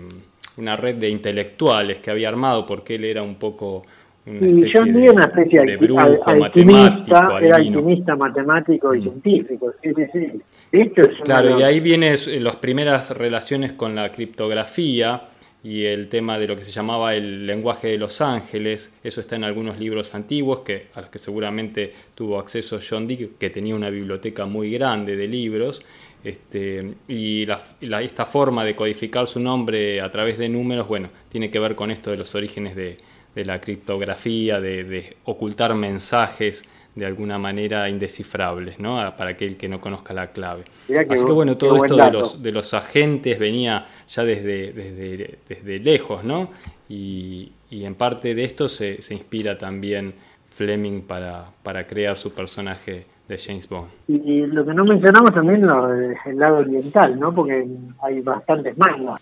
una 0.57 0.77
red 0.77 0.97
de 0.97 1.09
intelectuales 1.09 1.99
que 1.99 2.11
había 2.11 2.29
armado 2.29 2.66
porque 2.66 2.95
él 2.95 3.05
era 3.05 3.23
un 3.23 3.37
poco 3.37 3.85
una 4.26 4.48
especie, 4.48 4.92
de, 4.92 5.11
una 5.11 5.24
especie 5.26 5.61
de, 5.61 5.76
brujo, 5.76 6.37
matemático, 6.37 7.38
era 7.38 7.56
alquimista, 7.56 8.16
matemático 8.16 8.94
y 8.94 9.00
mm. 9.00 9.02
científico. 9.02 9.74
Sí, 9.83 9.90
sí, 9.94 10.42
sí. 10.70 10.90
claro, 11.24 11.59
y 11.59 11.62
ahí 11.62 11.80
vienen 11.80 12.16
las 12.42 12.56
primeras 12.56 13.16
relaciones 13.16 13.72
con 13.72 13.94
la 13.94 14.12
criptografía 14.12 15.22
y 15.62 15.85
el 15.85 16.09
tema 16.09 16.38
de 16.38 16.46
lo 16.46 16.56
que 16.56 16.64
se 16.64 16.72
llamaba 16.72 17.14
el 17.14 17.46
lenguaje 17.46 17.88
de 17.88 17.98
los 17.98 18.20
ángeles. 18.20 18.92
Eso 19.02 19.20
está 19.20 19.37
en 19.37 19.44
algunos 19.44 19.78
libros 19.78 20.14
antiguos 20.14 20.61
que, 20.61 20.88
a 20.94 21.02
los 21.02 21.11
que 21.11 21.18
seguramente 21.18 21.92
tuvo 22.14 22.38
acceso 22.38 22.78
John 22.87 23.06
Dee, 23.06 23.33
que 23.38 23.50
tenía 23.50 23.74
una 23.74 23.90
biblioteca 23.90 24.46
muy 24.46 24.70
grande 24.70 25.16
de 25.16 25.28
libros. 25.28 25.83
Este, 26.22 26.94
y 27.09 27.46
la, 27.46 28.02
esta 28.02 28.26
forma 28.26 28.64
de 28.64 28.76
codificar 28.76 29.26
su 29.26 29.40
nombre 29.40 30.00
a 30.00 30.11
través 30.11 30.37
de 30.38 30.48
números, 30.48 30.87
bueno, 30.87 31.09
tiene 31.30 31.50
que 31.50 31.59
ver 31.59 31.74
con 31.74 31.90
esto 31.90 32.11
de 32.11 32.18
los 32.18 32.35
orígenes 32.35 32.76
de, 32.76 32.98
la 33.35 33.61
criptografía, 33.61 34.61
de, 34.61 35.16
ocultar 35.25 35.75
mensajes 35.75 36.64
de 36.95 37.07
alguna 37.07 37.38
manera 37.38 37.88
indescifrables, 37.88 38.81
¿no? 38.81 38.97
Para 39.16 39.31
aquel 39.31 39.57
que 39.57 39.69
no 39.69 39.81
conozca 39.81 40.12
la 40.12 40.33
clave. 40.33 40.64
Así 41.09 41.25
que 41.25 41.33
bueno, 41.33 41.57
todo 41.57 41.77
esto 41.77 41.97
de 41.97 42.11
los, 42.11 42.43
de 42.43 42.53
los 42.53 42.75
agentes 42.75 43.38
venía 43.38 43.87
ya 44.09 44.25
desde, 44.25 44.73
desde, 44.73 45.38
desde 45.49 45.79
lejos, 45.79 46.24
¿no? 46.24 46.51
Y, 46.89 47.53
y, 47.70 47.85
en 47.85 47.95
parte 47.95 48.35
de 48.35 48.43
esto 48.43 48.68
se, 48.68 49.01
se 49.01 49.14
inspira 49.14 49.57
también 49.57 50.14
Fleming 50.49 51.03
para, 51.03 51.47
para 51.62 51.87
crear 51.87 52.16
su 52.16 52.33
personaje 52.33 53.07
de 53.28 53.39
James 53.39 53.68
Bond. 53.68 53.89
Y, 54.09 54.45
lo 54.47 54.66
que 54.66 54.74
no 54.74 54.85
mencionamos 54.85 55.33
también 55.33 55.64
es 55.64 56.18
el 56.26 56.39
lado 56.39 56.59
oriental, 56.59 57.18
¿no? 57.18 57.33
Porque 57.33 57.64
hay 58.03 58.20
bastantes 58.20 58.76
mangas 58.76 59.20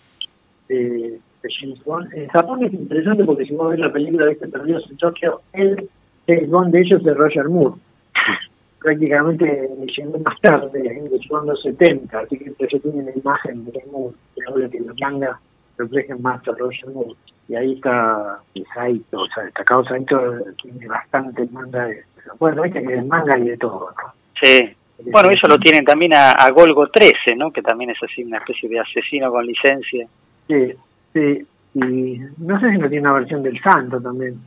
de, 1.41 1.49
James 1.59 1.83
Bond. 1.83 2.13
En 2.13 2.27
Japón 2.29 2.63
es 2.63 2.73
interesante 2.73 3.23
porque 3.23 3.45
si 3.45 3.53
vos 3.53 3.71
ves 3.71 3.79
la 3.79 3.91
película 3.91 4.25
de 4.25 4.33
este 4.33 4.47
Perdidos 4.47 4.89
en 4.89 4.97
Tokio, 4.97 5.41
el 5.53 5.89
James 6.27 6.49
Bond 6.49 6.71
de 6.73 6.81
ellos 6.81 7.05
es 7.05 7.17
Roger 7.17 7.49
Moore. 7.49 7.75
Prácticamente 8.79 9.69
llegó 9.97 10.19
más 10.19 10.39
tarde, 10.41 10.79
en 10.79 11.09
los 11.45 11.61
70, 11.61 12.19
así 12.19 12.37
que 12.37 12.67
se 12.67 12.79
tiene 12.79 13.03
la 13.03 13.11
imagen 13.11 13.65
de 13.65 13.83
Moore, 13.91 14.15
que 14.35 14.41
habla 14.47 14.69
que 14.69 14.79
los 14.79 14.99
mangas 14.99 15.37
reflejen 15.77 16.21
más 16.21 16.47
a 16.47 16.51
Roger 16.51 16.89
Moore. 16.91 17.15
Y 17.47 17.55
ahí 17.55 17.73
está 17.73 18.39
Saito, 18.73 19.21
o 19.21 19.27
sea, 19.27 19.43
destacado 19.43 19.83
Saito 19.85 20.21
tiene 20.61 20.87
bastante 20.87 21.45
manga 21.51 21.87
de... 21.87 22.03
Bueno, 22.37 22.61
viste 22.61 22.83
que 22.83 22.93
el 22.93 23.05
manga 23.05 23.37
y 23.37 23.45
de 23.45 23.57
todo, 23.57 23.89
¿no? 23.91 24.13
Sí. 24.41 24.75
Bueno, 25.11 25.29
eso 25.31 25.47
lo 25.47 25.57
tienen 25.57 25.83
también 25.85 26.15
a, 26.15 26.31
a, 26.31 26.51
Golgo 26.51 26.87
13, 26.87 27.35
¿no? 27.35 27.51
Que 27.51 27.61
también 27.61 27.89
es 27.89 27.97
así 28.03 28.23
una 28.23 28.37
especie 28.37 28.69
de 28.69 28.79
asesino 28.79 29.31
con 29.31 29.45
licencia. 29.45 30.07
Sí, 30.47 30.73
sí. 31.13 31.45
Y 31.75 32.19
no 32.37 32.59
sé 32.59 32.71
si 32.71 32.77
no 32.77 32.89
tiene 32.89 33.07
una 33.07 33.19
versión 33.19 33.43
del 33.43 33.59
Santo 33.61 34.01
también. 34.01 34.39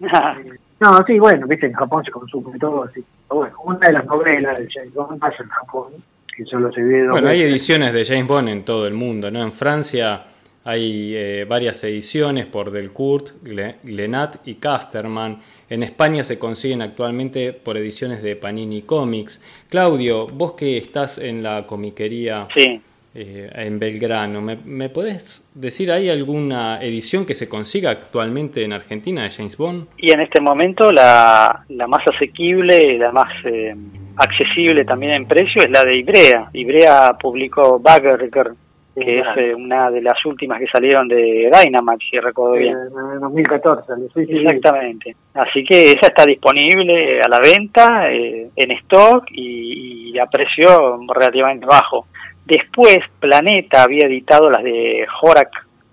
no, 0.80 1.04
sí, 1.06 1.18
bueno, 1.18 1.46
viste, 1.46 1.66
en 1.66 1.72
Japón 1.72 2.04
se 2.04 2.10
consume 2.10 2.58
todo 2.58 2.84
así. 2.84 3.04
Pero 3.28 3.40
bueno, 3.40 3.56
una 3.64 3.78
de 3.86 3.92
las 3.92 4.06
novelas 4.06 4.58
de 4.58 4.68
James 4.72 4.94
Bond 4.94 5.18
pasa 5.18 5.42
en 5.42 5.48
Japón, 5.48 5.92
que 6.36 6.44
solo 6.44 6.72
se 6.72 6.82
ve 6.82 7.08
Bueno, 7.08 7.28
hay 7.28 7.42
ediciones 7.42 7.92
de 7.92 8.04
James 8.04 8.26
Bond 8.26 8.48
en 8.48 8.64
todo 8.64 8.86
el 8.86 8.94
mundo, 8.94 9.30
¿no? 9.30 9.42
En 9.42 9.52
Francia 9.52 10.24
hay 10.64 11.14
eh, 11.16 11.46
varias 11.48 11.82
ediciones 11.84 12.46
por 12.46 12.70
Delcourt, 12.70 13.30
Glenat 13.42 14.46
y 14.46 14.56
Casterman. 14.56 15.38
En 15.70 15.82
España 15.82 16.24
se 16.24 16.38
consiguen 16.38 16.82
actualmente 16.82 17.52
por 17.52 17.76
ediciones 17.76 18.22
de 18.22 18.36
Panini 18.36 18.82
Comics. 18.82 19.40
Claudio, 19.68 20.26
vos 20.26 20.52
que 20.52 20.76
estás 20.76 21.18
en 21.18 21.42
la 21.42 21.64
comiquería 21.66 22.48
sí. 22.54 22.82
Eh, 23.20 23.50
en 23.52 23.80
Belgrano, 23.80 24.40
¿me, 24.40 24.56
¿me 24.64 24.88
podés 24.90 25.50
decir, 25.52 25.90
hay 25.90 26.08
alguna 26.08 26.80
edición 26.80 27.26
que 27.26 27.34
se 27.34 27.48
consiga 27.48 27.90
actualmente 27.90 28.62
en 28.62 28.72
Argentina 28.72 29.24
de 29.24 29.30
James 29.30 29.56
Bond? 29.56 29.88
Y 29.96 30.12
en 30.12 30.20
este 30.20 30.40
momento 30.40 30.92
la, 30.92 31.64
la 31.68 31.86
más 31.88 32.06
asequible 32.06 32.94
y 32.94 32.98
la 32.98 33.10
más 33.10 33.32
eh, 33.44 33.74
accesible 34.16 34.84
también 34.84 35.12
en 35.14 35.26
precio 35.26 35.62
es 35.62 35.70
la 35.70 35.82
de 35.82 35.98
Ibrea. 35.98 36.50
Ibrea 36.52 37.16
publicó 37.20 37.80
Bagger 37.80 38.30
que 38.98 39.20
es 39.20 39.26
eh, 39.36 39.54
una 39.54 39.90
de 39.90 40.02
las 40.02 40.24
últimas 40.24 40.58
que 40.58 40.66
salieron 40.66 41.08
de 41.08 41.50
Dynamax, 41.52 42.04
si 42.10 42.18
recuerdo 42.18 42.54
bien. 42.54 42.76
En 42.76 43.20
2014, 43.20 43.92
sí, 44.14 44.26
sí, 44.26 44.36
Exactamente. 44.36 45.16
Así 45.34 45.62
que 45.62 45.92
esa 45.92 46.08
está 46.08 46.24
disponible 46.24 47.20
a 47.20 47.28
la 47.28 47.40
venta, 47.40 48.10
eh, 48.12 48.50
en 48.54 48.70
stock 48.72 49.24
y, 49.30 50.12
y, 50.12 50.18
a 50.18 50.26
precio 50.26 50.98
relativamente 51.14 51.66
bajo. 51.66 52.06
Después, 52.48 53.00
Planeta 53.20 53.82
había 53.82 54.06
editado 54.06 54.48
las 54.48 54.64
de 54.64 55.06
Horak, 55.20 55.50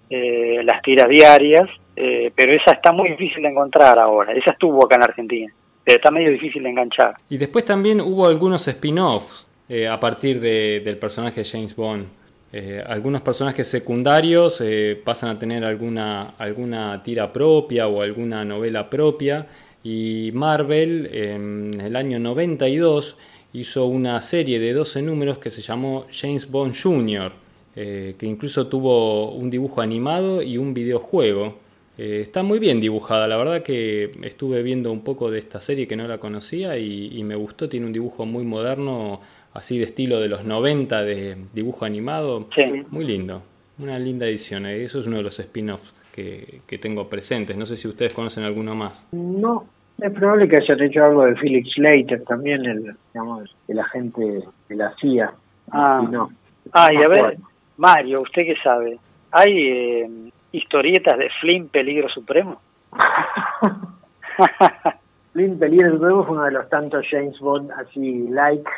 eh, 0.10 0.62
las 0.64 0.82
tiras 0.82 1.10
diarias, 1.10 1.70
eh, 1.98 2.32
pero 2.34 2.54
esa 2.54 2.72
está 2.72 2.94
muy 2.94 3.10
difícil 3.10 3.44
de 3.44 3.50
encontrar 3.50 4.00
ahora. 4.00 4.32
Esa 4.32 4.52
estuvo 4.52 4.86
acá 4.86 4.96
en 4.96 5.04
Argentina, 5.04 5.54
pero 5.84 5.98
está 5.98 6.12
medio 6.12 6.32
difícil 6.32 6.64
de 6.64 6.70
enganchar. 6.70 7.16
Y 7.30 7.38
después 7.38 7.66
también 7.66 8.00
hubo 8.00 8.26
algunos 8.26 8.66
spin-offs 8.70 9.46
eh, 9.68 9.86
a 9.86 10.00
partir 10.00 10.40
de, 10.40 10.80
del 10.80 10.98
personaje 10.98 11.44
James 11.44 11.76
Bond. 11.76 12.08
Eh, 12.54 12.82
algunos 12.88 13.22
personajes 13.22 13.68
secundarios 13.68 14.64
pasan 15.04 15.32
a 15.32 15.38
tener 15.40 15.66
alguna, 15.66 16.36
alguna 16.38 17.04
tira 17.04 17.34
propia 17.34 17.90
o 17.90 18.02
alguna 18.02 18.46
novela 18.46 18.90
propia 18.90 19.46
y 19.84 20.32
Marvel 20.34 21.10
en 21.12 21.82
el 21.82 21.98
año 21.98 22.18
92 22.18 23.18
hizo 23.60 23.86
una 23.86 24.22
serie 24.22 24.60
de 24.60 24.74
12 24.74 25.02
números 25.02 25.38
que 25.38 25.50
se 25.50 25.62
llamó 25.62 26.06
James 26.12 26.50
Bond 26.50 26.76
Jr., 26.76 27.32
eh, 27.76 28.16
que 28.18 28.26
incluso 28.26 28.68
tuvo 28.68 29.32
un 29.32 29.50
dibujo 29.50 29.82
animado 29.82 30.42
y 30.42 30.58
un 30.58 30.74
videojuego. 30.74 31.56
Eh, 31.98 32.20
está 32.22 32.44
muy 32.44 32.60
bien 32.60 32.80
dibujada, 32.80 33.28
la 33.28 33.38
verdad 33.38 33.64
que 33.64 34.12
estuve 34.24 34.62
viendo 34.64 34.92
un 34.92 35.02
poco 35.02 35.32
de 35.32 35.40
esta 35.40 35.62
serie 35.62 35.88
que 35.88 35.96
no 35.96 36.08
la 36.08 36.18
conocía 36.18 36.78
y, 36.78 37.18
y 37.18 37.24
me 37.24 37.36
gustó, 37.36 37.70
tiene 37.70 37.86
un 37.86 37.94
dibujo 37.94 38.26
muy 38.26 38.44
moderno 38.44 39.22
así 39.56 39.78
de 39.78 39.86
estilo 39.86 40.20
de 40.20 40.28
los 40.28 40.44
90 40.44 41.04
de 41.04 41.38
dibujo 41.54 41.86
animado. 41.86 42.48
Sí. 42.54 42.84
Muy 42.90 43.06
lindo, 43.06 43.42
una 43.80 43.98
linda 43.98 44.28
edición. 44.28 44.66
¿eh? 44.66 44.84
Eso 44.84 45.00
es 45.00 45.08
uno 45.08 45.18
de 45.18 45.24
los 45.24 45.40
spin-offs 45.40 45.94
que, 46.14 46.60
que, 46.68 46.78
tengo 46.78 47.10
presentes. 47.10 47.58
No 47.58 47.66
sé 47.66 47.78
si 47.78 47.88
ustedes 47.88 48.14
conocen 48.14 48.44
alguno 48.44 48.76
más. 48.76 49.08
No, 49.12 49.66
es 50.00 50.12
probable 50.12 50.50
que 50.50 50.58
hayan 50.58 50.82
hecho 50.82 51.06
algo 51.06 51.26
de 51.26 51.36
Felix 51.36 51.70
Slater 51.74 52.24
también, 52.26 52.66
el, 52.66 52.96
digamos, 53.14 53.56
el 53.68 53.80
agente 53.80 54.44
de 54.70 54.76
la 54.76 54.94
CIA. 54.96 55.32
Ah, 55.72 56.02
y 56.04 56.12
no. 56.12 56.30
ah 56.74 56.90
y 56.92 57.04
a 57.04 57.08
ver, 57.08 57.38
Mario, 57.78 58.22
¿usted 58.22 58.44
qué 58.44 58.56
sabe? 58.64 58.98
¿Hay 59.32 59.52
eh, 59.52 60.10
historietas 60.52 61.18
de 61.18 61.30
Flynn 61.42 61.70
Peligro 61.70 62.10
Supremo? 62.10 62.60
Flynn 65.34 65.60
Peligro 65.60 65.92
Supremo 65.92 66.26
fue 66.26 66.36
uno 66.36 66.46
de 66.46 66.52
los 66.52 66.70
tantos 66.70 67.06
James 67.10 67.40
Bond 67.40 67.72
así 67.72 68.28
like 68.30 68.70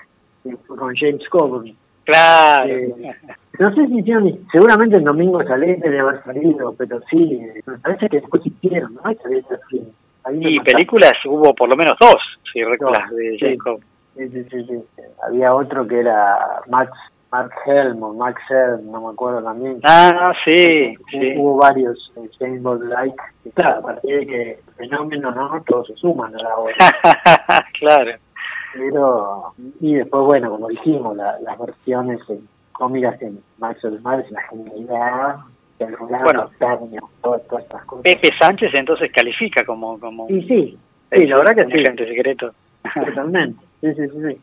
con 0.67 0.95
James 0.95 1.27
Coburn. 1.29 1.75
Claro. 2.05 2.73
Eh, 2.73 3.15
no 3.59 3.73
sé 3.73 3.87
si 3.87 3.99
hicieron, 3.99 4.39
seguramente 4.51 4.97
el 4.97 5.03
domingo 5.03 5.43
sale 5.43 5.75
debe 5.75 5.99
haber 5.99 6.23
salido, 6.23 6.73
pero 6.77 7.01
sí, 7.09 7.41
me 7.65 7.77
parece 7.79 8.07
que 8.07 8.21
después 8.21 8.45
hicieron, 8.45 8.93
¿no? 8.93 9.01
Y 10.33 10.59
películas 10.61 11.13
hubo 11.25 11.53
por 11.53 11.69
lo 11.69 11.75
menos 11.75 11.97
dos, 11.99 12.17
si 12.51 12.63
recuerdas, 12.63 13.09
de 13.11 13.57
Coburn. 13.57 13.83
Sí, 14.15 14.29
sí, 14.29 14.43
sí, 14.49 14.63
sí, 14.65 15.01
Había 15.27 15.53
otro 15.53 15.87
que 15.87 15.99
era 15.99 16.37
Max 16.67 16.91
Mark 17.31 17.51
Helm 17.65 18.01
o 18.01 18.13
Max 18.13 18.41
Helm, 18.49 18.89
no 18.89 19.01
me 19.01 19.09
acuerdo 19.09 19.43
también. 19.43 19.79
Ah, 19.83 20.31
sí, 20.43 20.95
hubo, 20.97 21.05
sí. 21.11 21.33
Hubo 21.37 21.57
varios 21.57 22.11
eh, 22.15 22.29
James 22.39 22.63
Bond 22.63 22.83
like. 22.83 23.17
Y 23.43 23.51
claro, 23.51 23.79
a 23.79 23.81
partir 23.81 24.19
de 24.19 24.25
que 24.25 24.59
fenómeno, 24.77 25.31
¿no? 25.31 25.61
Todos 25.67 25.87
se 25.87 25.95
suman 25.95 26.33
a 26.35 26.41
la 26.41 26.55
hora. 26.55 26.75
claro 27.79 28.11
pero 28.77 29.53
y 29.79 29.95
después 29.95 30.23
bueno 30.25 30.49
como 30.51 30.67
dijimos 30.67 31.15
la, 31.15 31.39
las 31.39 31.57
versiones 31.57 32.19
en 32.29 32.47
cómicas 32.71 33.21
en 33.21 33.41
Max 33.57 33.79
Mars 34.01 34.29
la 34.31 34.41
genialidad 34.43 35.37
bueno 35.79 36.43
Octavio, 36.43 37.09
todas, 37.21 37.47
todas 37.47 37.63
estas 37.63 37.85
cosas 37.85 38.03
Pepe 38.03 38.29
Sánchez 38.39 38.73
entonces 38.73 39.11
califica 39.11 39.63
como 39.65 39.99
como 39.99 40.27
y 40.29 40.41
sí 40.43 40.77
sí 41.11 41.27
la 41.27 41.37
verdad 41.37 41.55
que 41.55 41.65
sí 41.65 41.79
agente 41.79 42.07
secreto 42.07 42.51
totalmente 42.93 43.63
sí 43.81 43.93
sí 43.93 44.07
sí, 44.07 44.21
sí. 44.27 44.41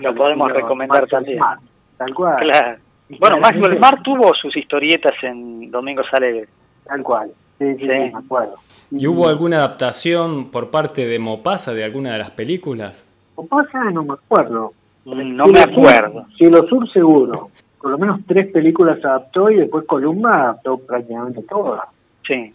lo 0.00 0.14
podemos 0.14 0.52
recomendar 0.52 1.06
también 1.08 1.38
Smart, 1.38 1.60
tal 1.96 2.14
cual 2.14 2.36
claro 2.38 2.78
bueno 3.18 3.38
Maxwell 3.38 3.76
Smart 3.76 4.02
tuvo 4.02 4.34
sus 4.34 4.56
historietas 4.56 5.14
en 5.22 5.70
Domingo 5.70 6.02
Sale 6.10 6.46
tal 6.84 7.02
cual 7.02 7.30
sí 7.58 7.74
sí, 7.74 7.80
sí. 7.80 7.86
me 7.86 8.12
acuerdo 8.14 8.56
¿Y 8.90 9.06
hubo 9.06 9.28
alguna 9.28 9.58
adaptación 9.58 10.50
por 10.50 10.70
parte 10.70 11.06
de 11.06 11.18
Mopasa 11.18 11.74
de 11.74 11.82
alguna 11.82 12.12
de 12.12 12.18
las 12.18 12.30
películas? 12.30 13.04
O 13.34 13.44
pasa, 13.44 13.82
no 13.90 14.04
me 14.04 14.14
acuerdo. 14.14 14.70
No 15.04 15.46
me 15.46 15.60
acuerdo. 15.60 16.26
Cielo 16.36 16.66
Sur 16.68 16.90
seguro. 16.92 17.50
Por 17.80 17.90
lo 17.90 17.98
menos 17.98 18.20
tres 18.26 18.50
películas 18.52 19.04
adaptó 19.04 19.50
y 19.50 19.56
después 19.56 19.86
Columba 19.86 20.42
adaptó 20.42 20.78
prácticamente 20.78 21.42
todas. 21.42 21.84
Sí. 22.26 22.52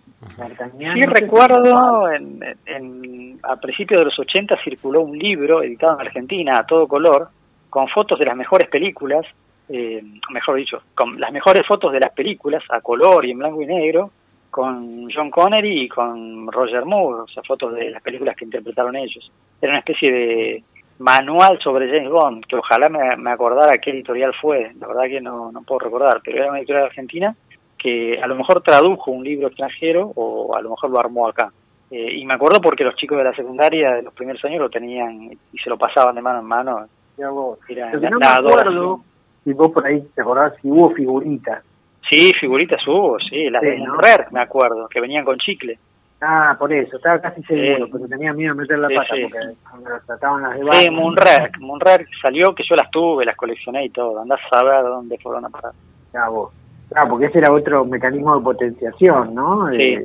Sí 0.93 1.01
recuerdo, 1.01 2.11
en, 2.11 2.39
en, 2.65 3.39
a 3.41 3.55
principios 3.55 4.01
de 4.01 4.05
los 4.05 4.19
80 4.19 4.55
circuló 4.63 5.01
un 5.01 5.17
libro 5.17 5.63
editado 5.63 5.95
en 5.95 6.07
Argentina 6.07 6.59
a 6.59 6.65
todo 6.65 6.87
color, 6.87 7.29
con 7.69 7.87
fotos 7.87 8.19
de 8.19 8.25
las 8.25 8.35
mejores 8.35 8.69
películas, 8.69 9.25
eh, 9.69 10.03
mejor 10.29 10.57
dicho, 10.57 10.83
con 10.93 11.19
las 11.19 11.31
mejores 11.31 11.65
fotos 11.65 11.91
de 11.91 12.01
las 12.01 12.11
películas 12.11 12.63
a 12.69 12.81
color 12.81 13.25
y 13.25 13.31
en 13.31 13.39
blanco 13.39 13.61
y 13.61 13.65
negro, 13.65 14.11
con 14.51 15.09
John 15.09 15.31
Connery 15.31 15.85
y 15.85 15.87
con 15.87 16.51
Roger 16.51 16.85
Moore, 16.85 17.21
o 17.21 17.27
sea, 17.27 17.41
fotos 17.41 17.73
de 17.73 17.89
las 17.89 18.03
películas 18.03 18.35
que 18.35 18.45
interpretaron 18.45 18.95
ellos. 18.97 19.31
Era 19.61 19.71
una 19.71 19.79
especie 19.79 20.11
de 20.11 20.63
manual 21.01 21.59
sobre 21.59 21.89
James 21.89 22.09
Bond, 22.09 22.45
que 22.45 22.55
ojalá 22.55 22.87
me, 22.89 23.17
me 23.17 23.31
acordara 23.31 23.79
qué 23.79 23.91
editorial 23.91 24.33
fue, 24.39 24.71
la 24.79 24.87
verdad 24.87 25.03
que 25.03 25.19
no, 25.19 25.51
no 25.51 25.61
puedo 25.63 25.79
recordar, 25.79 26.21
pero 26.23 26.37
era 26.37 26.49
una 26.49 26.59
editorial 26.59 26.85
argentina 26.85 27.35
que 27.77 28.19
a 28.21 28.27
lo 28.27 28.35
mejor 28.35 28.61
tradujo 28.61 29.11
un 29.11 29.23
libro 29.23 29.47
extranjero 29.47 30.11
o 30.15 30.55
a 30.55 30.61
lo 30.61 30.69
mejor 30.69 30.91
lo 30.91 30.99
armó 30.99 31.27
acá. 31.27 31.51
Eh, 31.89 32.19
y 32.19 32.25
me 32.25 32.35
acuerdo 32.35 32.61
porque 32.61 32.83
los 32.83 32.95
chicos 32.95 33.17
de 33.17 33.23
la 33.23 33.33
secundaria 33.33 33.95
de 33.95 34.03
los 34.03 34.13
primeros 34.13 34.43
años 34.45 34.59
lo 34.59 34.69
tenían 34.69 35.31
y 35.51 35.57
se 35.57 35.69
lo 35.69 35.77
pasaban 35.77 36.15
de 36.15 36.21
mano 36.21 36.39
en 36.39 36.45
mano. 36.45 36.85
Era 37.17 37.31
no 38.09 38.19
me 38.19 38.27
acuerdo 38.27 39.01
si 39.43 39.53
vos 39.53 39.71
por 39.71 39.85
ahí 39.85 40.01
te 40.15 40.21
acordás 40.21 40.53
si 40.61 40.69
hubo 40.69 40.91
figuritas. 40.91 41.63
Sí, 42.09 42.31
figuritas 42.39 42.85
hubo, 42.87 43.17
sí, 43.19 43.49
las 43.49 43.61
Sí, 43.61 43.69
de 43.69 43.77
¿no? 43.79 43.97
Me 44.31 44.41
acuerdo, 44.41 44.87
que 44.87 45.01
venían 45.01 45.25
con 45.25 45.37
chicle. 45.37 45.77
Ah, 46.23 46.55
por 46.59 46.71
eso, 46.71 46.97
estaba 46.97 47.19
casi 47.19 47.41
seguro, 47.43 47.85
Sí. 47.87 47.91
pero 47.93 48.07
tenía 48.07 48.31
miedo 48.33 48.53
de 48.53 48.61
meter 48.61 48.77
la 48.79 48.87
Sí, 48.89 48.95
pata 48.95 49.15
sí. 49.15 49.21
porque 49.23 49.39
cuando 49.69 49.89
las 49.89 50.05
trataban 50.05 50.41
las 50.43 50.53
de 50.53 50.59
Sí, 50.59 50.65
Batman- 50.67 50.93
Munrer, 50.95 51.51
Munrer 51.59 52.07
salió 52.21 52.53
que 52.53 52.63
yo 52.69 52.75
las 52.75 52.91
tuve, 52.91 53.25
las 53.25 53.35
coleccioné 53.35 53.85
y 53.85 53.89
todo. 53.89 54.19
Andás 54.21 54.39
a 54.51 54.59
saber 54.59 54.83
dónde 54.83 55.17
fueron 55.17 55.45
a 55.45 55.49
parar. 55.49 55.71
Ah, 56.13 56.29
vos. 56.29 56.53
Ah, 56.95 57.07
porque 57.09 57.25
ese 57.27 57.39
era 57.39 57.51
otro 57.51 57.85
mecanismo 57.85 58.37
de 58.37 58.43
potenciación, 58.43 59.33
¿no? 59.33 59.69
Sí. 59.71 59.95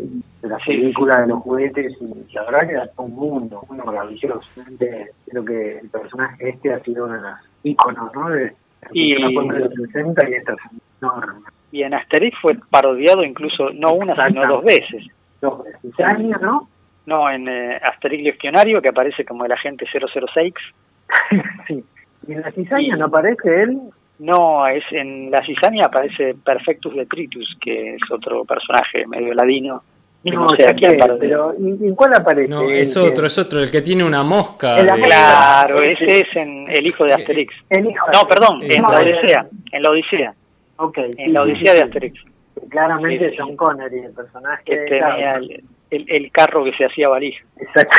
de 0.43 0.49
la 0.51 0.59
Sí, 0.61 0.64
película, 0.67 1.21
de 1.23 1.27
los 1.27 1.41
juguetes, 1.43 1.93
y 2.01 2.33
la 2.33 2.45
verdad 2.45 2.67
que 2.69 2.73
era 2.75 2.87
todo 2.93 3.07
un 3.07 3.14
mundo, 3.17 3.61
un 3.69 3.77
mundo 3.77 3.93
maravilloso. 3.93 4.41
Creo 4.79 5.45
que 5.45 5.79
el 5.81 5.89
personaje 5.91 6.51
este 6.51 6.73
ha 6.73 6.79
sido 6.81 7.07
uno 7.07 7.14
de 7.14 7.21
los 7.23 7.33
íconos, 7.64 8.14
¿no? 8.14 8.31
De, 8.31 8.53
Y- 8.93 9.14
de 9.14 9.19
los 9.59 9.73
60 9.93 10.31
y 10.31 10.35
esta 10.35 10.53
es 10.53 10.59
enorme. 11.03 11.33
Y 11.73 11.83
en 11.83 11.95
Asterix 11.95 12.39
fue 12.41 12.57
parodiado 12.71 13.25
incluso 13.25 13.71
no 13.75 13.95
una, 13.95 14.14
sino 14.29 14.47
dos 14.47 14.62
veces. 14.64 15.05
Años, 15.99 16.41
¿no? 16.41 16.68
No, 17.07 17.30
en 17.30 17.49
eh, 17.49 17.80
Asterix 17.82 18.24
Legionario, 18.24 18.82
que 18.82 18.89
aparece 18.89 19.24
como 19.24 19.45
el 19.45 19.53
agente 19.53 19.87
006. 19.87 20.55
sí. 21.68 21.84
Y 22.26 22.32
en 22.32 22.43
la 22.43 22.51
cizaña 22.51 22.97
no 22.97 23.07
aparece 23.07 23.62
él, 23.62 23.78
No, 24.18 24.66
es 24.66 24.82
en 24.91 25.30
la 25.30 25.45
cizaña 25.45 25.87
aparece 25.87 26.34
Perfectus 26.45 26.95
Detritus, 26.95 27.57
que 27.61 27.95
es 27.95 28.03
otro 28.11 28.45
personaje 28.45 29.07
medio 29.07 29.34
ladino. 29.34 29.82
No, 30.24 30.49
sé 30.59 30.68
a 30.68 30.74
quién 30.74 30.99
pero 31.20 31.55
¿en 31.55 31.95
cuál 31.95 32.14
aparece? 32.16 32.49
No, 32.49 32.62
es 32.68 32.97
otro, 32.97 33.26
es 33.26 33.39
otro, 33.39 33.62
el 33.62 33.70
que 33.70 33.80
tiene 33.80 34.03
una 34.03 34.24
mosca. 34.24 34.74
Claro, 34.84 35.80
ese 35.82 36.20
es 36.20 36.37
en 36.37 36.68
El 36.68 36.84
hijo 36.84 37.05
de 37.05 37.14
Asterix. 37.14 37.55
no, 37.70 38.28
perdón, 38.28 38.61
en 38.62 38.82
la 38.82 38.89
Odisea. 38.89 39.47
En 39.70 39.82
la 39.82 39.91
Odisea. 39.91 40.34
Okay, 40.78 41.12
en 41.16 41.32
la 41.32 41.43
Odisea 41.43 41.74
de 41.74 41.82
Asterix. 41.82 42.20
Claramente 42.69 43.35
John 43.37 43.57
Connery, 43.57 44.01
el 44.01 44.12
personaje. 44.12 44.64
Que 44.64 44.77
tenía 44.77 45.35
el, 45.37 45.64
el, 45.91 46.33
carro 46.33 46.64
que 46.64 46.73
se 46.73 46.85
hacía 46.85 47.09
valija. 47.09 47.45
Exacto. 47.59 47.97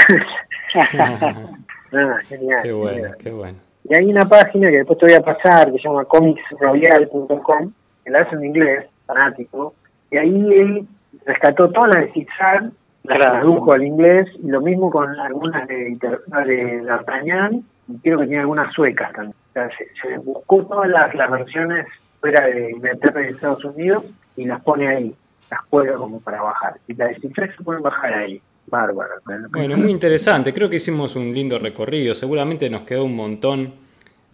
ah, 1.93 2.20
genial. 2.28 2.59
Qué 2.63 2.72
bueno, 2.72 3.11
qué 3.20 3.32
bueno. 3.32 3.57
Y 3.89 3.95
hay 3.95 4.05
una 4.05 4.28
página 4.28 4.70
que 4.70 4.78
después 4.78 4.99
te 4.99 5.05
voy 5.05 5.15
a 5.15 5.22
pasar 5.22 5.72
que 5.72 5.78
se 5.78 5.88
llama 5.88 6.03
comicsroyal.com, 6.05 7.72
que 8.03 8.11
la 8.11 8.20
hace 8.20 8.36
en 8.36 8.45
inglés, 8.45 8.86
fanático, 9.05 9.74
y 10.11 10.18
ahí 10.18 10.53
él 10.53 10.88
rescató 11.26 11.70
todas 11.70 11.95
las 11.95 12.05
de 12.05 12.11
Zigzag, 12.11 12.72
las 13.03 13.20
tradujo 13.20 13.72
al 13.72 13.86
inglés, 13.86 14.28
y 14.43 14.47
lo 14.47 14.59
mismo 14.59 14.91
con 14.91 15.18
algunas 15.18 15.68
de, 15.70 15.97
de 15.97 16.82
D'Artagnan, 16.82 17.63
y 17.88 17.99
creo 17.99 18.20
que 18.20 18.26
tiene 18.26 18.41
algunas 18.41 18.74
suecas 18.74 19.13
también. 19.13 19.36
O 19.49 19.53
sea, 19.53 19.70
se, 20.01 20.18
buscó 20.18 20.65
todas 20.65 20.89
las, 20.89 21.15
las 21.15 21.32
versiones 21.32 21.88
fuera 22.20 22.45
de 22.45 22.72
Inglaterra 22.72 23.22
y 23.22 23.32
Estados 23.32 23.63
Unidos 23.63 24.03
y 24.38 24.45
las 24.45 24.61
pone 24.61 24.88
ahí, 24.88 25.15
las 25.51 25.59
juega 25.69 25.95
como 25.95 26.21
para 26.21 26.41
bajar. 26.41 26.77
Y 26.88 26.93
las 26.93 27.09
de 27.09 27.19
Zigzag 27.19 27.57
se 27.57 27.63
pueden 27.63 27.83
bajar 27.83 28.13
ahí. 28.13 28.41
Bárbaro. 28.67 29.13
Bueno, 29.49 29.77
muy 29.77 29.91
interesante. 29.91 30.53
Creo 30.53 30.69
que 30.69 30.75
hicimos 30.75 31.15
un 31.15 31.33
lindo 31.33 31.57
recorrido. 31.57 32.13
Seguramente 32.13 32.69
nos 32.69 32.81
quedó 32.81 33.05
un 33.05 33.15
montón 33.15 33.73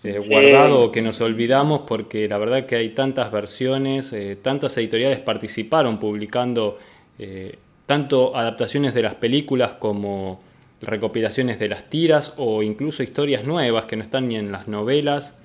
eh, 0.03 0.17
guardado 0.17 0.91
que 0.91 1.01
nos 1.01 1.21
olvidamos 1.21 1.81
porque 1.87 2.27
la 2.27 2.37
verdad 2.37 2.65
que 2.65 2.75
hay 2.75 2.89
tantas 2.89 3.31
versiones, 3.31 4.11
eh, 4.11 4.35
tantas 4.35 4.75
editoriales 4.77 5.19
participaron 5.19 5.99
publicando 5.99 6.77
eh, 7.19 7.57
tanto 7.85 8.35
adaptaciones 8.35 8.93
de 8.93 9.03
las 9.03 9.15
películas 9.15 9.75
como 9.75 10.41
recopilaciones 10.81 11.59
de 11.59 11.69
las 11.69 11.89
tiras 11.89 12.33
o 12.37 12.63
incluso 12.63 13.03
historias 13.03 13.45
nuevas 13.45 13.85
que 13.85 13.95
no 13.95 14.01
están 14.01 14.27
ni 14.27 14.35
en 14.35 14.51
las 14.51 14.67
novelas 14.67 15.37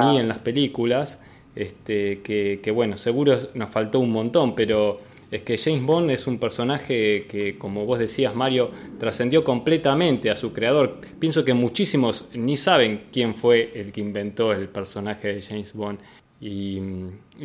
ni 0.00 0.18
en 0.18 0.28
las 0.28 0.38
películas. 0.38 1.20
Este, 1.54 2.20
que, 2.20 2.70
bueno, 2.70 2.96
seguro 2.96 3.36
nos 3.54 3.70
faltó 3.70 3.98
un 4.00 4.10
montón, 4.10 4.54
pero 4.54 4.98
es 5.30 5.42
que 5.42 5.58
James 5.58 5.82
Bond 5.82 6.10
es 6.10 6.26
un 6.26 6.38
personaje 6.38 7.26
que, 7.28 7.58
como 7.58 7.84
vos 7.84 7.98
decías, 7.98 8.34
Mario, 8.34 8.70
trascendió 8.98 9.44
completamente 9.44 10.30
a 10.30 10.36
su 10.36 10.52
creador. 10.52 11.00
Pienso 11.18 11.44
que 11.44 11.54
muchísimos 11.54 12.26
ni 12.34 12.56
saben 12.56 13.04
quién 13.12 13.34
fue 13.34 13.72
el 13.74 13.92
que 13.92 14.00
inventó 14.00 14.52
el 14.52 14.68
personaje 14.68 15.34
de 15.34 15.42
James 15.42 15.72
Bond. 15.74 15.98
Y, 16.40 16.78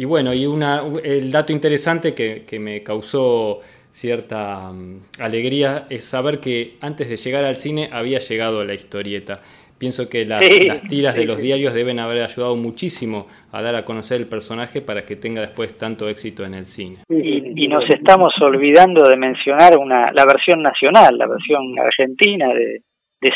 bueno, 0.05 0.33
y 0.33 0.45
una, 0.45 0.83
el 1.03 1.31
dato 1.31 1.51
interesante 1.51 2.13
que, 2.13 2.43
que 2.45 2.59
me 2.59 2.83
causó 2.83 3.61
cierta 3.93 4.71
mm, 4.71 5.01
alegría 5.19 5.85
es 5.89 6.03
saber 6.03 6.39
que 6.39 6.77
antes 6.81 7.07
de 7.07 7.15
llegar 7.15 7.45
al 7.45 7.55
cine 7.55 7.89
había 7.91 8.19
llegado 8.19 8.65
la 8.65 8.73
historieta. 8.73 9.41
Pienso 9.77 10.07
que 10.09 10.25
las, 10.25 10.41
tiras 10.87 11.15
de 11.15 11.25
los 11.25 11.39
diarios 11.39 11.73
deben 11.73 11.99
haber 11.99 12.23
ayudado 12.23 12.55
muchísimo 12.55 13.27
a 13.51 13.61
dar 13.61 13.75
a 13.75 13.83
conocer 13.83 14.21
el 14.21 14.27
personaje 14.27 14.81
para 14.81 15.05
que 15.05 15.15
tenga 15.15 15.41
después 15.41 15.77
tanto 15.77 16.07
éxito 16.07 16.45
en 16.45 16.53
el 16.53 16.65
cine. 16.65 16.97
Y, 17.09 17.67
nos 17.67 17.83
estamos 17.89 18.33
olvidando 18.39 19.09
de 19.09 19.17
mencionar 19.17 19.77
una, 19.79 20.11
la 20.11 20.25
versión 20.25 20.61
nacional, 20.61 21.17
la 21.17 21.25
versión 21.25 21.73
argentina 21.79 22.49
de, 22.53 22.81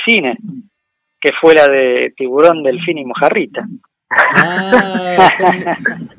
cine, 0.06 0.38
que 1.20 1.32
fue 1.42 1.56
la 1.56 1.66
de 1.66 2.14
Tiburón, 2.16 2.62
Delfín 2.62 3.00
y 3.00 3.06
Mojarrita. 3.06 3.66
Ah, 4.10 5.28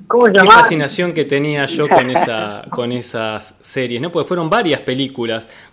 ¿cómo, 0.09 0.27
Qué 0.27 0.45
fascinación 0.47 1.15
que 1.15 1.25
tenía 1.25 1.65
yo 1.67 1.89
con 1.89 2.11
esa 2.11 2.65
con 2.71 2.93
esas 2.93 3.59
series, 3.63 4.01
¿no? 4.01 4.11
Porque 4.11 4.29
fueron 4.29 4.51
varias 4.51 4.81
películas. 4.81 5.68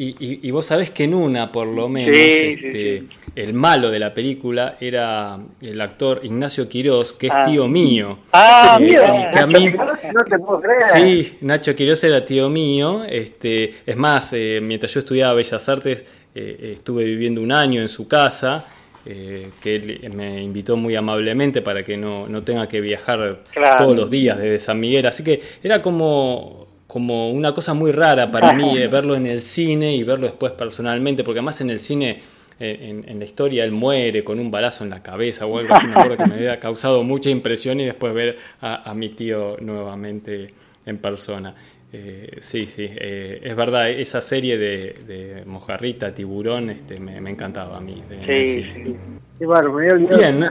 Y, 0.00 0.50
vos 0.52 0.64
sabés 0.64 0.92
que 0.92 1.04
en 1.04 1.14
una, 1.14 1.50
por 1.50 1.66
lo 1.66 1.88
menos, 1.88 2.16
este, 2.16 3.02
el 3.34 3.52
malo 3.52 3.90
de 3.90 3.98
la 3.98 4.14
película 4.14 4.76
era 4.80 5.36
el 5.60 5.80
actor 5.80 6.20
Ignacio 6.22 6.68
Quirós, 6.68 7.12
que 7.12 7.26
es 7.26 7.32
ah. 7.34 7.42
tío 7.42 7.66
mío. 7.66 8.20
Ah, 8.32 8.78
eh, 8.80 9.28
que 9.32 9.38
a 9.40 9.46
mí, 9.48 9.70
no 9.70 10.24
te 10.24 10.38
puedo 10.38 10.60
creer. 10.60 10.82
Sí, 10.92 11.38
Nacho 11.40 11.74
Quirós 11.74 12.04
era 12.04 12.24
tío 12.24 12.48
mío. 12.48 13.02
Este, 13.08 13.74
es 13.84 13.96
más, 13.96 14.32
eh, 14.34 14.60
mientras 14.62 14.94
yo 14.94 15.00
estudiaba 15.00 15.34
Bellas 15.34 15.68
Artes, 15.68 16.04
eh, 16.32 16.74
estuve 16.74 17.02
viviendo 17.02 17.42
un 17.42 17.50
año 17.50 17.80
en 17.80 17.88
su 17.88 18.06
casa. 18.06 18.64
que 19.04 19.74
él 19.74 20.12
me 20.14 20.42
invitó 20.42 20.76
muy 20.76 20.94
amablemente 20.94 21.62
para 21.62 21.82
que 21.82 21.96
no, 21.96 22.28
no 22.28 22.42
tenga 22.42 22.68
que 22.68 22.80
viajar 22.80 23.38
todos 23.78 23.96
los 23.96 24.10
días 24.10 24.36
desde 24.36 24.58
San 24.58 24.78
Miguel. 24.78 25.06
Así 25.06 25.24
que 25.24 25.40
era 25.62 25.80
como 25.80 26.67
como 26.88 27.30
una 27.30 27.52
cosa 27.52 27.74
muy 27.74 27.92
rara 27.92 28.32
para 28.32 28.54
mí 28.54 28.78
eh, 28.78 28.88
verlo 28.88 29.14
en 29.14 29.26
el 29.26 29.42
cine 29.42 29.94
y 29.94 30.02
verlo 30.02 30.26
después 30.26 30.52
personalmente, 30.52 31.22
porque 31.22 31.40
además 31.40 31.60
en 31.60 31.68
el 31.68 31.78
cine, 31.78 32.18
eh, 32.58 33.02
en, 33.06 33.18
la 33.18 33.24
historia, 33.26 33.62
él 33.62 33.72
muere 33.72 34.24
con 34.24 34.40
un 34.40 34.50
balazo 34.50 34.84
en 34.84 34.90
la 34.90 35.02
cabeza 35.02 35.44
o 35.44 35.58
algo 35.58 35.74
así, 35.74 35.86
me 35.86 35.92
acuerdo 35.92 36.16
que 36.16 36.26
me 36.26 36.34
había 36.36 36.58
causado 36.58 37.04
mucha 37.04 37.28
impresión 37.28 37.78
y 37.78 37.84
después 37.84 38.14
ver 38.14 38.38
a, 38.62 38.94
mi 38.94 39.10
tío 39.10 39.58
nuevamente 39.60 40.48
en 40.86 40.96
persona. 40.96 41.54
Eh, 41.92 42.38
sí, 42.40 42.66
sí, 42.66 42.88
es 42.90 43.54
verdad, 43.54 43.90
esa 43.90 44.22
serie 44.22 44.56
de, 44.56 45.42
Mojarrita, 45.44 46.14
Tiburón, 46.14 46.70
este, 46.70 46.98
me, 46.98 47.18
encantaba 47.30 47.76
a 47.76 47.80
mí. 47.80 48.02
sí, 48.26 48.44
sí. 48.44 48.96
Bien, 49.38 50.50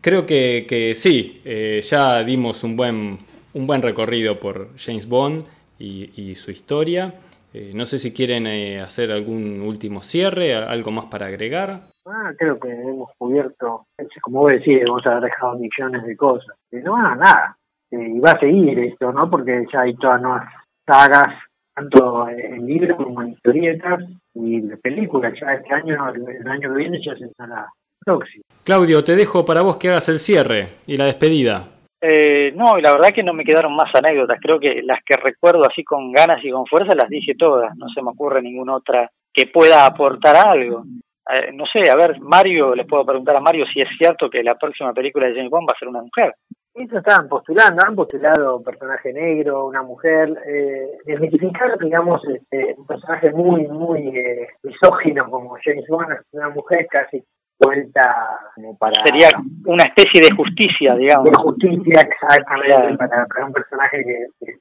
creo 0.00 0.26
que, 0.26 0.66
que 0.68 0.96
sí, 0.96 1.40
ya 1.88 2.24
dimos 2.24 2.64
un 2.64 2.76
buen 2.76 3.31
un 3.54 3.66
buen 3.66 3.82
recorrido 3.82 4.38
por 4.38 4.76
James 4.76 5.08
Bond 5.08 5.44
y, 5.78 6.34
su 6.36 6.50
historia. 6.50 7.14
Eh, 7.52 7.72
no 7.74 7.84
sé 7.86 7.98
si 7.98 8.14
quieren 8.14 8.46
eh, 8.46 8.80
hacer 8.80 9.10
algún 9.10 9.60
último 9.60 10.02
cierre, 10.02 10.54
algo 10.54 10.90
más 10.90 11.06
para 11.06 11.26
agregar. 11.26 11.82
Ah, 12.06 12.32
creo 12.38 12.58
que 12.58 12.70
hemos 12.70 13.10
cubierto, 13.18 13.86
como 14.22 14.40
vos 14.40 14.52
decís, 14.52 14.80
hemos 14.80 15.02
dejado 15.04 15.58
millones 15.58 16.04
de 16.04 16.16
cosas. 16.16 16.56
Y 16.70 16.76
no, 16.76 16.96
nada. 16.96 17.56
Eh, 17.90 18.12
y 18.14 18.18
va 18.20 18.32
a 18.32 18.40
seguir 18.40 18.78
esto, 18.78 19.12
¿no? 19.12 19.28
Porque 19.28 19.66
ya 19.72 19.82
hay 19.82 19.94
todas 19.96 20.22
nuevas 20.22 20.48
sagas, 20.86 21.28
tanto 21.74 22.28
en 22.28 22.66
libros 22.66 22.96
como 22.96 23.22
en 23.22 23.32
historietas 23.32 24.00
y 24.34 24.60
de 24.60 24.76
películas. 24.78 25.34
Ya 25.40 25.52
este 25.52 25.74
año, 25.74 25.94
el, 26.10 26.48
año 26.48 26.72
que 26.72 26.78
viene, 26.78 27.00
ya 27.04 27.14
se 27.16 27.26
la 27.46 27.68
próxima. 28.04 28.44
Claudio, 28.64 29.04
te 29.04 29.14
dejo 29.14 29.44
para 29.44 29.62
vos 29.62 29.76
que 29.76 29.90
hagas 29.90 30.08
el 30.08 30.18
cierre 30.18 30.68
y 30.86 30.96
la 30.96 31.04
despedida. 31.04 31.68
Eh, 32.04 32.50
no, 32.56 32.76
y 32.76 32.82
la 32.82 32.90
verdad 32.92 33.12
que 33.14 33.22
no 33.22 33.32
me 33.32 33.44
quedaron 33.44 33.76
más 33.76 33.94
anécdotas. 33.94 34.40
Creo 34.40 34.58
que 34.58 34.82
las 34.82 34.98
que 35.04 35.16
recuerdo 35.16 35.62
así 35.64 35.84
con 35.84 36.10
ganas 36.10 36.44
y 36.44 36.50
con 36.50 36.66
fuerza 36.66 36.96
las 36.96 37.08
dije 37.08 37.34
todas. 37.38 37.76
No 37.76 37.86
se 37.94 38.02
me 38.02 38.10
ocurre 38.10 38.42
ninguna 38.42 38.74
otra 38.74 39.08
que 39.32 39.46
pueda 39.46 39.86
aportar 39.86 40.34
algo. 40.36 40.82
Eh, 41.30 41.52
no 41.54 41.64
sé, 41.66 41.88
a 41.88 41.94
ver, 41.94 42.20
Mario, 42.20 42.74
les 42.74 42.88
puedo 42.88 43.06
preguntar 43.06 43.36
a 43.36 43.40
Mario 43.40 43.64
si 43.72 43.80
es 43.80 43.88
cierto 43.96 44.28
que 44.28 44.42
la 44.42 44.56
próxima 44.56 44.92
película 44.92 45.28
de 45.28 45.34
James 45.36 45.50
Bond 45.50 45.68
va 45.68 45.74
a 45.76 45.78
ser 45.78 45.88
una 45.88 46.02
mujer. 46.02 46.34
Eso 46.74 46.98
estaban 46.98 47.28
postulando, 47.28 47.82
han 47.86 47.94
postulado 47.94 48.56
un 48.56 48.64
personaje 48.64 49.12
negro, 49.12 49.66
una 49.66 49.82
mujer, 49.82 50.30
eh, 50.46 50.88
desmitificar, 51.04 51.78
digamos, 51.78 52.20
este, 52.26 52.74
un 52.76 52.86
personaje 52.86 53.30
muy, 53.30 53.68
muy 53.68 54.08
eh, 54.08 54.48
misógino 54.62 55.30
como 55.30 55.56
James 55.62 55.86
Bond, 55.88 56.08
una 56.32 56.48
mujer 56.48 56.86
casi 56.90 57.22
vuelta 57.64 58.38
como 58.54 58.76
para... 58.76 58.92
Sería 59.04 59.28
una 59.66 59.84
especie 59.84 60.20
de 60.20 60.34
justicia, 60.34 60.94
digamos. 60.94 61.30
De 61.30 61.36
justicia, 61.36 62.00
exactamente, 62.00 62.96
para, 62.96 63.26
para, 63.26 63.46
un 63.46 63.52
personaje 63.52 64.04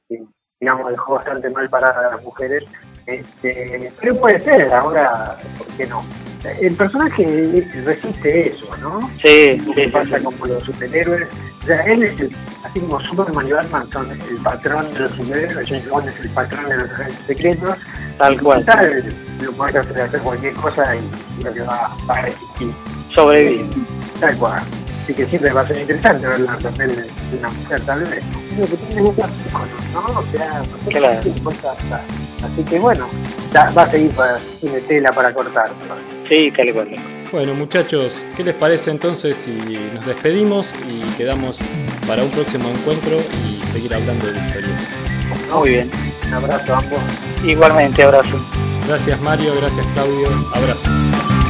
que, 0.07 0.23
digamos, 0.61 0.91
dejó 0.91 1.15
bastante 1.15 1.49
mal 1.49 1.67
parada 1.69 2.07
a 2.07 2.11
las 2.15 2.23
mujeres. 2.23 2.63
Este, 3.07 3.91
pero 3.99 4.15
puede 4.15 4.39
ser, 4.39 4.71
ahora, 4.71 5.35
¿por 5.57 5.67
qué 5.75 5.87
no? 5.87 6.03
El 6.59 6.75
personaje 6.75 7.67
resiste 7.83 8.47
eso, 8.47 8.67
¿no? 8.77 9.09
Sí, 9.21 9.59
sí 9.59 9.87
pasa 9.91 10.19
como 10.19 10.45
los 10.45 10.63
superhéroes. 10.63 11.27
O 11.63 11.65
sea, 11.65 11.81
él 11.85 12.03
es 12.03 12.19
el, 12.19 12.31
así 12.63 12.79
como 12.79 12.99
Superman 13.01 13.47
y 13.47 13.51
Batman 13.51 13.87
son 13.91 14.11
el 14.11 14.37
patrón 14.43 14.91
de 14.93 14.99
los 14.99 15.11
superhéroes, 15.13 15.67
James 15.67 15.89
Bond 15.89 16.09
es 16.09 16.19
el 16.19 16.29
patrón 16.29 16.69
de 16.69 16.77
los 16.77 16.91
agentes 16.91 17.25
secretos. 17.25 17.77
Tal 18.17 18.41
cual. 18.41 18.65
Tal, 18.65 19.03
lo 19.41 19.51
puede 19.53 19.79
hacer, 19.79 19.99
hacer 19.99 20.21
cualquier 20.21 20.53
cosa 20.53 20.95
y 20.95 21.43
lo 21.43 21.53
que 21.53 21.61
va, 21.61 21.95
va 22.07 22.15
a 22.15 22.21
resistir 22.21 22.71
sobrevivir. 23.13 23.65
Tal 24.19 24.37
cual. 24.37 24.61
Así 25.01 25.13
que 25.15 25.25
siempre 25.25 25.51
va 25.51 25.61
a 25.61 25.67
ser 25.67 25.79
interesante 25.79 26.27
ver 26.27 26.39
la 26.41 26.57
papel 26.57 26.95
de 26.95 27.37
una 27.39 27.49
mujer, 27.49 27.81
tal 27.81 28.03
vez. 28.03 28.23
que 28.69 28.77
tiene 28.77 29.01
muchos 29.01 29.25
¿no? 29.93 30.19
O 30.19 30.23
sea, 30.31 30.61
claro. 30.89 31.19
Así 32.43 32.63
que 32.63 32.79
bueno, 32.79 33.07
va 33.55 33.81
a 33.81 33.89
seguir 33.89 34.11
para, 34.11 34.37
tiene 34.59 34.79
tela 34.81 35.11
para 35.11 35.33
cortar. 35.33 35.71
Sí, 36.29 36.51
tal 36.55 36.73
cual. 36.73 36.87
Bueno, 37.31 37.53
muchachos, 37.55 38.25
¿qué 38.35 38.43
les 38.43 38.55
parece 38.55 38.91
entonces 38.91 39.37
si 39.37 39.53
nos 39.93 40.05
despedimos 40.05 40.71
y 40.87 41.01
quedamos 41.17 41.57
para 42.07 42.23
un 42.23 42.29
próximo 42.29 42.69
encuentro 42.69 43.17
y 43.45 43.65
seguir 43.73 43.93
hablando 43.95 44.27
de 44.27 44.39
historia? 44.39 44.77
Muy 45.53 45.69
bien. 45.69 45.91
Un 46.27 46.33
abrazo 46.33 46.75
a 46.75 46.77
ambos. 46.77 46.99
Igualmente, 47.43 48.03
abrazo. 48.03 48.37
Gracias 48.87 49.19
Mario, 49.21 49.53
gracias 49.59 49.85
Claudio, 49.93 50.27
abrazo. 50.53 51.40